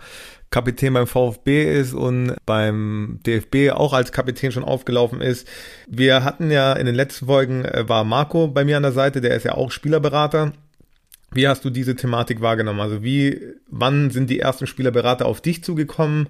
Kapitän 0.50 0.94
beim 0.94 1.08
VfB 1.08 1.80
ist 1.80 1.94
und 1.94 2.36
beim 2.46 3.20
DFB 3.26 3.72
auch 3.72 3.94
als 3.94 4.12
Kapitän 4.12 4.52
schon 4.52 4.66
aufgelaufen 4.66 5.22
ist. 5.22 5.48
Wir 5.88 6.26
hatten 6.26 6.52
ja 6.52 6.74
in 6.74 6.86
den 6.86 6.96
letzten 6.96 7.28
Folgen, 7.28 7.64
äh, 7.64 7.88
war 7.88 8.04
Marco 8.04 8.50
bei 8.50 8.66
mir 8.66 8.76
an 8.76 8.84
der 8.84 8.92
Seite, 8.92 9.22
der 9.22 9.36
ist 9.36 9.44
ja 9.44 9.54
auch 9.54 9.72
Spielerberater. 9.72 10.52
Wie 11.32 11.48
hast 11.48 11.64
du 11.66 11.70
diese 11.70 11.96
Thematik 11.96 12.42
wahrgenommen? 12.42 12.82
Also 12.82 13.04
wie, 13.04 13.42
wann 13.70 14.10
sind 14.10 14.30
die 14.30 14.40
ersten 14.40 14.68
Spielerberater 14.68 15.26
auf 15.26 15.42
dich 15.42 15.64
zugekommen? 15.64 16.28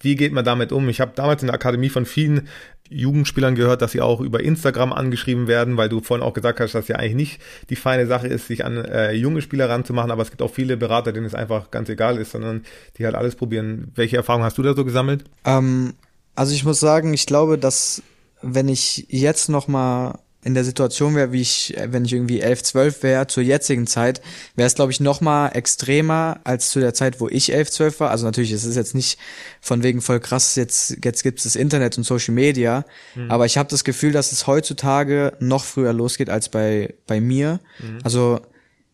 Wie 0.00 0.16
geht 0.16 0.32
man 0.32 0.44
damit 0.44 0.72
um? 0.72 0.88
Ich 0.88 1.00
habe 1.00 1.12
damals 1.14 1.42
in 1.42 1.48
der 1.48 1.54
Akademie 1.54 1.88
von 1.88 2.06
vielen 2.06 2.48
Jugendspielern 2.88 3.54
gehört, 3.54 3.82
dass 3.82 3.92
sie 3.92 4.00
auch 4.00 4.20
über 4.20 4.40
Instagram 4.40 4.92
angeschrieben 4.92 5.48
werden, 5.48 5.76
weil 5.76 5.88
du 5.88 6.00
vorhin 6.00 6.24
auch 6.24 6.34
gesagt 6.34 6.60
hast, 6.60 6.74
dass 6.74 6.88
ja 6.88 6.96
eigentlich 6.96 7.14
nicht 7.14 7.40
die 7.70 7.76
feine 7.76 8.06
Sache 8.06 8.28
ist, 8.28 8.46
sich 8.46 8.64
an 8.64 8.76
äh, 8.76 9.12
junge 9.12 9.42
Spieler 9.42 9.68
ranzumachen, 9.68 10.10
aber 10.10 10.22
es 10.22 10.30
gibt 10.30 10.42
auch 10.42 10.52
viele 10.52 10.76
Berater, 10.76 11.12
denen 11.12 11.26
es 11.26 11.34
einfach 11.34 11.70
ganz 11.70 11.88
egal 11.88 12.18
ist, 12.18 12.32
sondern 12.32 12.64
die 12.96 13.04
halt 13.04 13.14
alles 13.14 13.34
probieren. 13.34 13.90
Welche 13.94 14.16
Erfahrungen 14.16 14.44
hast 14.44 14.58
du 14.58 14.62
da 14.62 14.74
so 14.74 14.84
gesammelt? 14.84 15.24
Ähm, 15.44 15.94
also 16.34 16.54
ich 16.54 16.64
muss 16.64 16.80
sagen, 16.80 17.12
ich 17.12 17.26
glaube, 17.26 17.58
dass 17.58 18.02
wenn 18.42 18.68
ich 18.68 19.06
jetzt 19.08 19.48
noch 19.48 19.66
mal 19.66 20.18
in 20.46 20.54
der 20.54 20.64
Situation 20.64 21.16
wäre, 21.16 21.32
wie 21.32 21.40
ich, 21.40 21.74
wenn 21.76 22.04
ich 22.04 22.12
irgendwie 22.12 22.40
elf, 22.40 22.62
zwölf 22.62 23.02
wäre, 23.02 23.26
zur 23.26 23.42
jetzigen 23.42 23.88
Zeit, 23.88 24.22
wäre 24.54 24.68
es, 24.68 24.76
glaube 24.76 24.92
ich, 24.92 25.00
noch 25.00 25.20
mal 25.20 25.48
extremer 25.48 26.38
als 26.44 26.70
zu 26.70 26.78
der 26.78 26.94
Zeit, 26.94 27.20
wo 27.20 27.28
ich 27.28 27.52
elf, 27.52 27.68
zwölf 27.68 27.98
war. 27.98 28.12
Also 28.12 28.26
natürlich, 28.26 28.52
es 28.52 28.64
ist 28.64 28.76
jetzt 28.76 28.94
nicht 28.94 29.18
von 29.60 29.82
wegen 29.82 30.00
voll 30.00 30.20
krass, 30.20 30.54
jetzt, 30.54 31.04
jetzt 31.04 31.24
gibt 31.24 31.38
es 31.38 31.44
das 31.44 31.56
Internet 31.56 31.98
und 31.98 32.04
Social 32.04 32.32
Media, 32.32 32.84
mhm. 33.16 33.28
aber 33.28 33.44
ich 33.44 33.58
habe 33.58 33.68
das 33.68 33.82
Gefühl, 33.82 34.12
dass 34.12 34.30
es 34.30 34.46
heutzutage 34.46 35.32
noch 35.40 35.64
früher 35.64 35.92
losgeht 35.92 36.30
als 36.30 36.48
bei, 36.48 36.94
bei 37.08 37.20
mir. 37.20 37.58
Mhm. 37.80 37.98
Also 38.04 38.38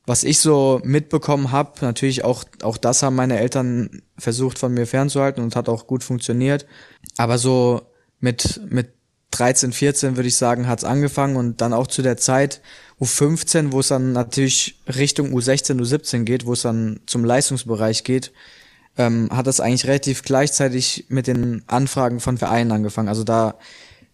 was 0.06 0.24
ich 0.24 0.38
so 0.38 0.80
mitbekommen 0.84 1.52
habe, 1.52 1.72
natürlich 1.82 2.24
auch, 2.24 2.44
auch 2.62 2.78
das 2.78 3.02
haben 3.02 3.14
meine 3.14 3.38
Eltern 3.38 4.00
versucht 4.16 4.58
von 4.58 4.72
mir 4.72 4.86
fernzuhalten 4.86 5.44
und 5.44 5.54
hat 5.54 5.68
auch 5.68 5.86
gut 5.86 6.02
funktioniert. 6.02 6.64
Aber 7.18 7.36
so 7.36 7.82
mit, 8.20 8.62
mit 8.70 8.88
13, 9.32 9.72
14 9.72 10.16
würde 10.16 10.28
ich 10.28 10.36
sagen, 10.36 10.68
hat's 10.68 10.84
angefangen 10.84 11.36
und 11.36 11.60
dann 11.60 11.72
auch 11.72 11.86
zu 11.86 12.02
der 12.02 12.16
Zeit 12.16 12.60
U15, 13.00 13.72
wo 13.72 13.80
es 13.80 13.88
dann 13.88 14.12
natürlich 14.12 14.80
Richtung 14.86 15.34
U16, 15.34 15.80
U17 15.80 16.22
geht, 16.24 16.46
wo 16.46 16.52
es 16.52 16.62
dann 16.62 17.00
zum 17.06 17.24
Leistungsbereich 17.24 18.04
geht, 18.04 18.32
ähm, 18.96 19.28
hat 19.32 19.46
das 19.46 19.60
eigentlich 19.60 19.86
relativ 19.86 20.22
gleichzeitig 20.22 21.06
mit 21.08 21.26
den 21.26 21.62
Anfragen 21.66 22.20
von 22.20 22.38
Vereinen 22.38 22.70
angefangen. 22.70 23.08
Also 23.08 23.24
da, 23.24 23.56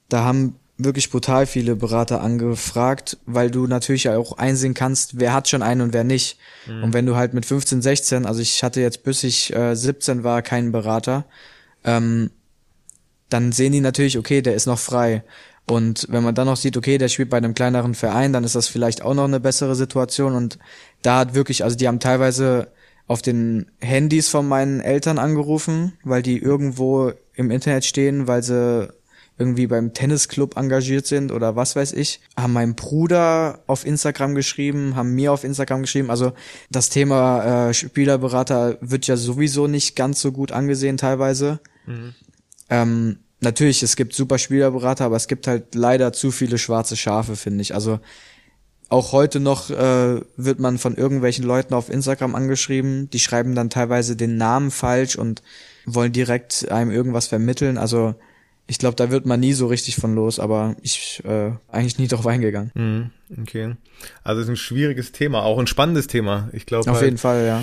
da 0.09 0.25
haben 0.25 0.57
wirklich 0.79 1.11
brutal 1.11 1.47
viele 1.47 1.75
Berater 1.75 2.21
angefragt, 2.23 3.19
weil 3.27 3.51
du 3.51 3.67
natürlich 3.67 4.09
auch 4.09 4.39
einsehen 4.39 4.75
kannst, 4.75 5.19
wer 5.19 5.33
hat 5.33 5.49
schon 5.49 5.63
einen 5.63 5.81
und 5.81 5.93
wer 5.93 6.05
nicht. 6.05 6.39
Mhm. 6.67 6.85
Und 6.85 6.95
wenn 6.95 7.05
du 7.05 7.17
halt 7.17 7.35
mit 7.35 7.45
15, 7.45 7.83
16, 7.83 8.27
also 8.27 8.41
ich 8.41 8.63
hatte 8.63 8.81
jetzt 8.81 9.03
bis 9.03 9.25
ich 9.25 9.55
äh, 9.55 9.75
17 9.75 10.23
war 10.23 10.41
keinen 10.41 10.71
Berater, 10.71 11.25
ähm, 11.85 12.31
dann 13.29 13.53
sehen 13.53 13.73
die 13.73 13.81
natürlich, 13.81 14.19
okay, 14.19 14.43
der 14.43 14.55
ist 14.55 14.67
noch 14.67 14.79
frei. 14.79 15.23
Und 15.71 16.07
wenn 16.09 16.23
man 16.23 16.35
dann 16.35 16.47
noch 16.47 16.57
sieht, 16.57 16.77
okay, 16.77 16.97
der 16.97 17.09
spielt 17.09 17.29
bei 17.29 17.37
einem 17.37 17.55
kleineren 17.55 17.95
Verein, 17.95 18.33
dann 18.33 18.45
ist 18.45 18.55
das 18.55 18.69
vielleicht 18.69 19.03
auch 19.03 19.15
noch 19.15 19.25
eine 19.25 19.41
bessere 19.41 19.75
Situation. 19.75 20.35
Und 20.35 20.59
da 21.03 21.19
hat 21.19 21.35
wirklich, 21.35 21.63
also 21.63 21.77
die 21.77 21.87
haben 21.87 22.01
teilweise 22.01 22.69
auf 23.07 23.23
den 23.23 23.71
Handys 23.81 24.29
von 24.29 24.49
meinen 24.49 24.81
Eltern 24.81 25.19
angerufen, 25.19 25.93
weil 26.05 26.23
die 26.23 26.39
irgendwo 26.39 27.13
im 27.35 27.51
Internet 27.51 27.85
stehen, 27.85 28.27
weil 28.27 28.43
sie 28.43 28.89
irgendwie 29.39 29.67
beim 29.67 29.95
Tennisclub 29.95 30.57
engagiert 30.57 31.07
sind 31.07 31.31
oder 31.31 31.55
was 31.55 31.77
weiß 31.77 31.93
ich, 31.93 32.21
haben 32.37 32.53
meinem 32.53 32.75
Bruder 32.75 33.61
auf 33.67 33.87
Instagram 33.87 34.35
geschrieben, 34.35 34.97
haben 34.97 35.15
mir 35.15 35.33
auf 35.33 35.45
Instagram 35.45 35.83
geschrieben. 35.83 36.11
Also 36.11 36.33
das 36.71 36.89
Thema 36.89 37.69
äh, 37.69 37.75
Spielerberater 37.75 38.79
wird 38.81 39.07
ja 39.07 39.17
sowieso 39.17 39.69
nicht 39.69 39.95
ganz 39.95 40.21
so 40.21 40.33
gut 40.33 40.51
angesehen 40.51 40.97
teilweise. 40.97 41.61
Mhm. 41.87 42.15
Ähm, 42.71 43.19
natürlich, 43.41 43.83
es 43.83 43.97
gibt 43.97 44.15
super 44.15 44.39
Spielerberater, 44.39 45.05
aber 45.05 45.17
es 45.17 45.29
gibt 45.29 45.47
halt 45.47 45.75
leider 45.75 46.13
zu 46.13 46.31
viele 46.31 46.59
schwarze 46.59 46.97
Schafe, 46.97 47.37
finde 47.37 47.63
ich. 47.63 47.75
Also 47.75 48.01
auch 48.89 49.13
heute 49.13 49.39
noch 49.39 49.71
äh, 49.71 50.21
wird 50.37 50.61
man 50.61 50.79
von 50.79 50.97
irgendwelchen 50.97 51.45
Leuten 51.45 51.75
auf 51.75 51.91
Instagram 51.91 52.35
angeschrieben, 52.35 53.11
die 53.11 53.19
schreiben 53.19 53.55
dann 53.55 53.71
teilweise 53.71 54.17
den 54.17 54.37
Namen 54.37 54.71
falsch 54.71 55.17
und 55.17 55.43
wollen 55.85 56.13
direkt 56.13 56.71
einem 56.71 56.91
irgendwas 56.91 57.27
vermitteln. 57.27 57.77
Also 57.77 58.15
ich 58.67 58.79
glaube, 58.79 58.97
da 58.97 59.11
wird 59.11 59.27
man 59.27 59.41
nie 59.41 59.53
so 59.53 59.67
richtig 59.67 59.97
von 59.97 60.15
los, 60.15 60.39
aber 60.39 60.77
ich 60.83 61.23
äh, 61.25 61.53
eigentlich 61.69 61.99
nie 61.99 62.09
drauf 62.09 62.27
eingegangen. 62.27 62.71
Mhm, 62.75 63.11
okay. 63.43 63.77
Also 64.25 64.41
es 64.41 64.47
ist 64.47 64.53
ein 64.53 64.57
schwieriges 64.57 65.13
Thema, 65.13 65.43
auch 65.43 65.59
ein 65.59 65.67
spannendes 65.67 66.07
Thema. 66.07 66.49
Ich 66.53 66.67
glaube. 66.67 66.91
Auf 66.91 66.97
halt, 66.97 67.05
jeden 67.05 67.19
Fall, 67.19 67.47
ja 67.47 67.63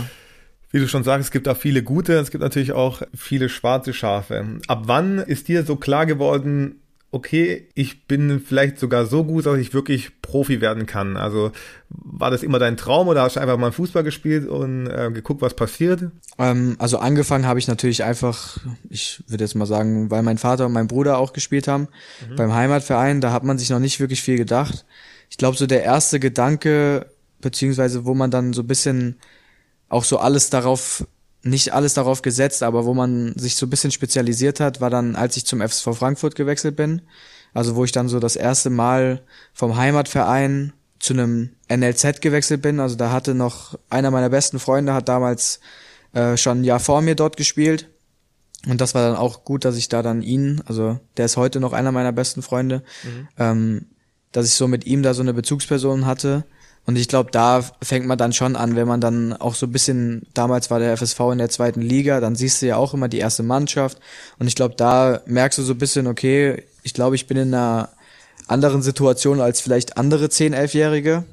wie 0.75 0.81
du 0.81 0.89
schon 0.89 1.05
sagst, 1.05 1.27
es 1.27 1.31
gibt 1.31 1.47
auch 1.47 1.55
viele 1.55 1.83
gute, 1.83 2.15
es 2.15 2.31
gibt 2.31 2.43
natürlich 2.43 2.73
auch 2.73 3.01
viele 3.15 3.47
schwarze 3.47 3.93
Schafe. 3.93 4.59
Ab 4.67 4.83
wann 4.87 5.19
ist 5.19 5.47
dir 5.47 5.63
so 5.63 5.77
klar 5.77 6.05
geworden, 6.05 6.81
okay, 7.11 7.69
ich 7.75 8.07
bin 8.07 8.41
vielleicht 8.41 8.77
sogar 8.77 9.05
so 9.05 9.23
gut, 9.23 9.45
dass 9.45 9.57
ich 9.57 9.73
wirklich 9.73 10.21
Profi 10.21 10.59
werden 10.59 10.85
kann? 10.85 11.15
Also 11.15 11.53
war 11.87 12.29
das 12.29 12.43
immer 12.43 12.59
dein 12.59 12.75
Traum 12.75 13.07
oder 13.07 13.21
hast 13.21 13.37
du 13.37 13.39
einfach 13.39 13.57
mal 13.57 13.71
Fußball 13.71 14.03
gespielt 14.03 14.49
und 14.49 14.87
äh, 14.87 15.11
geguckt, 15.13 15.41
was 15.41 15.53
passiert? 15.53 16.11
Ähm, 16.37 16.75
also 16.77 16.97
angefangen 16.97 17.47
habe 17.47 17.57
ich 17.57 17.69
natürlich 17.69 18.03
einfach, 18.03 18.57
ich 18.89 19.23
würde 19.27 19.45
jetzt 19.45 19.55
mal 19.55 19.67
sagen, 19.67 20.11
weil 20.11 20.23
mein 20.23 20.37
Vater 20.37 20.65
und 20.65 20.73
mein 20.73 20.87
Bruder 20.87 21.19
auch 21.19 21.31
gespielt 21.31 21.69
haben 21.69 21.87
mhm. 22.29 22.35
beim 22.35 22.53
Heimatverein, 22.53 23.21
da 23.21 23.31
hat 23.31 23.45
man 23.45 23.57
sich 23.57 23.69
noch 23.69 23.79
nicht 23.79 24.01
wirklich 24.01 24.21
viel 24.21 24.35
gedacht. 24.35 24.83
Ich 25.29 25.37
glaube, 25.37 25.55
so 25.55 25.67
der 25.67 25.83
erste 25.83 26.19
Gedanke, 26.19 27.05
beziehungsweise 27.39 28.03
wo 28.03 28.13
man 28.13 28.29
dann 28.29 28.51
so 28.51 28.61
ein 28.61 28.67
bisschen 28.67 29.15
auch 29.89 30.03
so 30.03 30.17
alles 30.17 30.49
darauf, 30.49 31.05
nicht 31.43 31.73
alles 31.73 31.93
darauf 31.93 32.21
gesetzt, 32.21 32.63
aber 32.63 32.85
wo 32.85 32.93
man 32.93 33.33
sich 33.37 33.55
so 33.55 33.65
ein 33.65 33.69
bisschen 33.69 33.91
spezialisiert 33.91 34.59
hat, 34.59 34.81
war 34.81 34.89
dann, 34.89 35.15
als 35.15 35.37
ich 35.37 35.45
zum 35.45 35.61
FSV 35.61 35.89
Frankfurt 35.93 36.35
gewechselt 36.35 36.75
bin. 36.75 37.01
Also 37.53 37.75
wo 37.75 37.85
ich 37.85 37.91
dann 37.91 38.09
so 38.09 38.19
das 38.19 38.35
erste 38.35 38.69
Mal 38.69 39.21
vom 39.53 39.77
Heimatverein 39.77 40.73
zu 40.99 41.13
einem 41.13 41.51
NLZ 41.69 42.21
gewechselt 42.21 42.61
bin. 42.61 42.79
Also 42.79 42.95
da 42.95 43.11
hatte 43.11 43.33
noch 43.33 43.79
einer 43.89 44.11
meiner 44.11 44.29
besten 44.29 44.59
Freunde 44.59 44.93
hat 44.93 45.07
damals 45.07 45.59
äh, 46.13 46.35
schon 46.35 46.61
ein 46.61 46.63
Jahr 46.63 46.79
vor 46.79 47.01
mir 47.01 47.15
dort 47.15 47.37
gespielt. 47.37 47.89
Und 48.67 48.81
das 48.81 48.95
war 48.95 49.07
dann 49.07 49.15
auch 49.15 49.43
gut, 49.43 49.63
dass 49.63 49.77
ich 49.77 49.89
da 49.89 50.01
dann 50.01 50.21
ihn, 50.21 50.61
also 50.65 50.99
der 51.17 51.25
ist 51.25 51.37
heute 51.37 51.59
noch 51.59 51.73
einer 51.73 51.91
meiner 51.91 52.11
besten 52.11 52.41
Freunde, 52.41 52.83
mhm. 53.03 53.27
ähm, 53.37 53.85
dass 54.31 54.47
ich 54.47 54.55
so 54.55 54.67
mit 54.67 54.85
ihm 54.85 55.03
da 55.03 55.13
so 55.13 55.21
eine 55.21 55.33
Bezugsperson 55.33 56.05
hatte. 56.05 56.45
Und 56.85 56.97
ich 56.97 57.07
glaube, 57.07 57.31
da 57.31 57.63
fängt 57.81 58.05
man 58.05 58.17
dann 58.17 58.31
schon 58.31 58.55
an, 58.55 58.75
wenn 58.75 58.87
man 58.87 59.01
dann 59.01 59.33
auch 59.33 59.55
so 59.55 59.65
ein 59.65 59.71
bisschen, 59.71 60.27
damals 60.35 60.69
war 60.69 60.79
der 60.79 60.95
FSV 60.95 61.19
in 61.31 61.39
der 61.39 61.49
zweiten 61.49 61.81
Liga, 61.81 62.19
dann 62.19 62.35
siehst 62.35 62.61
du 62.61 62.67
ja 62.67 62.77
auch 62.77 62.93
immer 62.93 63.07
die 63.07 63.17
erste 63.17 63.41
Mannschaft. 63.41 63.99
Und 64.37 64.47
ich 64.47 64.55
glaube, 64.55 64.75
da 64.75 65.21
merkst 65.25 65.57
du 65.57 65.63
so 65.63 65.73
ein 65.73 65.79
bisschen, 65.79 66.05
okay, 66.05 66.63
ich 66.83 66.93
glaube, 66.93 67.15
ich 67.15 67.25
bin 67.25 67.37
in 67.37 67.53
einer 67.53 67.89
anderen 68.47 68.83
Situation 68.83 69.41
als 69.41 69.61
vielleicht 69.61 69.97
andere 69.97 70.25
10-, 70.27 70.55
11-Jährige. 70.55 71.25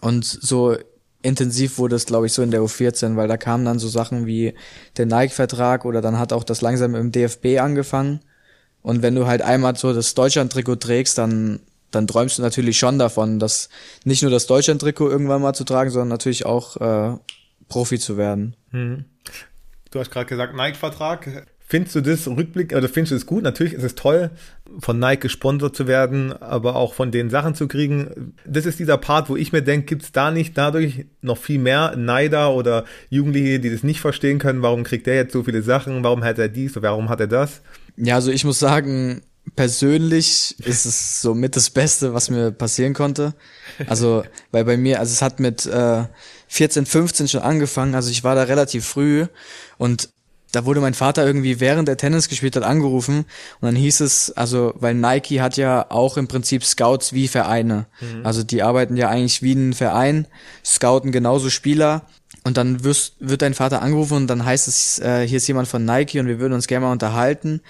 Und 0.00 0.24
so 0.24 0.76
intensiv 1.22 1.78
wurde 1.78 1.96
es, 1.96 2.06
glaube 2.06 2.26
ich, 2.26 2.32
so 2.32 2.42
in 2.42 2.52
der 2.52 2.62
U14, 2.62 3.16
weil 3.16 3.28
da 3.28 3.36
kamen 3.36 3.64
dann 3.64 3.80
so 3.80 3.88
Sachen 3.88 4.26
wie 4.26 4.54
der 4.96 5.06
Nike-Vertrag 5.06 5.84
oder 5.84 6.00
dann 6.00 6.18
hat 6.18 6.32
auch 6.32 6.44
das 6.44 6.60
langsam 6.60 6.94
im 6.94 7.10
DFB 7.10 7.58
angefangen. 7.60 8.20
Und 8.82 9.02
wenn 9.02 9.14
du 9.14 9.26
halt 9.26 9.42
einmal 9.42 9.76
so 9.76 9.92
das 9.92 10.14
Deutschland-Trikot 10.14 10.76
trägst, 10.76 11.18
dann 11.18 11.60
dann 11.94 12.06
träumst 12.06 12.38
du 12.38 12.42
natürlich 12.42 12.78
schon 12.78 12.98
davon, 12.98 13.38
dass 13.38 13.68
nicht 14.04 14.22
nur 14.22 14.30
das 14.30 14.46
Deutschland-Trikot 14.46 15.08
irgendwann 15.08 15.42
mal 15.42 15.54
zu 15.54 15.64
tragen, 15.64 15.90
sondern 15.90 16.08
natürlich 16.08 16.44
auch 16.46 16.76
äh, 16.76 17.16
Profi 17.68 17.98
zu 17.98 18.16
werden. 18.16 18.56
Hm. 18.70 19.04
Du 19.90 20.00
hast 20.00 20.10
gerade 20.10 20.26
gesagt, 20.26 20.56
Nike-Vertrag. 20.56 21.46
Findest 21.72 21.94
du 21.94 22.00
das 22.02 22.26
Rückblick, 22.26 22.74
oder 22.74 22.86
findest 22.86 23.12
du 23.12 23.16
es 23.16 23.24
gut? 23.24 23.42
Natürlich 23.42 23.72
ist 23.72 23.82
es 23.82 23.94
toll, 23.94 24.30
von 24.80 24.98
Nike 24.98 25.22
gesponsert 25.22 25.74
zu 25.74 25.86
werden, 25.86 26.32
aber 26.32 26.76
auch 26.76 26.92
von 26.92 27.10
den 27.10 27.30
Sachen 27.30 27.54
zu 27.54 27.66
kriegen. 27.66 28.34
Das 28.44 28.66
ist 28.66 28.78
dieser 28.78 28.98
Part, 28.98 29.30
wo 29.30 29.36
ich 29.36 29.52
mir 29.52 29.62
denke, 29.62 29.86
gibt 29.86 30.02
es 30.02 30.12
da 30.12 30.30
nicht 30.30 30.58
dadurch 30.58 31.06
noch 31.22 31.38
viel 31.38 31.58
mehr 31.58 31.96
Neider 31.96 32.52
oder 32.52 32.84
Jugendliche, 33.08 33.58
die 33.58 33.70
das 33.70 33.84
nicht 33.84 34.00
verstehen 34.00 34.38
können? 34.38 34.60
Warum 34.60 34.82
kriegt 34.82 35.06
der 35.06 35.14
jetzt 35.14 35.32
so 35.32 35.44
viele 35.44 35.62
Sachen? 35.62 36.04
Warum 36.04 36.24
hat 36.24 36.38
er 36.38 36.48
dies? 36.48 36.72
Warum 36.76 37.08
hat 37.08 37.20
er 37.20 37.26
das? 37.26 37.62
Ja, 37.96 38.16
also 38.16 38.30
ich 38.30 38.44
muss 38.44 38.58
sagen, 38.58 39.22
persönlich 39.56 40.56
ist 40.60 40.86
es 40.86 41.20
so 41.20 41.34
mit 41.34 41.56
das 41.56 41.70
Beste, 41.70 42.14
was 42.14 42.30
mir 42.30 42.52
passieren 42.52 42.94
konnte. 42.94 43.34
Also, 43.86 44.22
weil 44.50 44.64
bei 44.64 44.76
mir, 44.76 45.00
also 45.00 45.12
es 45.12 45.22
hat 45.22 45.40
mit 45.40 45.66
äh, 45.66 46.04
14, 46.48 46.86
15 46.86 47.28
schon 47.28 47.42
angefangen, 47.42 47.94
also 47.94 48.10
ich 48.10 48.24
war 48.24 48.34
da 48.34 48.44
relativ 48.44 48.86
früh 48.86 49.26
und 49.78 50.10
da 50.52 50.66
wurde 50.66 50.80
mein 50.80 50.94
Vater 50.94 51.26
irgendwie 51.26 51.60
während 51.60 51.88
er 51.88 51.96
Tennis 51.96 52.28
gespielt 52.28 52.56
hat 52.56 52.62
angerufen 52.62 53.24
und 53.60 53.66
dann 53.66 53.74
hieß 53.74 54.00
es, 54.00 54.30
also 54.36 54.74
weil 54.76 54.94
Nike 54.94 55.40
hat 55.40 55.56
ja 55.56 55.86
auch 55.90 56.18
im 56.18 56.28
Prinzip 56.28 56.62
Scouts 56.64 57.14
wie 57.14 57.26
Vereine. 57.26 57.86
Mhm. 58.00 58.26
Also 58.26 58.42
die 58.42 58.62
arbeiten 58.62 58.96
ja 58.96 59.08
eigentlich 59.08 59.40
wie 59.42 59.54
ein 59.54 59.72
Verein, 59.72 60.26
scouten 60.62 61.10
genauso 61.10 61.48
Spieler 61.48 62.02
und 62.44 62.56
dann 62.56 62.84
wirst, 62.84 63.14
wird 63.18 63.40
dein 63.40 63.54
Vater 63.54 63.82
angerufen 63.82 64.16
und 64.18 64.26
dann 64.26 64.44
heißt 64.44 64.68
es, 64.68 64.98
äh, 64.98 65.26
hier 65.26 65.38
ist 65.38 65.46
jemand 65.46 65.68
von 65.68 65.84
Nike 65.84 66.20
und 66.20 66.26
wir 66.26 66.38
würden 66.38 66.52
uns 66.52 66.66
gerne 66.66 66.86
mal 66.86 66.92
unterhalten. 66.92 67.62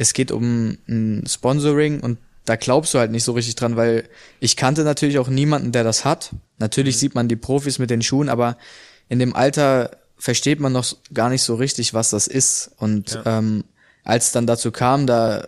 Es 0.00 0.14
geht 0.14 0.32
um 0.32 0.78
ein 0.88 1.24
Sponsoring 1.28 2.00
und 2.00 2.16
da 2.46 2.56
glaubst 2.56 2.94
du 2.94 2.98
halt 2.98 3.10
nicht 3.10 3.22
so 3.22 3.32
richtig 3.32 3.54
dran, 3.56 3.76
weil 3.76 4.08
ich 4.40 4.56
kannte 4.56 4.82
natürlich 4.82 5.18
auch 5.18 5.28
niemanden, 5.28 5.72
der 5.72 5.84
das 5.84 6.06
hat. 6.06 6.30
Natürlich 6.56 6.94
mhm. 6.96 6.98
sieht 7.00 7.14
man 7.14 7.28
die 7.28 7.36
Profis 7.36 7.78
mit 7.78 7.90
den 7.90 8.00
Schuhen, 8.00 8.30
aber 8.30 8.56
in 9.10 9.18
dem 9.18 9.36
Alter 9.36 9.90
versteht 10.16 10.58
man 10.58 10.72
noch 10.72 10.96
gar 11.12 11.28
nicht 11.28 11.42
so 11.42 11.54
richtig, 11.54 11.92
was 11.92 12.08
das 12.08 12.28
ist. 12.28 12.70
Und 12.78 13.10
ja. 13.12 13.38
ähm, 13.38 13.64
als 14.02 14.32
dann 14.32 14.46
dazu 14.46 14.72
kam, 14.72 15.06
da 15.06 15.46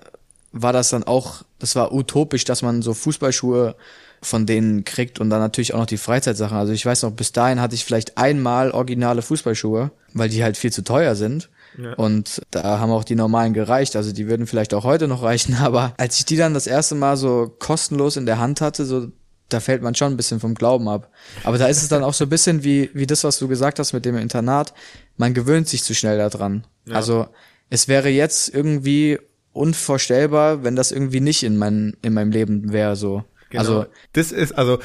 war 0.52 0.74
das 0.74 0.90
dann 0.90 1.04
auch, 1.04 1.44
das 1.58 1.74
war 1.74 1.94
utopisch, 1.94 2.44
dass 2.44 2.60
man 2.60 2.82
so 2.82 2.92
Fußballschuhe 2.92 3.74
von 4.20 4.44
denen 4.44 4.84
kriegt 4.84 5.18
und 5.18 5.30
dann 5.30 5.40
natürlich 5.40 5.72
auch 5.72 5.78
noch 5.78 5.86
die 5.86 5.96
Freizeitsachen. 5.96 6.58
Also 6.58 6.74
ich 6.74 6.84
weiß 6.84 7.04
noch, 7.04 7.12
bis 7.12 7.32
dahin 7.32 7.58
hatte 7.58 7.74
ich 7.74 7.86
vielleicht 7.86 8.18
einmal 8.18 8.70
originale 8.70 9.22
Fußballschuhe, 9.22 9.92
weil 10.12 10.28
die 10.28 10.44
halt 10.44 10.58
viel 10.58 10.74
zu 10.74 10.84
teuer 10.84 11.14
sind. 11.14 11.48
Ja. 11.78 11.94
Und 11.94 12.42
da 12.50 12.78
haben 12.78 12.90
auch 12.90 13.04
die 13.04 13.14
normalen 13.14 13.54
gereicht. 13.54 13.96
Also 13.96 14.12
die 14.12 14.28
würden 14.28 14.46
vielleicht 14.46 14.74
auch 14.74 14.84
heute 14.84 15.08
noch 15.08 15.22
reichen. 15.22 15.54
Aber 15.60 15.94
als 15.96 16.18
ich 16.18 16.24
die 16.24 16.36
dann 16.36 16.54
das 16.54 16.66
erste 16.66 16.94
Mal 16.94 17.16
so 17.16 17.54
kostenlos 17.58 18.16
in 18.16 18.26
der 18.26 18.38
Hand 18.38 18.60
hatte, 18.60 18.84
so 18.84 19.08
da 19.48 19.60
fällt 19.60 19.82
man 19.82 19.94
schon 19.94 20.12
ein 20.12 20.16
bisschen 20.16 20.40
vom 20.40 20.54
Glauben 20.54 20.88
ab. 20.88 21.10
Aber 21.44 21.58
da 21.58 21.66
ist 21.66 21.82
es 21.82 21.88
dann 21.88 22.04
auch 22.04 22.14
so 22.14 22.24
ein 22.24 22.30
bisschen 22.30 22.64
wie, 22.64 22.90
wie 22.94 23.06
das, 23.06 23.24
was 23.24 23.38
du 23.38 23.48
gesagt 23.48 23.78
hast 23.78 23.92
mit 23.92 24.04
dem 24.04 24.16
Internat. 24.16 24.72
Man 25.16 25.34
gewöhnt 25.34 25.68
sich 25.68 25.84
zu 25.84 25.94
schnell 25.94 26.18
daran. 26.18 26.66
Ja. 26.86 26.94
Also 26.94 27.26
es 27.68 27.88
wäre 27.88 28.08
jetzt 28.08 28.52
irgendwie 28.54 29.18
unvorstellbar, 29.52 30.64
wenn 30.64 30.76
das 30.76 30.92
irgendwie 30.92 31.20
nicht 31.20 31.42
in, 31.42 31.58
mein, 31.58 31.96
in 32.02 32.14
meinem 32.14 32.30
Leben 32.30 32.72
wäre. 32.72 32.96
So. 32.96 33.24
Genau. 33.50 33.60
Also 33.60 33.86
das 34.14 34.32
ist 34.32 34.52
also, 34.52 34.78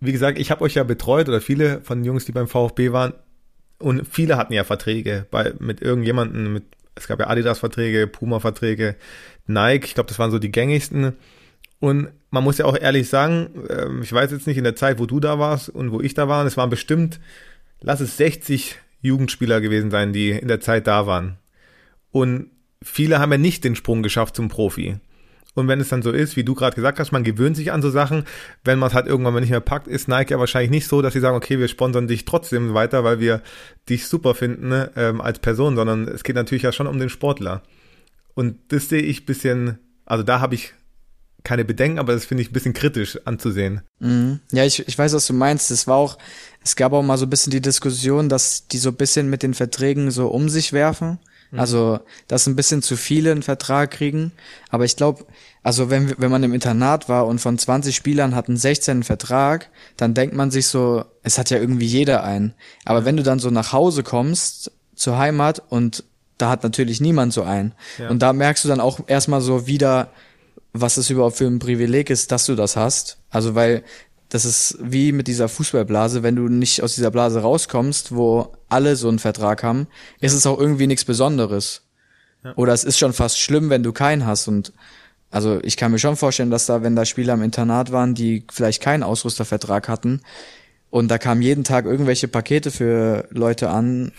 wie 0.00 0.12
gesagt, 0.12 0.38
ich 0.38 0.50
habe 0.50 0.62
euch 0.64 0.74
ja 0.74 0.84
betreut 0.84 1.28
oder 1.28 1.40
viele 1.40 1.82
von 1.82 1.98
den 1.98 2.04
Jungs, 2.04 2.24
die 2.24 2.32
beim 2.32 2.48
VfB 2.48 2.92
waren, 2.92 3.14
und 3.78 4.06
viele 4.10 4.36
hatten 4.36 4.52
ja 4.52 4.64
Verträge 4.64 5.26
bei 5.30 5.52
mit 5.58 5.82
irgendjemanden, 5.82 6.52
mit 6.52 6.64
es 6.96 7.06
gab 7.06 7.20
ja 7.20 7.28
Adidas-Verträge, 7.28 8.06
Puma-Verträge, 8.06 8.96
Nike, 9.46 9.84
ich 9.84 9.94
glaube, 9.94 10.08
das 10.08 10.18
waren 10.18 10.30
so 10.30 10.38
die 10.38 10.50
gängigsten. 10.50 11.12
Und 11.78 12.08
man 12.30 12.42
muss 12.42 12.58
ja 12.58 12.64
auch 12.64 12.76
ehrlich 12.76 13.08
sagen, 13.08 13.50
ähm, 13.68 14.02
ich 14.02 14.12
weiß 14.12 14.30
jetzt 14.30 14.46
nicht 14.46 14.56
in 14.56 14.64
der 14.64 14.76
Zeit, 14.76 14.98
wo 14.98 15.06
du 15.06 15.20
da 15.20 15.38
warst 15.38 15.68
und 15.68 15.92
wo 15.92 16.00
ich 16.00 16.14
da 16.14 16.26
war, 16.26 16.44
es 16.46 16.56
waren 16.56 16.70
bestimmt, 16.70 17.20
lass 17.80 18.00
es 18.00 18.16
60 18.16 18.76
Jugendspieler 19.02 19.60
gewesen 19.60 19.90
sein, 19.90 20.12
die 20.12 20.30
in 20.30 20.48
der 20.48 20.60
Zeit 20.60 20.86
da 20.86 21.06
waren. 21.06 21.36
Und 22.12 22.50
viele 22.82 23.18
haben 23.18 23.32
ja 23.32 23.38
nicht 23.38 23.62
den 23.62 23.76
Sprung 23.76 24.02
geschafft 24.02 24.36
zum 24.36 24.48
Profi. 24.48 24.98
Und 25.56 25.68
wenn 25.68 25.80
es 25.80 25.88
dann 25.88 26.02
so 26.02 26.12
ist, 26.12 26.36
wie 26.36 26.44
du 26.44 26.54
gerade 26.54 26.76
gesagt 26.76 27.00
hast, 27.00 27.12
man 27.12 27.24
gewöhnt 27.24 27.56
sich 27.56 27.72
an 27.72 27.80
so 27.80 27.88
Sachen, 27.88 28.24
wenn 28.62 28.78
man 28.78 28.88
es 28.88 28.94
halt 28.94 29.06
irgendwann 29.06 29.32
mal 29.32 29.40
nicht 29.40 29.50
mehr 29.50 29.60
packt, 29.60 29.88
ist 29.88 30.06
Nike 30.06 30.32
ja 30.32 30.38
wahrscheinlich 30.38 30.70
nicht 30.70 30.86
so, 30.86 31.00
dass 31.00 31.14
sie 31.14 31.20
sagen, 31.20 31.34
okay, 31.34 31.58
wir 31.58 31.66
sponsern 31.66 32.06
dich 32.06 32.26
trotzdem 32.26 32.74
weiter, 32.74 33.04
weil 33.04 33.20
wir 33.20 33.40
dich 33.88 34.06
super 34.06 34.34
finden 34.34 34.68
ne, 34.68 34.90
ähm, 34.96 35.22
als 35.22 35.38
Person, 35.38 35.74
sondern 35.74 36.08
es 36.08 36.24
geht 36.24 36.36
natürlich 36.36 36.62
ja 36.62 36.72
schon 36.72 36.86
um 36.86 36.98
den 36.98 37.08
Sportler. 37.08 37.62
Und 38.34 38.58
das 38.68 38.90
sehe 38.90 39.00
ich 39.00 39.24
bisschen, 39.24 39.78
also 40.04 40.22
da 40.22 40.40
habe 40.40 40.54
ich 40.54 40.74
keine 41.42 41.64
Bedenken, 41.64 41.98
aber 42.00 42.12
das 42.12 42.26
finde 42.26 42.42
ich 42.42 42.50
ein 42.50 42.52
bisschen 42.52 42.74
kritisch 42.74 43.18
anzusehen. 43.24 43.80
Mhm. 44.00 44.40
Ja, 44.52 44.64
ich, 44.66 44.86
ich 44.86 44.98
weiß, 44.98 45.14
was 45.14 45.26
du 45.26 45.32
meinst. 45.32 45.70
Es 45.70 45.86
war 45.86 45.96
auch, 45.96 46.18
es 46.62 46.76
gab 46.76 46.92
auch 46.92 47.02
mal 47.02 47.16
so 47.16 47.24
ein 47.24 47.30
bisschen 47.30 47.50
die 47.50 47.62
Diskussion, 47.62 48.28
dass 48.28 48.68
die 48.68 48.78
so 48.78 48.90
ein 48.90 48.96
bisschen 48.96 49.30
mit 49.30 49.42
den 49.42 49.54
Verträgen 49.54 50.10
so 50.10 50.28
um 50.28 50.50
sich 50.50 50.74
werfen. 50.74 51.18
Mhm. 51.50 51.60
Also, 51.60 52.00
dass 52.28 52.46
ein 52.46 52.56
bisschen 52.56 52.82
zu 52.82 52.96
viele 52.96 53.32
einen 53.32 53.42
Vertrag 53.42 53.90
kriegen. 53.90 54.32
Aber 54.70 54.84
ich 54.84 54.96
glaube, 54.96 55.24
also 55.62 55.90
wenn, 55.90 56.14
wenn 56.18 56.30
man 56.30 56.42
im 56.42 56.54
Internat 56.54 57.08
war 57.08 57.26
und 57.26 57.40
von 57.40 57.58
20 57.58 57.94
Spielern 57.94 58.34
hatten 58.34 58.56
16 58.56 58.92
einen 58.92 59.02
Vertrag, 59.02 59.70
dann 59.96 60.14
denkt 60.14 60.34
man 60.34 60.50
sich 60.50 60.66
so, 60.66 61.04
es 61.22 61.38
hat 61.38 61.50
ja 61.50 61.58
irgendwie 61.58 61.86
jeder 61.86 62.22
einen. 62.22 62.54
Aber 62.84 63.04
wenn 63.04 63.16
du 63.16 63.22
dann 63.22 63.38
so 63.38 63.50
nach 63.50 63.72
Hause 63.72 64.02
kommst, 64.02 64.70
zur 64.94 65.18
Heimat 65.18 65.62
und 65.68 66.04
da 66.38 66.50
hat 66.50 66.62
natürlich 66.62 67.00
niemand 67.00 67.32
so 67.32 67.42
einen. 67.42 67.74
Ja. 67.98 68.08
Und 68.10 68.20
da 68.20 68.32
merkst 68.32 68.64
du 68.64 68.68
dann 68.68 68.80
auch 68.80 69.00
erstmal 69.06 69.40
so 69.40 69.66
wieder, 69.66 70.10
was 70.72 70.96
es 70.96 71.10
überhaupt 71.10 71.36
für 71.36 71.46
ein 71.46 71.58
Privileg 71.58 72.10
ist, 72.10 72.32
dass 72.32 72.46
du 72.46 72.54
das 72.54 72.76
hast. 72.76 73.18
Also 73.30 73.54
weil 73.54 73.84
das 74.28 74.44
ist 74.44 74.78
wie 74.80 75.12
mit 75.12 75.28
dieser 75.28 75.48
Fußballblase, 75.48 76.22
wenn 76.22 76.36
du 76.36 76.48
nicht 76.48 76.82
aus 76.82 76.94
dieser 76.94 77.10
Blase 77.10 77.40
rauskommst, 77.40 78.14
wo 78.14 78.55
alle 78.68 78.96
so 78.96 79.08
einen 79.08 79.18
Vertrag 79.18 79.62
haben, 79.62 79.86
ist 80.20 80.32
es 80.32 80.46
auch 80.46 80.58
irgendwie 80.58 80.86
nichts 80.86 81.04
Besonderes. 81.04 81.82
Ja. 82.44 82.54
Oder 82.56 82.72
es 82.72 82.84
ist 82.84 82.98
schon 82.98 83.12
fast 83.12 83.38
schlimm, 83.38 83.70
wenn 83.70 83.82
du 83.82 83.92
keinen 83.92 84.26
hast. 84.26 84.48
Und 84.48 84.72
also 85.30 85.60
ich 85.62 85.76
kann 85.76 85.92
mir 85.92 85.98
schon 85.98 86.16
vorstellen, 86.16 86.50
dass 86.50 86.66
da, 86.66 86.82
wenn 86.82 86.96
da 86.96 87.04
Spieler 87.04 87.34
im 87.34 87.42
Internat 87.42 87.92
waren, 87.92 88.14
die 88.14 88.44
vielleicht 88.50 88.82
keinen 88.82 89.02
Ausrüstervertrag 89.02 89.88
hatten, 89.88 90.20
und 90.90 91.08
da 91.08 91.18
kamen 91.18 91.42
jeden 91.42 91.64
Tag 91.64 91.84
irgendwelche 91.84 92.28
Pakete 92.28 92.70
für 92.70 93.26
Leute 93.30 93.68
an, 93.68 94.12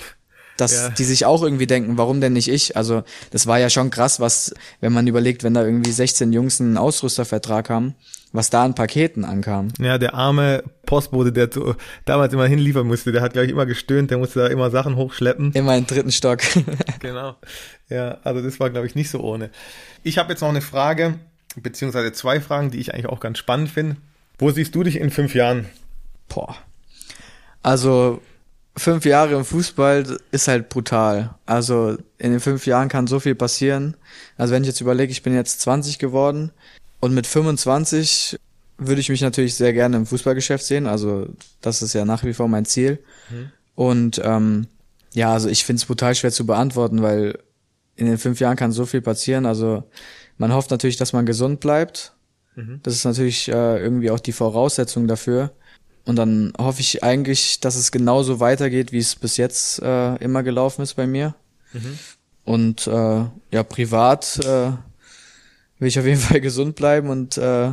dass 0.57 0.73
ja. 0.73 0.89
die 0.89 1.05
sich 1.05 1.25
auch 1.25 1.41
irgendwie 1.41 1.67
denken, 1.67 1.97
warum 1.97 2.19
denn 2.19 2.33
nicht 2.33 2.49
ich? 2.49 2.75
Also 2.75 3.03
das 3.31 3.47
war 3.47 3.59
ja 3.59 3.69
schon 3.69 3.89
krass, 3.89 4.19
was, 4.19 4.53
wenn 4.81 4.93
man 4.93 5.07
überlegt, 5.07 5.43
wenn 5.43 5.53
da 5.53 5.63
irgendwie 5.63 5.91
16 5.91 6.33
Jungs 6.33 6.59
einen 6.59 6.77
Ausrüstervertrag 6.77 7.69
haben, 7.69 7.95
was 8.31 8.49
da 8.49 8.63
an 8.63 8.75
Paketen 8.75 9.25
ankam. 9.25 9.69
Ja, 9.79 9.97
der 9.97 10.13
arme 10.13 10.63
Postbote, 10.85 11.31
der 11.31 11.49
zu, 11.49 11.75
damals 12.05 12.33
immer 12.33 12.45
hinliefern 12.45 12.87
musste, 12.87 13.11
der 13.11 13.21
hat, 13.21 13.33
glaube 13.33 13.45
ich, 13.45 13.51
immer 13.51 13.65
gestöhnt, 13.65 14.11
der 14.11 14.17
musste 14.17 14.39
da 14.39 14.47
immer 14.47 14.69
Sachen 14.69 14.95
hochschleppen. 14.95 15.53
Immer 15.53 15.77
im 15.77 15.87
dritten 15.87 16.11
Stock. 16.11 16.39
genau. 16.99 17.35
Ja, 17.89 18.17
also 18.23 18.41
das 18.41 18.59
war, 18.59 18.69
glaube 18.69 18.87
ich, 18.87 18.95
nicht 18.95 19.09
so 19.09 19.21
ohne. 19.21 19.49
Ich 20.03 20.17
habe 20.17 20.31
jetzt 20.31 20.41
noch 20.41 20.49
eine 20.49 20.61
Frage, 20.61 21.15
beziehungsweise 21.55 22.11
zwei 22.11 22.39
Fragen, 22.39 22.71
die 22.71 22.79
ich 22.79 22.93
eigentlich 22.93 23.07
auch 23.07 23.19
ganz 23.19 23.37
spannend 23.37 23.69
finde. 23.69 23.97
Wo 24.37 24.51
siehst 24.51 24.75
du 24.75 24.83
dich 24.83 24.97
in 24.97 25.09
fünf 25.09 25.33
Jahren? 25.33 25.67
Boah. 26.27 26.55
Also 27.63 28.21
fünf 28.75 29.05
Jahre 29.05 29.35
im 29.35 29.45
Fußball 29.45 30.19
ist 30.31 30.47
halt 30.47 30.69
brutal. 30.69 31.35
Also 31.45 31.97
in 32.17 32.31
den 32.31 32.39
fünf 32.39 32.67
Jahren 32.67 32.89
kann 32.89 33.07
so 33.07 33.19
viel 33.19 33.35
passieren. 33.35 33.97
Also 34.37 34.53
wenn 34.53 34.63
ich 34.63 34.67
jetzt 34.67 34.81
überlege, 34.81 35.11
ich 35.11 35.23
bin 35.23 35.33
jetzt 35.33 35.61
20 35.61 35.97
geworden 35.97 36.51
und 37.07 37.13
mit 37.13 37.25
25 37.25 38.37
würde 38.77 38.99
ich 38.99 39.07
mich 39.07 39.21
natürlich 39.21 39.55
sehr 39.55 39.71
gerne 39.71 39.95
im 39.95 40.05
Fußballgeschäft 40.05 40.65
sehen. 40.65 40.87
Also 40.87 41.29
das 41.61 41.81
ist 41.81 41.93
ja 41.93 42.03
nach 42.03 42.25
wie 42.25 42.33
vor 42.33 42.49
mein 42.49 42.65
Ziel. 42.65 42.99
Mhm. 43.29 43.51
Und 43.75 44.21
ähm, 44.25 44.67
ja, 45.13 45.31
also 45.31 45.47
ich 45.47 45.63
finde 45.63 45.79
es 45.79 45.85
brutal 45.85 46.15
schwer 46.15 46.33
zu 46.33 46.45
beantworten, 46.45 47.01
weil 47.01 47.39
in 47.95 48.07
den 48.07 48.17
fünf 48.17 48.41
Jahren 48.41 48.57
kann 48.57 48.73
so 48.73 48.85
viel 48.85 48.99
passieren. 48.99 49.45
Also 49.45 49.83
man 50.37 50.53
hofft 50.53 50.69
natürlich, 50.69 50.97
dass 50.97 51.13
man 51.13 51.25
gesund 51.25 51.61
bleibt. 51.61 52.13
Mhm. 52.55 52.81
Das 52.83 52.93
ist 52.93 53.05
natürlich 53.05 53.47
äh, 53.47 53.81
irgendwie 53.81 54.11
auch 54.11 54.19
die 54.19 54.33
Voraussetzung 54.33 55.07
dafür. 55.07 55.53
Und 56.03 56.17
dann 56.17 56.51
hoffe 56.57 56.81
ich 56.81 57.05
eigentlich, 57.05 57.61
dass 57.61 57.77
es 57.77 57.93
genauso 57.93 58.41
weitergeht, 58.41 58.91
wie 58.91 58.99
es 58.99 59.15
bis 59.15 59.37
jetzt 59.37 59.81
äh, 59.81 60.15
immer 60.17 60.43
gelaufen 60.43 60.81
ist 60.81 60.95
bei 60.95 61.07
mir. 61.07 61.35
Mhm. 61.71 61.99
Und 62.43 62.85
äh, 62.87 63.25
ja, 63.53 63.63
privat 63.63 64.39
äh, 64.45 64.71
will 65.79 65.87
ich 65.87 65.99
auf 65.99 66.05
jeden 66.05 66.19
Fall 66.19 66.41
gesund 66.41 66.75
bleiben 66.75 67.09
und 67.09 67.37
äh, 67.37 67.71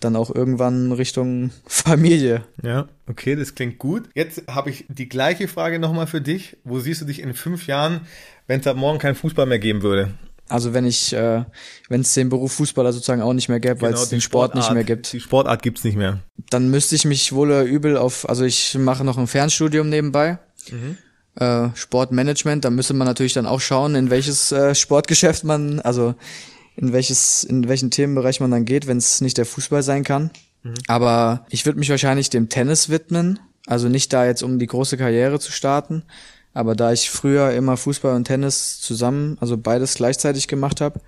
dann 0.00 0.16
auch 0.16 0.34
irgendwann 0.34 0.92
Richtung 0.92 1.50
Familie. 1.66 2.44
Ja, 2.62 2.88
okay, 3.08 3.36
das 3.36 3.54
klingt 3.54 3.78
gut. 3.78 4.08
Jetzt 4.14 4.42
habe 4.48 4.70
ich 4.70 4.84
die 4.88 5.08
gleiche 5.08 5.48
Frage 5.48 5.78
nochmal 5.78 6.06
für 6.06 6.20
dich. 6.20 6.56
Wo 6.64 6.78
siehst 6.80 7.00
du 7.00 7.04
dich 7.06 7.20
in 7.20 7.34
fünf 7.34 7.66
Jahren, 7.66 8.02
wenn 8.46 8.60
es 8.60 8.66
ab 8.66 8.76
morgen 8.76 8.98
keinen 8.98 9.14
Fußball 9.14 9.46
mehr 9.46 9.58
geben 9.58 9.82
würde? 9.82 10.14
Also 10.48 10.74
wenn 10.74 10.84
ich, 10.84 11.14
äh, 11.14 11.44
wenn 11.88 12.02
es 12.02 12.12
den 12.12 12.28
Beruf 12.28 12.52
Fußballer 12.52 12.92
sozusagen 12.92 13.22
auch 13.22 13.32
nicht 13.32 13.48
mehr 13.48 13.60
gäbe, 13.60 13.76
genau, 13.76 13.86
weil 13.86 13.94
es 13.94 14.10
den 14.10 14.20
Sport 14.20 14.50
Sportart, 14.50 14.56
nicht 14.56 14.74
mehr 14.74 14.84
gibt. 14.84 15.12
Die 15.12 15.20
Sportart 15.20 15.62
gibt's 15.62 15.84
nicht 15.84 15.96
mehr. 15.96 16.20
Dann 16.50 16.70
müsste 16.70 16.94
ich 16.96 17.06
mich 17.06 17.32
wohl 17.32 17.50
übel 17.62 17.96
auf, 17.96 18.28
also 18.28 18.44
ich 18.44 18.76
mache 18.76 19.04
noch 19.04 19.16
ein 19.16 19.26
Fernstudium 19.26 19.88
nebenbei. 19.88 20.38
Mhm. 20.70 20.98
Äh, 21.36 21.70
Sportmanagement, 21.74 22.64
da 22.64 22.70
müsste 22.70 22.92
man 22.92 23.06
natürlich 23.06 23.32
dann 23.32 23.46
auch 23.46 23.60
schauen, 23.60 23.94
in 23.94 24.10
welches 24.10 24.52
äh, 24.52 24.74
Sportgeschäft 24.74 25.44
man, 25.44 25.80
also 25.80 26.14
in 26.76 26.92
welches, 26.92 27.44
in 27.44 27.68
welchen 27.68 27.90
Themenbereich 27.90 28.40
man 28.40 28.50
dann 28.50 28.64
geht, 28.64 28.86
wenn 28.86 28.98
es 28.98 29.20
nicht 29.20 29.38
der 29.38 29.46
Fußball 29.46 29.82
sein 29.82 30.04
kann. 30.04 30.30
Mhm. 30.62 30.74
Aber 30.88 31.46
ich 31.50 31.66
würde 31.66 31.78
mich 31.78 31.90
wahrscheinlich 31.90 32.30
dem 32.30 32.48
Tennis 32.48 32.88
widmen. 32.88 33.38
Also 33.66 33.88
nicht 33.88 34.12
da 34.12 34.26
jetzt, 34.26 34.42
um 34.42 34.58
die 34.58 34.66
große 34.66 34.96
Karriere 34.98 35.40
zu 35.40 35.50
starten, 35.50 36.02
aber 36.54 36.76
da 36.76 36.92
ich 36.92 37.10
früher 37.10 37.52
immer 37.52 37.76
Fußball 37.76 38.14
und 38.14 38.24
Tennis 38.24 38.80
zusammen, 38.80 39.36
also 39.40 39.58
beides 39.58 39.94
gleichzeitig 39.94 40.48
gemacht 40.48 40.80
habe, 40.80 41.00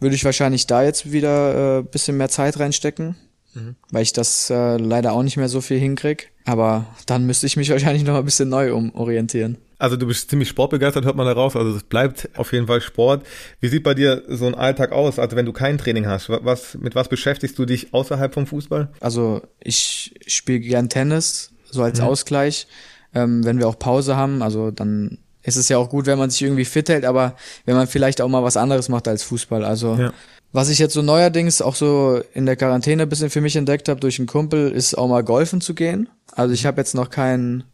würde 0.00 0.16
ich 0.16 0.24
wahrscheinlich 0.24 0.66
da 0.66 0.82
jetzt 0.82 1.12
wieder 1.12 1.78
äh, 1.78 1.82
bisschen 1.82 2.16
mehr 2.16 2.30
Zeit 2.30 2.58
reinstecken, 2.58 3.16
mhm. 3.54 3.76
weil 3.90 4.02
ich 4.02 4.12
das 4.12 4.48
äh, 4.48 4.78
leider 4.78 5.12
auch 5.12 5.22
nicht 5.22 5.36
mehr 5.36 5.48
so 5.48 5.60
viel 5.60 5.78
hinkrieg. 5.78 6.30
Aber 6.44 6.86
dann 7.06 7.26
müsste 7.26 7.46
ich 7.46 7.56
mich 7.56 7.70
wahrscheinlich 7.70 8.04
noch 8.04 8.16
ein 8.16 8.24
bisschen 8.24 8.48
neu 8.48 8.74
umorientieren. 8.74 9.58
Also 9.82 9.96
du 9.96 10.06
bist 10.06 10.30
ziemlich 10.30 10.48
sportbegeistert, 10.48 11.04
hört 11.04 11.16
man 11.16 11.26
da 11.26 11.32
raus. 11.32 11.56
Also 11.56 11.76
es 11.76 11.82
bleibt 11.82 12.28
auf 12.36 12.52
jeden 12.52 12.68
Fall 12.68 12.80
Sport. 12.80 13.26
Wie 13.58 13.66
sieht 13.66 13.82
bei 13.82 13.94
dir 13.94 14.22
so 14.28 14.46
ein 14.46 14.54
Alltag 14.54 14.92
aus? 14.92 15.18
Also 15.18 15.34
wenn 15.34 15.44
du 15.44 15.52
kein 15.52 15.76
Training 15.76 16.06
hast, 16.06 16.28
was, 16.28 16.78
mit 16.78 16.94
was 16.94 17.08
beschäftigst 17.08 17.58
du 17.58 17.64
dich 17.64 17.92
außerhalb 17.92 18.32
vom 18.32 18.46
Fußball? 18.46 18.90
Also 19.00 19.42
ich 19.58 20.14
spiele 20.28 20.60
gern 20.60 20.88
Tennis, 20.88 21.50
so 21.68 21.82
als 21.82 22.00
mhm. 22.00 22.06
Ausgleich. 22.06 22.68
Ähm, 23.12 23.44
wenn 23.44 23.58
wir 23.58 23.66
auch 23.66 23.76
Pause 23.76 24.16
haben, 24.16 24.40
also 24.40 24.70
dann 24.70 25.18
ist 25.42 25.56
es 25.56 25.68
ja 25.68 25.78
auch 25.78 25.88
gut, 25.88 26.06
wenn 26.06 26.16
man 26.16 26.30
sich 26.30 26.42
irgendwie 26.42 26.64
fit 26.64 26.88
hält, 26.88 27.04
aber 27.04 27.34
wenn 27.64 27.74
man 27.74 27.88
vielleicht 27.88 28.20
auch 28.20 28.28
mal 28.28 28.44
was 28.44 28.56
anderes 28.56 28.88
macht 28.88 29.08
als 29.08 29.24
Fußball. 29.24 29.64
Also 29.64 29.96
ja. 29.96 30.12
was 30.52 30.68
ich 30.68 30.78
jetzt 30.78 30.94
so 30.94 31.02
neuerdings 31.02 31.60
auch 31.60 31.74
so 31.74 32.22
in 32.34 32.46
der 32.46 32.54
Quarantäne 32.54 33.02
ein 33.02 33.08
bisschen 33.08 33.30
für 33.30 33.40
mich 33.40 33.56
entdeckt 33.56 33.88
habe 33.88 33.98
durch 33.98 34.20
einen 34.20 34.28
Kumpel, 34.28 34.70
ist 34.70 34.96
auch 34.96 35.08
mal 35.08 35.24
golfen 35.24 35.60
zu 35.60 35.74
gehen. 35.74 36.08
Also 36.30 36.54
ich 36.54 36.66
habe 36.66 36.80
jetzt 36.80 36.94
noch 36.94 37.10
keinen 37.10 37.64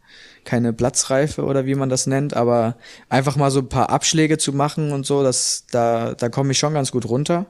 keine 0.44 0.72
Platzreife 0.72 1.44
oder 1.44 1.66
wie 1.66 1.74
man 1.74 1.88
das 1.88 2.06
nennt, 2.06 2.34
aber 2.34 2.76
einfach 3.08 3.36
mal 3.36 3.50
so 3.50 3.60
ein 3.60 3.68
paar 3.68 3.90
Abschläge 3.90 4.38
zu 4.38 4.52
machen 4.52 4.92
und 4.92 5.06
so, 5.06 5.22
das, 5.22 5.66
da, 5.70 6.14
da 6.14 6.28
komme 6.28 6.52
ich 6.52 6.58
schon 6.58 6.74
ganz 6.74 6.90
gut 6.90 7.06
runter. 7.08 7.46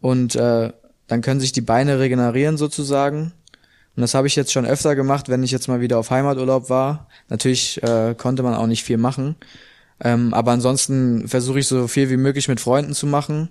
Und 0.00 0.36
äh, 0.36 0.72
dann 1.06 1.22
können 1.22 1.40
sich 1.40 1.52
die 1.52 1.60
Beine 1.60 1.98
regenerieren 1.98 2.56
sozusagen. 2.56 3.32
Und 3.96 4.00
das 4.00 4.14
habe 4.14 4.26
ich 4.26 4.36
jetzt 4.36 4.52
schon 4.52 4.66
öfter 4.66 4.96
gemacht, 4.96 5.28
wenn 5.28 5.42
ich 5.42 5.50
jetzt 5.50 5.68
mal 5.68 5.80
wieder 5.80 5.98
auf 5.98 6.10
Heimaturlaub 6.10 6.68
war. 6.68 7.08
Natürlich 7.28 7.82
äh, 7.82 8.14
konnte 8.16 8.42
man 8.42 8.54
auch 8.54 8.66
nicht 8.66 8.82
viel 8.82 8.98
machen. 8.98 9.36
Ähm, 10.00 10.34
aber 10.34 10.52
ansonsten 10.52 11.28
versuche 11.28 11.60
ich 11.60 11.68
so 11.68 11.86
viel 11.86 12.10
wie 12.10 12.16
möglich 12.16 12.48
mit 12.48 12.60
Freunden 12.60 12.94
zu 12.94 13.06
machen. 13.06 13.50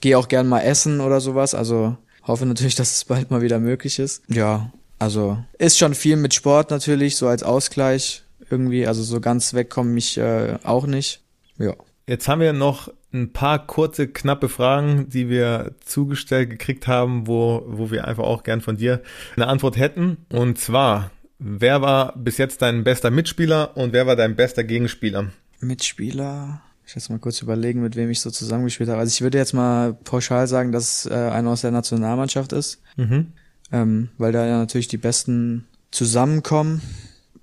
Gehe 0.00 0.18
auch 0.18 0.28
gern 0.28 0.48
mal 0.48 0.60
essen 0.60 1.00
oder 1.00 1.20
sowas. 1.20 1.54
Also 1.54 1.96
hoffe 2.24 2.44
natürlich, 2.46 2.74
dass 2.76 2.94
es 2.94 3.04
bald 3.04 3.30
mal 3.30 3.42
wieder 3.42 3.58
möglich 3.58 3.98
ist. 3.98 4.22
Ja, 4.28 4.72
also 5.02 5.36
ist 5.58 5.78
schon 5.78 5.94
viel 5.94 6.14
mit 6.14 6.32
Sport 6.32 6.70
natürlich, 6.70 7.16
so 7.16 7.26
als 7.26 7.42
Ausgleich 7.42 8.22
irgendwie. 8.48 8.86
Also 8.86 9.02
so 9.02 9.20
ganz 9.20 9.52
wegkommen 9.52 9.92
mich 9.92 10.16
äh, 10.16 10.58
auch 10.62 10.86
nicht. 10.86 11.22
Ja. 11.58 11.74
Jetzt 12.06 12.28
haben 12.28 12.40
wir 12.40 12.52
noch 12.52 12.88
ein 13.12 13.32
paar 13.32 13.66
kurze, 13.66 14.06
knappe 14.06 14.48
Fragen, 14.48 15.08
die 15.08 15.28
wir 15.28 15.74
zugestellt 15.84 16.50
gekriegt 16.50 16.86
haben, 16.86 17.26
wo, 17.26 17.64
wo 17.66 17.90
wir 17.90 18.06
einfach 18.06 18.22
auch 18.22 18.44
gern 18.44 18.60
von 18.60 18.76
dir 18.76 19.02
eine 19.34 19.48
Antwort 19.48 19.76
hätten. 19.76 20.18
Und 20.30 20.58
zwar, 20.58 21.10
wer 21.40 21.82
war 21.82 22.16
bis 22.16 22.38
jetzt 22.38 22.62
dein 22.62 22.84
bester 22.84 23.10
Mitspieler 23.10 23.76
und 23.76 23.92
wer 23.92 24.06
war 24.06 24.14
dein 24.14 24.36
bester 24.36 24.62
Gegenspieler? 24.62 25.32
Mitspieler? 25.58 26.62
Ich 26.86 26.94
muss 26.94 27.08
mal 27.08 27.18
kurz 27.18 27.42
überlegen, 27.42 27.82
mit 27.82 27.96
wem 27.96 28.08
ich 28.08 28.20
so 28.20 28.30
zusammengespielt 28.30 28.88
habe. 28.88 29.00
Also 29.00 29.10
ich 29.10 29.20
würde 29.20 29.38
jetzt 29.38 29.52
mal 29.52 29.94
pauschal 29.94 30.46
sagen, 30.46 30.70
dass 30.70 31.06
äh, 31.06 31.12
einer 31.12 31.50
aus 31.50 31.62
der 31.62 31.72
Nationalmannschaft 31.72 32.52
ist. 32.52 32.80
Mhm 32.96 33.32
ähm, 33.72 34.10
weil 34.18 34.32
da 34.32 34.46
ja 34.46 34.58
natürlich 34.58 34.88
die 34.88 34.98
Besten 34.98 35.66
zusammenkommen. 35.90 36.82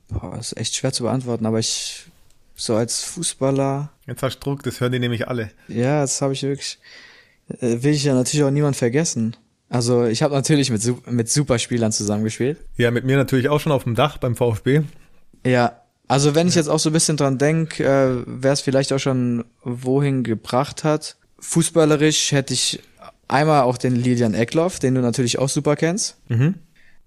Boah, 0.10 0.38
ist 0.38 0.58
echt 0.58 0.76
schwer 0.76 0.94
zu 0.94 1.04
beantworten, 1.04 1.46
aber 1.46 1.60
ich 1.60 2.06
so 2.56 2.76
als 2.76 3.04
Fußballer. 3.04 3.90
Jetzt 4.06 4.24
hast 4.24 4.40
du 4.40 4.44
Druck, 4.44 4.64
das 4.64 4.80
hören 4.82 4.92
die 4.92 5.00
nämlich 5.00 5.28
alle. 5.28 5.52
Ja, 5.68 6.02
das 6.02 6.22
habe 6.22 6.34
ich 6.34 6.44
wirklich. 6.44 6.80
Äh, 7.60 7.82
will 7.84 7.94
ich 7.94 8.04
ja 8.04 8.14
natürlich 8.14 8.44
auch 8.44 8.52
niemand 8.52 8.76
vergessen. 8.76 9.36
Also 9.70 10.06
ich 10.06 10.24
habe 10.24 10.34
natürlich 10.34 10.72
mit, 10.72 11.08
mit 11.12 11.30
Superspielern 11.30 11.92
zusammengespielt. 11.92 12.58
Ja, 12.78 12.92
mit 12.92 13.06
mir 13.06 13.18
natürlich 13.18 13.50
auch 13.50 13.60
schon 13.60 13.72
auf 13.72 13.84
dem 13.84 13.96
Dach 13.96 14.18
beim 14.18 14.36
VfB. 14.36 14.82
Ja, 15.46 15.80
also 16.08 16.34
wenn 16.34 16.48
ich 16.48 16.56
jetzt 16.56 16.70
auch 16.70 16.80
so 16.80 16.90
ein 16.90 16.94
bisschen 16.94 17.18
dran 17.18 17.38
denke, 17.38 17.84
äh, 17.84 18.24
wer 18.26 18.52
es 18.52 18.62
vielleicht 18.62 18.92
auch 18.92 19.00
schon 19.00 19.46
wohin 19.64 20.24
gebracht 20.24 20.84
hat. 20.84 21.18
Fußballerisch 21.40 22.32
hätte 22.32 22.54
ich 22.54 22.82
Einmal 23.30 23.62
auch 23.62 23.78
den 23.78 23.96
Lilian 23.96 24.34
Eckloff, 24.34 24.80
den 24.80 24.96
du 24.96 25.02
natürlich 25.02 25.40
auch 25.40 25.50
super 25.50 25.76
kennst. 25.76 26.18
Mhm. 26.28 26.56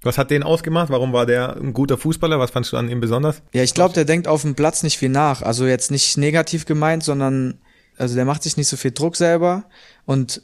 Was 0.03 0.19
hat 0.19 0.31
den 0.31 0.43
ausgemacht? 0.43 0.89
Warum 0.89 1.13
war 1.13 1.27
der 1.27 1.57
ein 1.57 1.73
guter 1.73 1.99
Fußballer? 1.99 2.39
Was 2.39 2.51
fandst 2.51 2.73
du 2.73 2.77
an 2.77 2.89
ihm 2.89 3.01
besonders? 3.01 3.43
Ja, 3.53 3.63
ich 3.63 3.75
glaube, 3.75 3.95
der 3.95 4.05
denkt 4.05 4.27
auf 4.27 4.43
dem 4.43 4.55
Platz 4.55 4.83
nicht 4.83 4.99
viel 4.99 5.09
nach. 5.09 5.43
Also 5.43 5.67
jetzt 5.67 5.91
nicht 5.91 6.17
negativ 6.17 6.65
gemeint, 6.65 7.03
sondern 7.03 7.59
also 7.99 8.15
der 8.15 8.25
macht 8.25 8.43
sich 8.45 8.57
nicht 8.57 8.69
so 8.69 8.77
viel 8.77 8.93
Druck 8.93 9.17
selber 9.17 9.65
und 10.07 10.43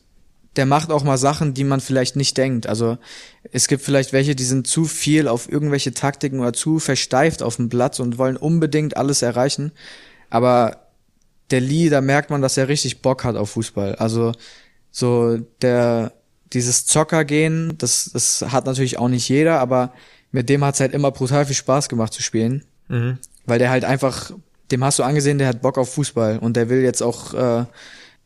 der 0.56 0.66
macht 0.66 0.90
auch 0.90 1.04
mal 1.04 1.18
Sachen, 1.18 1.54
die 1.54 1.64
man 1.64 1.80
vielleicht 1.80 2.16
nicht 2.16 2.36
denkt. 2.36 2.66
Also 2.66 2.98
es 3.52 3.68
gibt 3.68 3.82
vielleicht 3.82 4.12
welche, 4.12 4.34
die 4.34 4.44
sind 4.44 4.66
zu 4.66 4.84
viel 4.84 5.28
auf 5.28 5.50
irgendwelche 5.50 5.94
Taktiken 5.94 6.40
oder 6.40 6.52
zu 6.52 6.80
versteift 6.80 7.42
auf 7.42 7.56
dem 7.56 7.68
Platz 7.68 8.00
und 8.00 8.18
wollen 8.18 8.36
unbedingt 8.36 8.96
alles 8.96 9.22
erreichen. 9.22 9.70
Aber 10.30 10.88
der 11.50 11.60
Lee, 11.60 11.88
da 11.88 12.00
merkt 12.00 12.30
man, 12.30 12.42
dass 12.42 12.56
er 12.56 12.68
richtig 12.68 13.02
Bock 13.02 13.22
hat 13.24 13.36
auf 13.36 13.50
Fußball. 13.50 13.94
Also 13.96 14.32
so, 14.98 15.38
der, 15.62 16.12
dieses 16.52 16.84
Zockergehen, 16.86 17.74
das, 17.78 18.10
das 18.12 18.44
hat 18.50 18.66
natürlich 18.66 18.98
auch 18.98 19.08
nicht 19.08 19.28
jeder, 19.28 19.60
aber 19.60 19.92
mit 20.32 20.48
dem 20.48 20.64
hat's 20.64 20.80
halt 20.80 20.92
immer 20.92 21.12
brutal 21.12 21.46
viel 21.46 21.54
Spaß 21.54 21.88
gemacht 21.88 22.12
zu 22.12 22.20
spielen. 22.20 22.64
Mhm. 22.88 23.18
Weil 23.46 23.60
der 23.60 23.70
halt 23.70 23.84
einfach, 23.84 24.32
dem 24.72 24.82
hast 24.82 24.98
du 24.98 25.04
angesehen, 25.04 25.38
der 25.38 25.46
hat 25.46 25.62
Bock 25.62 25.78
auf 25.78 25.94
Fußball 25.94 26.38
und 26.38 26.56
der 26.56 26.68
will 26.68 26.82
jetzt 26.82 27.00
auch, 27.00 27.32
äh, 27.32 27.64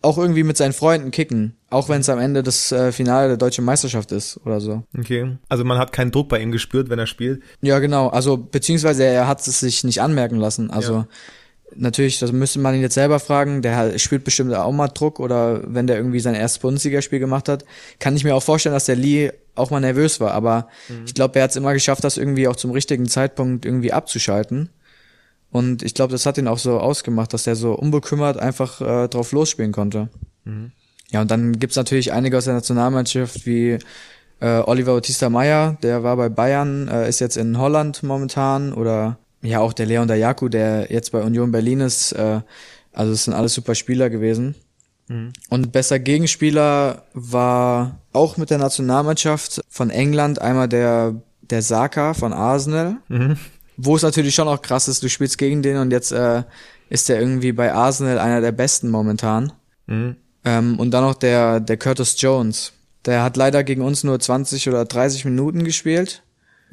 auch 0.00 0.16
irgendwie 0.16 0.44
mit 0.44 0.56
seinen 0.56 0.72
Freunden 0.72 1.10
kicken, 1.10 1.56
auch 1.68 1.90
wenn 1.90 2.00
es 2.00 2.08
am 2.08 2.18
Ende 2.18 2.42
das 2.42 2.72
äh, 2.72 2.90
Finale 2.90 3.28
der 3.28 3.36
deutschen 3.36 3.66
Meisterschaft 3.66 4.10
ist 4.10 4.40
oder 4.46 4.60
so. 4.60 4.82
Okay, 4.98 5.36
also 5.50 5.64
man 5.64 5.76
hat 5.76 5.92
keinen 5.92 6.10
Druck 6.10 6.30
bei 6.30 6.40
ihm 6.40 6.52
gespürt, 6.52 6.88
wenn 6.88 6.98
er 6.98 7.06
spielt. 7.06 7.42
Ja, 7.60 7.80
genau. 7.80 8.08
Also 8.08 8.38
beziehungsweise 8.38 9.04
er 9.04 9.28
hat 9.28 9.46
es 9.46 9.60
sich 9.60 9.84
nicht 9.84 10.00
anmerken 10.00 10.36
lassen. 10.36 10.70
Also 10.70 10.94
ja 10.94 11.08
natürlich, 11.76 12.18
das 12.18 12.32
müsste 12.32 12.58
man 12.58 12.74
ihn 12.74 12.80
jetzt 12.80 12.94
selber 12.94 13.20
fragen, 13.20 13.62
der 13.62 13.98
spielt 13.98 14.24
bestimmt 14.24 14.54
auch 14.54 14.72
mal 14.72 14.88
Druck 14.88 15.20
oder 15.20 15.62
wenn 15.66 15.86
der 15.86 15.96
irgendwie 15.96 16.20
sein 16.20 16.34
erstes 16.34 16.60
Bundesligaspiel 16.60 17.18
gemacht 17.18 17.48
hat, 17.48 17.64
kann 17.98 18.16
ich 18.16 18.24
mir 18.24 18.34
auch 18.34 18.42
vorstellen, 18.42 18.74
dass 18.74 18.86
der 18.86 18.96
Lee 18.96 19.32
auch 19.54 19.70
mal 19.70 19.80
nervös 19.80 20.20
war, 20.20 20.32
aber 20.32 20.68
mhm. 20.88 21.04
ich 21.06 21.14
glaube, 21.14 21.38
er 21.38 21.44
hat 21.44 21.50
es 21.50 21.56
immer 21.56 21.72
geschafft, 21.72 22.04
das 22.04 22.16
irgendwie 22.16 22.48
auch 22.48 22.56
zum 22.56 22.70
richtigen 22.70 23.06
Zeitpunkt 23.06 23.64
irgendwie 23.64 23.92
abzuschalten. 23.92 24.70
Und 25.50 25.82
ich 25.82 25.92
glaube, 25.92 26.12
das 26.12 26.24
hat 26.24 26.38
ihn 26.38 26.48
auch 26.48 26.58
so 26.58 26.80
ausgemacht, 26.80 27.34
dass 27.34 27.46
er 27.46 27.56
so 27.56 27.74
unbekümmert 27.74 28.38
einfach 28.38 28.80
äh, 28.80 29.08
drauf 29.08 29.32
losspielen 29.32 29.72
konnte. 29.72 30.08
Mhm. 30.44 30.72
Ja, 31.10 31.20
und 31.20 31.30
dann 31.30 31.58
gibt's 31.58 31.76
natürlich 31.76 32.12
einige 32.12 32.38
aus 32.38 32.46
der 32.46 32.54
Nationalmannschaft 32.54 33.44
wie 33.44 33.78
äh, 34.40 34.58
Oliver 34.60 34.94
Bautista 34.94 35.28
Meyer, 35.28 35.76
der 35.82 36.02
war 36.02 36.16
bei 36.16 36.30
Bayern, 36.30 36.88
äh, 36.88 37.08
ist 37.08 37.20
jetzt 37.20 37.36
in 37.36 37.58
Holland 37.58 38.02
momentan 38.02 38.72
oder 38.72 39.18
ja, 39.42 39.60
auch 39.60 39.72
der 39.72 39.86
Leon 39.86 40.08
Dayaku, 40.08 40.48
der 40.48 40.90
jetzt 40.90 41.12
bei 41.12 41.22
Union 41.22 41.50
Berlin 41.50 41.80
ist, 41.80 42.12
äh, 42.12 42.40
also 42.92 43.12
es 43.12 43.24
sind 43.24 43.34
alles 43.34 43.54
super 43.54 43.74
Spieler 43.74 44.08
gewesen. 44.08 44.54
Mhm. 45.08 45.32
Und 45.50 45.72
bester 45.72 45.98
Gegenspieler 45.98 47.04
war 47.12 48.00
auch 48.12 48.36
mit 48.36 48.50
der 48.50 48.58
Nationalmannschaft 48.58 49.62
von 49.68 49.90
England 49.90 50.40
einmal 50.40 50.68
der, 50.68 51.20
der 51.42 51.62
Saka 51.62 52.14
von 52.14 52.32
Arsenal. 52.32 52.96
Mhm. 53.08 53.36
Wo 53.76 53.96
es 53.96 54.02
natürlich 54.02 54.34
schon 54.34 54.48
auch 54.48 54.62
krass 54.62 54.86
ist, 54.86 55.02
du 55.02 55.08
spielst 55.08 55.38
gegen 55.38 55.62
den 55.62 55.78
und 55.78 55.90
jetzt 55.90 56.12
äh, 56.12 56.44
ist 56.88 57.08
der 57.08 57.18
irgendwie 57.18 57.52
bei 57.52 57.72
Arsenal 57.72 58.18
einer 58.18 58.40
der 58.40 58.52
besten 58.52 58.90
momentan. 58.90 59.52
Mhm. 59.86 60.16
Ähm, 60.44 60.78
und 60.78 60.90
dann 60.92 61.04
noch 61.04 61.14
der, 61.14 61.60
der 61.60 61.76
Curtis 61.76 62.20
Jones. 62.20 62.72
Der 63.06 63.22
hat 63.22 63.36
leider 63.36 63.64
gegen 63.64 63.82
uns 63.82 64.04
nur 64.04 64.20
20 64.20 64.68
oder 64.68 64.84
30 64.84 65.24
Minuten 65.24 65.64
gespielt. 65.64 66.22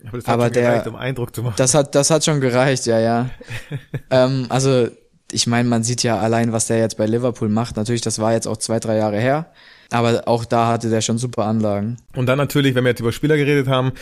Aber, 0.07 0.17
das 0.17 0.27
hat 0.27 0.33
aber 0.33 0.49
der, 0.49 0.71
gereicht, 0.71 0.87
um 0.87 0.95
Eindruck 0.95 1.35
zu 1.35 1.43
machen. 1.43 1.55
Das 1.57 1.73
hat, 1.73 1.95
das 1.95 2.09
hat 2.09 2.23
schon 2.23 2.41
gereicht, 2.41 2.85
ja, 2.85 2.99
ja. 2.99 3.29
ähm, 4.09 4.45
also 4.49 4.87
ich 5.31 5.47
meine, 5.47 5.67
man 5.69 5.83
sieht 5.83 6.03
ja 6.03 6.19
allein, 6.19 6.51
was 6.51 6.67
der 6.67 6.79
jetzt 6.79 6.97
bei 6.97 7.05
Liverpool 7.05 7.49
macht. 7.49 7.77
Natürlich, 7.77 8.01
das 8.01 8.19
war 8.19 8.33
jetzt 8.33 8.47
auch 8.47 8.57
zwei, 8.57 8.79
drei 8.79 8.97
Jahre 8.97 9.19
her. 9.19 9.51
Aber 9.91 10.23
auch 10.27 10.45
da 10.45 10.67
hatte 10.67 10.89
der 10.89 11.01
schon 11.01 11.17
super 11.17 11.45
Anlagen. 11.45 11.97
Und 12.15 12.27
dann 12.27 12.37
natürlich, 12.37 12.75
wenn 12.75 12.83
wir 12.83 12.89
jetzt 12.89 12.99
über 12.99 13.11
Spieler 13.11 13.37
geredet 13.37 13.67
haben, 13.67 13.93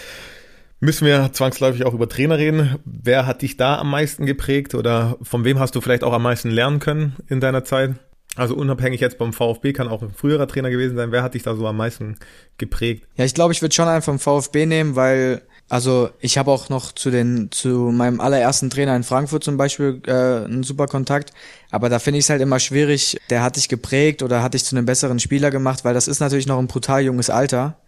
müssen 0.79 1.05
wir 1.05 1.31
zwangsläufig 1.33 1.85
auch 1.85 1.93
über 1.93 2.09
Trainer 2.09 2.37
reden. 2.37 2.77
Wer 2.85 3.25
hat 3.25 3.41
dich 3.41 3.57
da 3.57 3.77
am 3.77 3.89
meisten 3.89 4.25
geprägt 4.25 4.75
oder 4.75 5.17
von 5.21 5.43
wem 5.43 5.59
hast 5.59 5.75
du 5.75 5.81
vielleicht 5.81 6.03
auch 6.03 6.13
am 6.13 6.23
meisten 6.23 6.49
lernen 6.49 6.79
können 6.79 7.15
in 7.27 7.39
deiner 7.39 7.63
Zeit? 7.63 7.95
Also 8.35 8.55
unabhängig 8.55 9.01
jetzt 9.01 9.17
beim 9.17 9.33
VfB 9.33 9.73
kann 9.73 9.87
auch 9.87 10.03
ein 10.03 10.11
früherer 10.11 10.47
Trainer 10.47 10.69
gewesen 10.69 10.95
sein. 10.95 11.11
Wer 11.11 11.23
hat 11.23 11.33
dich 11.33 11.43
da 11.43 11.55
so 11.55 11.65
am 11.65 11.77
meisten 11.77 12.17
geprägt? 12.57 13.07
Ja, 13.15 13.25
ich 13.25 13.33
glaube, 13.33 13.53
ich 13.53 13.61
würde 13.61 13.73
schon 13.73 13.87
einen 13.87 14.03
vom 14.03 14.19
VfB 14.19 14.67
nehmen, 14.67 14.95
weil 14.95 15.41
also 15.69 16.09
ich 16.21 16.37
habe 16.37 16.51
auch 16.51 16.69
noch 16.69 16.93
zu 16.93 17.11
den 17.11 17.51
zu 17.51 17.91
meinem 17.91 18.21
allerersten 18.21 18.69
Trainer 18.69 18.95
in 18.95 19.03
Frankfurt 19.03 19.43
zum 19.43 19.57
Beispiel 19.57 20.01
äh, 20.07 20.45
einen 20.45 20.63
super 20.63 20.87
Kontakt, 20.87 21.33
aber 21.71 21.89
da 21.89 21.99
finde 21.99 22.19
ich 22.19 22.25
es 22.25 22.29
halt 22.29 22.41
immer 22.41 22.59
schwierig. 22.59 23.19
Der 23.29 23.43
hat 23.43 23.57
dich 23.57 23.67
geprägt 23.67 24.23
oder 24.23 24.41
hat 24.41 24.53
dich 24.53 24.63
zu 24.63 24.75
einem 24.75 24.85
besseren 24.85 25.19
Spieler 25.19 25.51
gemacht, 25.51 25.83
weil 25.83 25.93
das 25.93 26.07
ist 26.07 26.21
natürlich 26.21 26.47
noch 26.47 26.59
ein 26.59 26.67
brutal 26.67 27.03
junges 27.03 27.29
Alter. 27.29 27.79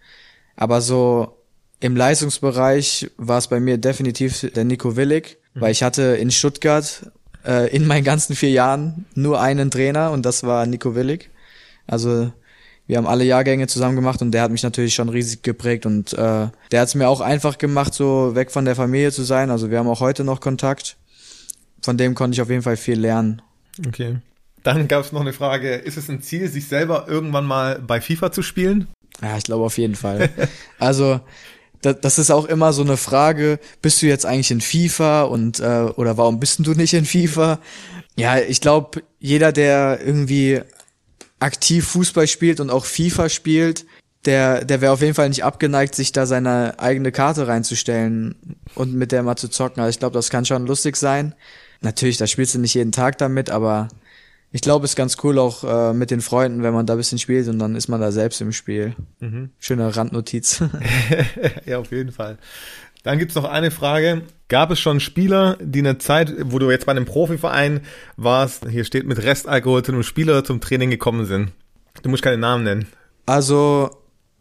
Aber 0.58 0.82
so 0.82 1.38
im 1.80 1.96
Leistungsbereich 1.96 3.12
war 3.16 3.38
es 3.38 3.48
bei 3.48 3.62
mir 3.62 3.78
definitiv 3.78 4.52
der 4.54 4.66
Nico 4.66 4.98
Willig, 4.98 5.38
mhm. 5.54 5.62
weil 5.62 5.72
ich 5.72 5.82
hatte 5.82 6.02
in 6.18 6.32
Stuttgart 6.32 7.10
äh, 7.46 7.74
in 7.74 7.88
meinen 7.88 8.04
ganzen 8.04 8.36
vier 8.36 8.52
Jahren 8.52 9.06
nur 9.16 9.40
einen 9.40 9.72
Trainer 9.72 10.12
und 10.12 10.26
das 10.26 10.44
war 10.44 10.66
Nico 10.66 10.96
Willig. 10.96 11.30
Also 11.88 12.34
wir 12.90 12.98
haben 12.98 13.06
alle 13.06 13.24
Jahrgänge 13.24 13.68
zusammen 13.68 13.96
gemacht 13.96 14.20
und 14.24 14.32
der 14.32 14.42
hat 14.42 14.52
mich 14.52 14.64
natürlich 14.64 14.96
schon 14.96 15.10
riesig 15.10 15.44
geprägt 15.44 15.86
und 15.86 16.12
äh, 16.14 16.48
der 16.72 16.82
hat 16.82 16.88
es 16.88 16.96
mir 16.96 17.08
auch 17.08 17.22
einfach 17.22 17.60
gemacht, 17.60 17.94
so 17.94 18.34
weg 18.34 18.50
von 18.50 18.66
der 18.66 18.76
Familie 18.76 19.12
zu 19.12 19.22
sein. 19.22 19.52
Also 19.52 19.70
wir 19.70 19.78
haben 19.78 19.88
auch 19.88 20.00
heute 20.00 20.24
noch 20.24 20.42
Kontakt. 20.42 20.98
Von 21.84 21.98
dem 21.98 22.16
konnte 22.16 22.34
ich 22.34 22.42
auf 22.42 22.50
jeden 22.50 22.64
Fall 22.64 22.78
viel 22.78 23.00
lernen. 23.00 23.44
Okay. 23.88 24.18
Dann 24.64 24.88
gab 24.88 25.06
es 25.06 25.12
noch 25.12 25.22
eine 25.22 25.34
Frage, 25.34 25.76
ist 25.76 25.98
es 25.98 26.10
ein 26.10 26.24
Ziel, 26.24 26.50
sich 26.50 26.68
selber 26.68 27.06
irgendwann 27.08 27.46
mal 27.46 27.78
bei 27.78 28.02
FIFA 28.02 28.32
zu 28.32 28.42
spielen? 28.42 28.88
Ja, 29.22 29.38
ich 29.38 29.44
glaube 29.44 29.66
auf 29.66 29.78
jeden 29.78 29.96
Fall. 29.96 30.32
also 30.80 31.20
da, 31.84 31.94
das 31.94 32.18
ist 32.18 32.32
auch 32.32 32.46
immer 32.46 32.74
so 32.74 32.82
eine 32.82 32.98
Frage, 32.98 33.60
bist 33.84 34.02
du 34.02 34.08
jetzt 34.08 34.26
eigentlich 34.26 34.50
in 34.50 34.62
FIFA 34.62 35.24
und 35.26 35.60
äh, 35.60 35.92
oder 35.96 36.18
warum 36.18 36.40
bist 36.40 36.66
du 36.66 36.74
nicht 36.74 36.96
in 36.96 37.06
FIFA? 37.06 37.60
Ja, 38.16 38.40
ich 38.40 38.62
glaube, 38.62 39.04
jeder, 39.20 39.52
der 39.52 40.00
irgendwie 40.04 40.62
aktiv 41.40 41.88
Fußball 41.88 42.28
spielt 42.28 42.60
und 42.60 42.70
auch 42.70 42.86
FIFA 42.86 43.30
spielt, 43.30 43.86
der, 44.26 44.66
der 44.66 44.82
wäre 44.82 44.92
auf 44.92 45.02
jeden 45.02 45.14
Fall 45.14 45.30
nicht 45.30 45.44
abgeneigt, 45.44 45.96
sich 45.96 46.12
da 46.12 46.26
seine 46.26 46.80
eigene 46.80 47.12
Karte 47.12 47.48
reinzustellen 47.48 48.36
und 48.76 48.94
mit 48.94 49.12
der 49.12 49.24
mal 49.24 49.38
zu 49.38 49.48
zocken. 49.48 49.82
Also 49.82 49.92
ich 49.92 50.00
glaube, 50.00 50.14
das 50.14 50.30
kann 50.30 50.46
schon 50.46 50.68
lustig 50.68 50.98
sein. 50.98 51.36
Natürlich, 51.82 52.18
da 52.18 52.28
spielst 52.28 52.56
du 52.56 52.60
nicht 52.60 52.74
jeden 52.74 52.92
Tag 52.92 53.18
damit, 53.18 53.50
aber 53.50 53.88
ich 54.52 54.62
glaube, 54.62 54.86
es 54.86 54.92
ist 54.92 54.96
ganz 54.98 55.18
cool 55.24 55.38
auch 55.38 55.64
äh, 55.64 55.94
mit 55.94 56.12
den 56.12 56.22
Freunden, 56.22 56.64
wenn 56.64 56.74
man 56.74 56.86
da 56.86 56.94
ein 56.94 56.98
bisschen 56.98 57.20
spielt 57.20 57.48
und 57.48 57.60
dann 57.60 57.76
ist 57.76 57.88
man 57.88 58.02
da 58.02 58.12
selbst 58.12 58.42
im 58.42 58.52
Spiel. 58.52 58.96
Mhm. 59.20 59.52
Schöne 59.60 59.96
Randnotiz. 59.96 60.64
ja, 61.66 61.78
auf 61.78 61.92
jeden 61.92 62.12
Fall. 62.12 62.40
Dann 63.04 63.20
gibt's 63.20 63.36
noch 63.36 63.45
eine 63.45 63.72
Frage. 63.72 64.24
Gab 64.50 64.72
es 64.72 64.80
schon 64.80 65.00
Spieler, 65.00 65.58
die 65.62 65.80
in 65.80 65.86
der 65.86 66.00
Zeit, 66.00 66.34
wo 66.45 66.60
du 66.60 66.70
jetzt 66.72 66.86
bei 66.86 66.91
einem 66.91 67.06
Profiverein 67.06 67.82
warst, 68.18 68.68
hier 68.68 68.84
steht 68.84 69.06
mit 69.06 69.22
Restalkohol 69.22 69.84
zu 69.84 69.91
einem 69.91 70.04
Spieler 70.04 70.43
zum 70.43 70.60
Training 70.60 70.89
gekommen 70.89 71.26
sind? 71.26 71.52
Du 72.02 72.10
musst 72.10 72.24
keine 72.24 72.38
Namen 72.38 72.64
nennen. 72.64 72.88
Also 73.26 73.91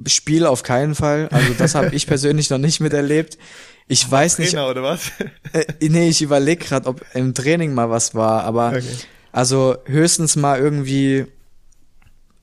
Spiel 0.06 0.46
auf 0.46 0.62
keinen 0.62 0.94
Fall. 0.94 1.28
Also 1.30 1.54
das 1.58 1.74
habe 1.74 1.94
ich 1.94 2.06
persönlich 2.08 2.50
noch 2.50 2.58
nicht 2.58 2.80
miterlebt. 2.80 3.38
Ich 3.86 4.08
weiß 4.08 4.36
Trainer, 4.36 4.44
nicht. 4.46 4.70
Oder 4.70 4.82
was? 4.82 5.12
Äh, 5.52 5.88
nee, 5.88 6.08
ich 6.08 6.20
überlege 6.22 6.64
gerade, 6.64 6.88
ob 6.88 7.04
im 7.14 7.34
Training 7.34 7.74
mal 7.74 7.88
was 7.88 8.14
war, 8.14 8.44
aber 8.44 8.68
okay. 8.68 8.82
also 9.32 9.76
höchstens 9.86 10.36
mal 10.36 10.58
irgendwie 10.58 11.26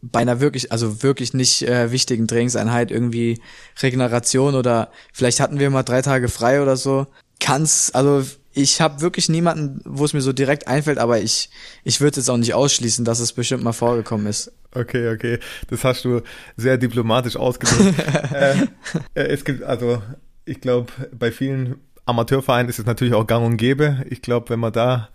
bei 0.01 0.19
einer 0.19 0.39
wirklich, 0.39 0.71
also 0.71 1.03
wirklich 1.03 1.33
nicht 1.33 1.63
äh, 1.63 1.91
wichtigen 1.91 2.27
Trainingseinheit 2.27 2.91
irgendwie 2.91 3.41
Regeneration 3.81 4.55
oder 4.55 4.91
vielleicht 5.13 5.39
hatten 5.39 5.59
wir 5.59 5.69
mal 5.69 5.83
drei 5.83 6.01
Tage 6.01 6.27
frei 6.27 6.61
oder 6.61 6.77
so. 6.77 7.07
Kann's, 7.39 7.91
also 7.93 8.23
ich 8.53 8.79
habe 8.79 9.01
wirklich 9.01 9.27
niemanden, 9.27 9.81
wo 9.83 10.05
es 10.05 10.13
mir 10.13 10.21
so 10.21 10.31
direkt 10.31 10.67
einfällt, 10.67 10.97
aber 10.97 11.19
ich, 11.19 11.49
ich 11.83 11.99
würde 11.99 12.19
jetzt 12.19 12.29
auch 12.29 12.37
nicht 12.37 12.53
ausschließen, 12.53 13.03
dass 13.03 13.19
es 13.19 13.33
bestimmt 13.33 13.63
mal 13.63 13.73
vorgekommen 13.73 14.27
ist. 14.27 14.51
Okay, 14.73 15.09
okay. 15.09 15.39
Das 15.69 15.83
hast 15.83 16.05
du 16.05 16.21
sehr 16.55 16.77
diplomatisch 16.77 17.35
ausgedrückt. 17.35 17.99
äh, 18.33 18.55
äh, 19.13 19.27
es 19.27 19.43
gibt, 19.43 19.63
also 19.63 20.01
ich 20.45 20.61
glaube, 20.61 20.91
bei 21.11 21.31
vielen 21.31 21.75
Amateurvereinen 22.05 22.69
ist 22.69 22.79
es 22.79 22.85
natürlich 22.85 23.13
auch 23.13 23.27
gang 23.27 23.45
und 23.45 23.57
gäbe. 23.57 24.05
Ich 24.09 24.21
glaube, 24.21 24.49
wenn 24.49 24.59
man 24.59 24.71
da 24.71 25.09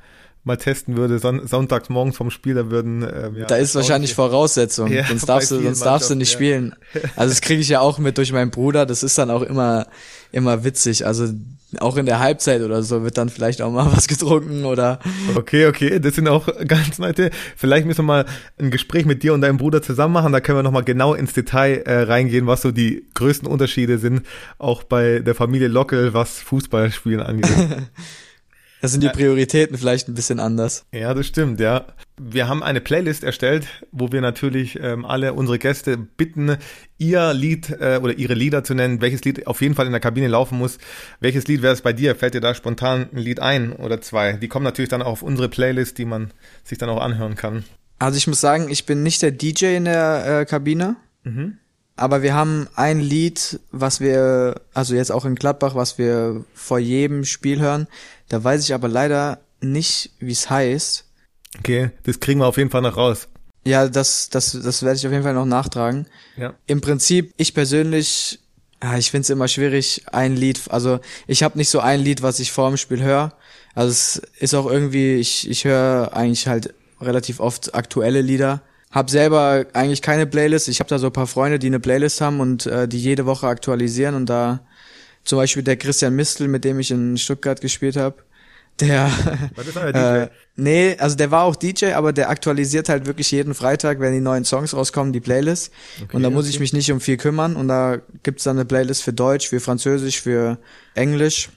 mal 0.51 0.57
testen 0.57 0.96
würde, 0.96 1.18
son 1.18 1.46
sonntags 1.46 1.88
morgens 1.88 2.16
vom 2.16 2.30
Spiel, 2.30 2.55
da 2.55 2.70
würden 2.70 3.03
ähm, 3.03 3.36
ja, 3.36 3.46
Da 3.46 3.57
ist 3.57 3.74
wahrscheinlich 3.74 4.14
Voraussetzung, 4.14 4.92
ja, 4.92 5.05
sonst 5.05 5.28
darfst 5.28 5.51
du, 5.51 5.62
sonst 5.62 5.80
darfst 5.80 6.11
du 6.11 6.14
nicht 6.14 6.32
ja. 6.32 6.36
spielen. 6.36 6.74
Also 7.16 7.30
das 7.32 7.40
kriege 7.40 7.61
ich 7.61 7.68
ja 7.68 7.80
auch 7.80 7.98
mit 7.98 8.18
durch 8.18 8.32
meinen 8.32 8.51
Bruder, 8.51 8.84
das 8.84 9.03
ist 9.03 9.16
dann 9.16 9.30
auch 9.30 9.42
immer, 9.42 9.86
immer 10.32 10.64
witzig. 10.64 11.07
Also 11.07 11.28
auch 11.78 11.96
in 11.96 12.07
der 12.07 12.18
Halbzeit 12.18 12.62
oder 12.62 12.82
so 12.82 13.05
wird 13.05 13.16
dann 13.16 13.28
vielleicht 13.28 13.62
auch 13.62 13.70
mal 13.70 13.90
was 13.96 14.09
getrunken 14.09 14.64
oder. 14.64 14.98
Okay, 15.36 15.66
okay, 15.66 16.01
das 16.01 16.16
sind 16.16 16.28
auch 16.28 16.48
ganz 16.66 16.98
nette. 16.98 17.30
Vielleicht 17.57 17.86
müssen 17.86 18.01
wir 18.01 18.05
mal 18.05 18.26
ein 18.59 18.70
Gespräch 18.70 19.07
mit 19.07 19.22
dir 19.22 19.34
und 19.34 19.40
deinem 19.40 19.59
Bruder 19.59 19.82
zusammen 19.82 20.14
machen, 20.14 20.32
da 20.32 20.40
können 20.40 20.59
wir 20.59 20.62
nochmal 20.62 20.84
genau 20.84 21.14
ins 21.14 21.32
Detail 21.32 21.82
äh, 21.86 22.03
reingehen, 22.03 22.46
was 22.46 22.62
so 22.62 22.72
die 22.72 23.07
größten 23.14 23.48
Unterschiede 23.48 23.98
sind, 23.98 24.22
auch 24.59 24.82
bei 24.82 25.20
der 25.20 25.34
Familie 25.34 25.68
Lockel, 25.68 26.12
was 26.12 26.40
Fußballspielen 26.40 27.20
angeht. 27.20 27.51
Da 28.81 28.89
sind 28.89 29.03
die 29.03 29.09
Prioritäten 29.09 29.76
vielleicht 29.76 30.09
ein 30.09 30.14
bisschen 30.14 30.41
anders. 30.41 30.87
Ja, 30.93 31.12
das 31.12 31.26
stimmt, 31.26 31.61
ja. 31.61 31.85
Wir 32.18 32.49
haben 32.49 32.62
eine 32.62 32.81
Playlist 32.81 33.24
erstellt, 33.24 33.66
wo 33.93 34.11
wir 34.11 34.20
natürlich 34.20 34.78
ähm, 34.81 35.05
alle 35.05 35.35
unsere 35.35 35.59
Gäste 35.59 35.99
bitten, 35.99 36.57
ihr 36.97 37.35
Lied 37.35 37.70
äh, 37.70 38.01
oder 38.03 38.18
ihre 38.18 38.35
Lieder 38.35 38.64
zu 38.64 38.74
nennen, 38.74 39.01
welches 39.01 39.24
Lied 39.24 39.47
auf 39.47 39.61
jeden 39.61 39.74
Fall 39.74 39.87
in 39.87 39.93
der 39.93 40.01
Kabine 40.01 40.28
laufen 40.28 40.59
muss. 40.59 40.78
Welches 41.20 41.47
Lied 41.47 41.62
wäre 41.62 41.74
es 41.74 41.83
bei 41.83 41.93
dir? 41.93 42.16
Fällt 42.16 42.35
dir 42.35 42.41
da 42.41 42.55
spontan 42.55 43.09
ein 43.12 43.18
Lied 43.18 43.41
ein 43.41 43.72
oder 43.72 44.01
zwei? 44.01 44.35
Die 44.35 44.49
kommen 44.49 44.64
natürlich 44.64 44.89
dann 44.89 45.03
auch 45.03 45.09
auf 45.09 45.22
unsere 45.22 45.49
Playlist, 45.49 45.99
die 45.99 46.07
man 46.07 46.33
sich 46.64 46.78
dann 46.78 46.89
auch 46.89 47.01
anhören 47.01 47.35
kann. 47.35 47.64
Also 47.99 48.16
ich 48.16 48.26
muss 48.26 48.41
sagen, 48.41 48.70
ich 48.70 48.87
bin 48.87 49.03
nicht 49.03 49.20
der 49.20 49.31
DJ 49.31 49.76
in 49.76 49.85
der 49.85 50.41
äh, 50.41 50.45
Kabine. 50.47 50.97
Mhm. 51.24 51.59
Aber 52.01 52.22
wir 52.22 52.32
haben 52.32 52.66
ein 52.76 52.98
Lied, 52.98 53.61
was 53.72 54.01
wir, 54.01 54.62
also 54.72 54.94
jetzt 54.94 55.12
auch 55.12 55.26
in 55.26 55.34
Gladbach, 55.34 55.74
was 55.74 55.98
wir 55.98 56.46
vor 56.55 56.78
jedem 56.78 57.26
Spiel 57.26 57.61
hören. 57.61 57.88
Da 58.30 58.42
weiß 58.42 58.64
ich 58.64 58.72
aber 58.72 58.88
leider 58.88 59.40
nicht, 59.61 60.11
wie 60.18 60.32
es 60.32 60.48
heißt. 60.48 61.05
Okay, 61.59 61.90
das 62.05 62.18
kriegen 62.18 62.40
wir 62.40 62.46
auf 62.46 62.57
jeden 62.57 62.70
Fall 62.70 62.80
noch 62.80 62.96
raus. 62.96 63.28
Ja, 63.66 63.86
das, 63.86 64.30
das, 64.30 64.53
das 64.53 64.82
werde 64.82 64.96
ich 64.96 65.07
auf 65.07 65.12
jeden 65.12 65.24
Fall 65.24 65.34
noch 65.34 65.44
nachtragen. 65.44 66.07
Ja. 66.38 66.55
Im 66.66 66.80
Prinzip, 66.80 67.34
ich 67.36 67.53
persönlich, 67.53 68.40
ja, 68.82 68.96
ich 68.96 69.11
finde 69.11 69.24
es 69.24 69.30
immer 69.30 69.48
schwierig, 69.48 70.05
ein 70.11 70.36
Lied, 70.36 70.59
also 70.70 71.01
ich 71.26 71.42
habe 71.42 71.59
nicht 71.59 71.68
so 71.68 71.80
ein 71.80 72.01
Lied, 72.01 72.22
was 72.22 72.40
ich 72.40 72.51
vor 72.51 72.70
dem 72.70 72.78
Spiel 72.78 73.03
höre. 73.03 73.34
Also 73.74 73.90
es 73.90 74.22
ist 74.38 74.55
auch 74.55 74.70
irgendwie, 74.70 75.16
ich, 75.16 75.51
ich 75.51 75.66
höre 75.66 76.14
eigentlich 76.14 76.48
halt 76.48 76.72
relativ 76.98 77.40
oft 77.40 77.74
aktuelle 77.74 78.22
Lieder 78.22 78.62
hab 78.91 79.09
selber 79.09 79.66
eigentlich 79.72 80.03
keine 80.03 80.26
Playlist. 80.26 80.68
Ich 80.68 80.80
habe 80.80 80.91
da 80.91 80.99
so 80.99 81.07
ein 81.07 81.12
paar 81.12 81.28
Freunde, 81.28 81.59
die 81.59 81.68
eine 81.68 81.80
Playlist 81.80 82.20
haben 82.20 82.41
und 82.41 82.66
äh, 82.66 82.88
die 82.88 82.99
jede 82.99 83.24
Woche 83.24 83.47
aktualisieren. 83.47 84.14
Und 84.14 84.26
da 84.26 84.61
zum 85.24 85.38
Beispiel 85.38 85.62
der 85.62 85.76
Christian 85.76 86.16
Mistel, 86.16 86.49
mit 86.49 86.64
dem 86.64 86.80
ich 86.80 86.91
in 86.91 87.16
Stuttgart 87.16 87.61
gespielt 87.61 87.97
habe, 87.97 88.16
der, 88.80 89.11
äh, 89.93 90.28
nee, 90.57 90.97
also 90.99 91.16
der 91.16 91.30
war 91.30 91.45
auch 91.45 91.55
DJ, 91.55 91.93
aber 91.93 92.12
der 92.12 92.30
aktualisiert 92.30 92.88
halt 92.88 93.07
wirklich 93.07 93.30
jeden 93.30 93.55
Freitag, 93.55 94.01
wenn 94.01 94.12
die 94.12 94.20
neuen 94.20 94.45
Songs 94.45 94.74
rauskommen, 94.74 95.12
die 95.12 95.20
Playlist. 95.20 95.70
Okay, 96.03 96.16
und 96.16 96.22
da 96.22 96.30
muss 96.30 96.47
okay. 96.47 96.55
ich 96.55 96.61
mich 96.61 96.72
nicht 96.72 96.91
um 96.91 97.01
viel 97.01 97.16
kümmern. 97.16 97.57
Und 97.57 97.68
da 97.68 97.99
gibt's 98.22 98.45
dann 98.45 98.57
eine 98.57 98.64
Playlist 98.64 99.03
für 99.03 99.12
Deutsch, 99.12 99.49
für 99.49 99.61
Französisch, 99.61 100.20
für 100.20 100.59
Englisch. 100.95 101.51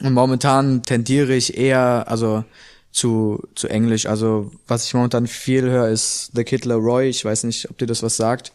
Und 0.00 0.12
momentan 0.12 0.82
tendiere 0.82 1.34
ich 1.34 1.58
eher, 1.58 2.04
also 2.06 2.44
zu, 2.92 3.42
zu 3.54 3.68
Englisch. 3.68 4.06
Also 4.06 4.50
was 4.66 4.84
ich 4.84 4.94
momentan 4.94 5.26
viel 5.26 5.62
höre, 5.62 5.88
ist 5.88 6.30
The 6.34 6.44
Kid 6.44 6.64
Leroy. 6.64 7.08
Ich 7.08 7.24
weiß 7.24 7.44
nicht, 7.44 7.70
ob 7.70 7.78
dir 7.78 7.86
das 7.86 8.02
was 8.02 8.16
sagt. 8.16 8.52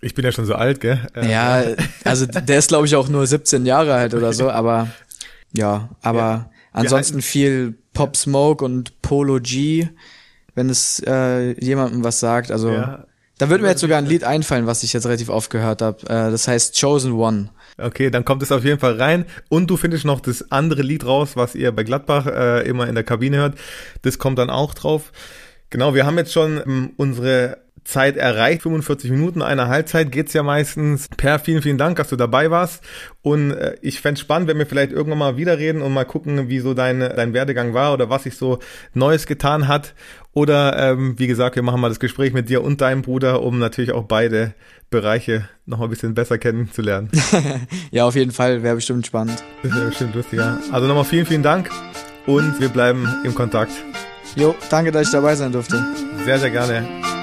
Ich 0.00 0.14
bin 0.14 0.24
ja 0.24 0.32
schon 0.32 0.46
so 0.46 0.54
alt, 0.54 0.80
gell? 0.80 1.06
Ja, 1.28 1.62
also 2.04 2.26
der 2.26 2.58
ist 2.58 2.68
glaube 2.68 2.86
ich 2.86 2.96
auch 2.96 3.08
nur 3.08 3.26
17 3.26 3.64
Jahre 3.64 3.94
alt 3.94 4.14
oder 4.14 4.32
so, 4.32 4.50
aber 4.50 4.88
ja, 5.52 5.88
aber 6.02 6.18
ja. 6.18 6.50
ansonsten 6.72 7.22
viel 7.22 7.74
Pop 7.94 8.16
Smoke 8.16 8.64
und 8.64 9.00
Polo 9.00 9.40
G, 9.40 9.88
wenn 10.54 10.68
es 10.68 11.02
äh, 11.06 11.58
jemandem 11.64 12.04
was 12.04 12.20
sagt. 12.20 12.50
Also 12.50 12.72
ja. 12.72 13.06
da 13.38 13.48
würde 13.48 13.62
mir 13.62 13.70
jetzt 13.70 13.80
sogar 13.80 13.98
ein 13.98 14.06
Lied 14.06 14.24
einfallen, 14.24 14.66
was 14.66 14.82
ich 14.82 14.92
jetzt 14.92 15.06
relativ 15.06 15.30
oft 15.30 15.48
gehört 15.50 15.80
habe. 15.80 16.02
Äh, 16.04 16.30
das 16.30 16.46
heißt 16.46 16.78
Chosen 16.78 17.12
One. 17.12 17.48
Okay, 17.78 18.10
dann 18.10 18.24
kommt 18.24 18.42
es 18.42 18.52
auf 18.52 18.64
jeden 18.64 18.80
Fall 18.80 19.00
rein. 19.00 19.26
Und 19.48 19.68
du 19.68 19.76
findest 19.76 20.04
noch 20.04 20.20
das 20.20 20.50
andere 20.50 20.82
Lied 20.82 21.04
raus, 21.04 21.36
was 21.36 21.54
ihr 21.54 21.72
bei 21.72 21.84
Gladbach 21.84 22.26
äh, 22.26 22.66
immer 22.66 22.88
in 22.88 22.94
der 22.94 23.04
Kabine 23.04 23.38
hört. 23.38 23.58
Das 24.02 24.18
kommt 24.18 24.38
dann 24.38 24.50
auch 24.50 24.74
drauf. 24.74 25.12
Genau, 25.70 25.94
wir 25.94 26.06
haben 26.06 26.16
jetzt 26.16 26.32
schon 26.32 26.60
ähm, 26.64 26.92
unsere 26.96 27.58
Zeit 27.86 28.16
erreicht. 28.16 28.62
45 28.62 29.10
Minuten 29.10 29.42
einer 29.42 29.68
Halbzeit 29.68 30.10
geht's 30.10 30.32
ja 30.32 30.42
meistens. 30.42 31.08
Per, 31.16 31.38
vielen, 31.38 31.62
vielen 31.62 31.78
Dank, 31.78 31.96
dass 31.96 32.08
du 32.08 32.16
dabei 32.16 32.50
warst. 32.50 32.82
Und 33.22 33.52
äh, 33.52 33.76
ich 33.80 34.00
fände 34.00 34.20
spannend, 34.20 34.48
wenn 34.48 34.58
wir 34.58 34.66
vielleicht 34.66 34.92
irgendwann 34.92 35.18
mal 35.18 35.36
wieder 35.36 35.58
reden 35.58 35.82
und 35.82 35.92
mal 35.92 36.04
gucken, 36.04 36.48
wie 36.48 36.58
so 36.58 36.74
dein, 36.74 37.00
dein 37.00 37.32
Werdegang 37.32 37.74
war 37.74 37.92
oder 37.92 38.10
was 38.10 38.24
sich 38.24 38.36
so 38.36 38.58
Neues 38.92 39.26
getan 39.26 39.68
hat. 39.68 39.94
Oder 40.32 40.76
ähm, 40.90 41.18
wie 41.18 41.28
gesagt, 41.28 41.56
wir 41.56 41.62
machen 41.62 41.80
mal 41.80 41.88
das 41.88 42.00
Gespräch 42.00 42.32
mit 42.32 42.48
dir 42.48 42.62
und 42.62 42.80
deinem 42.80 43.02
Bruder, 43.02 43.42
um 43.42 43.58
natürlich 43.58 43.92
auch 43.92 44.04
beide 44.04 44.52
Bereiche 44.90 45.48
noch 45.64 45.78
mal 45.78 45.84
ein 45.84 45.90
bisschen 45.90 46.14
besser 46.14 46.38
kennenzulernen. 46.38 47.10
ja, 47.90 48.04
auf 48.04 48.16
jeden 48.16 48.32
Fall, 48.32 48.62
wäre 48.62 48.74
bestimmt 48.74 49.06
spannend. 49.06 49.42
Das 49.62 49.74
wäre 49.74 49.86
bestimmt 49.86 50.14
lustig, 50.14 50.38
ja. 50.38 50.58
Also 50.72 50.86
nochmal 50.86 51.04
vielen, 51.04 51.26
vielen 51.26 51.42
Dank 51.42 51.70
und 52.26 52.60
wir 52.60 52.68
bleiben 52.68 53.08
im 53.24 53.34
Kontakt. 53.34 53.72
Jo, 54.36 54.54
danke, 54.68 54.92
dass 54.92 55.06
ich 55.06 55.12
dabei 55.12 55.34
sein 55.34 55.52
durfte. 55.52 55.82
Sehr, 56.24 56.38
sehr 56.38 56.50
gerne. 56.50 57.15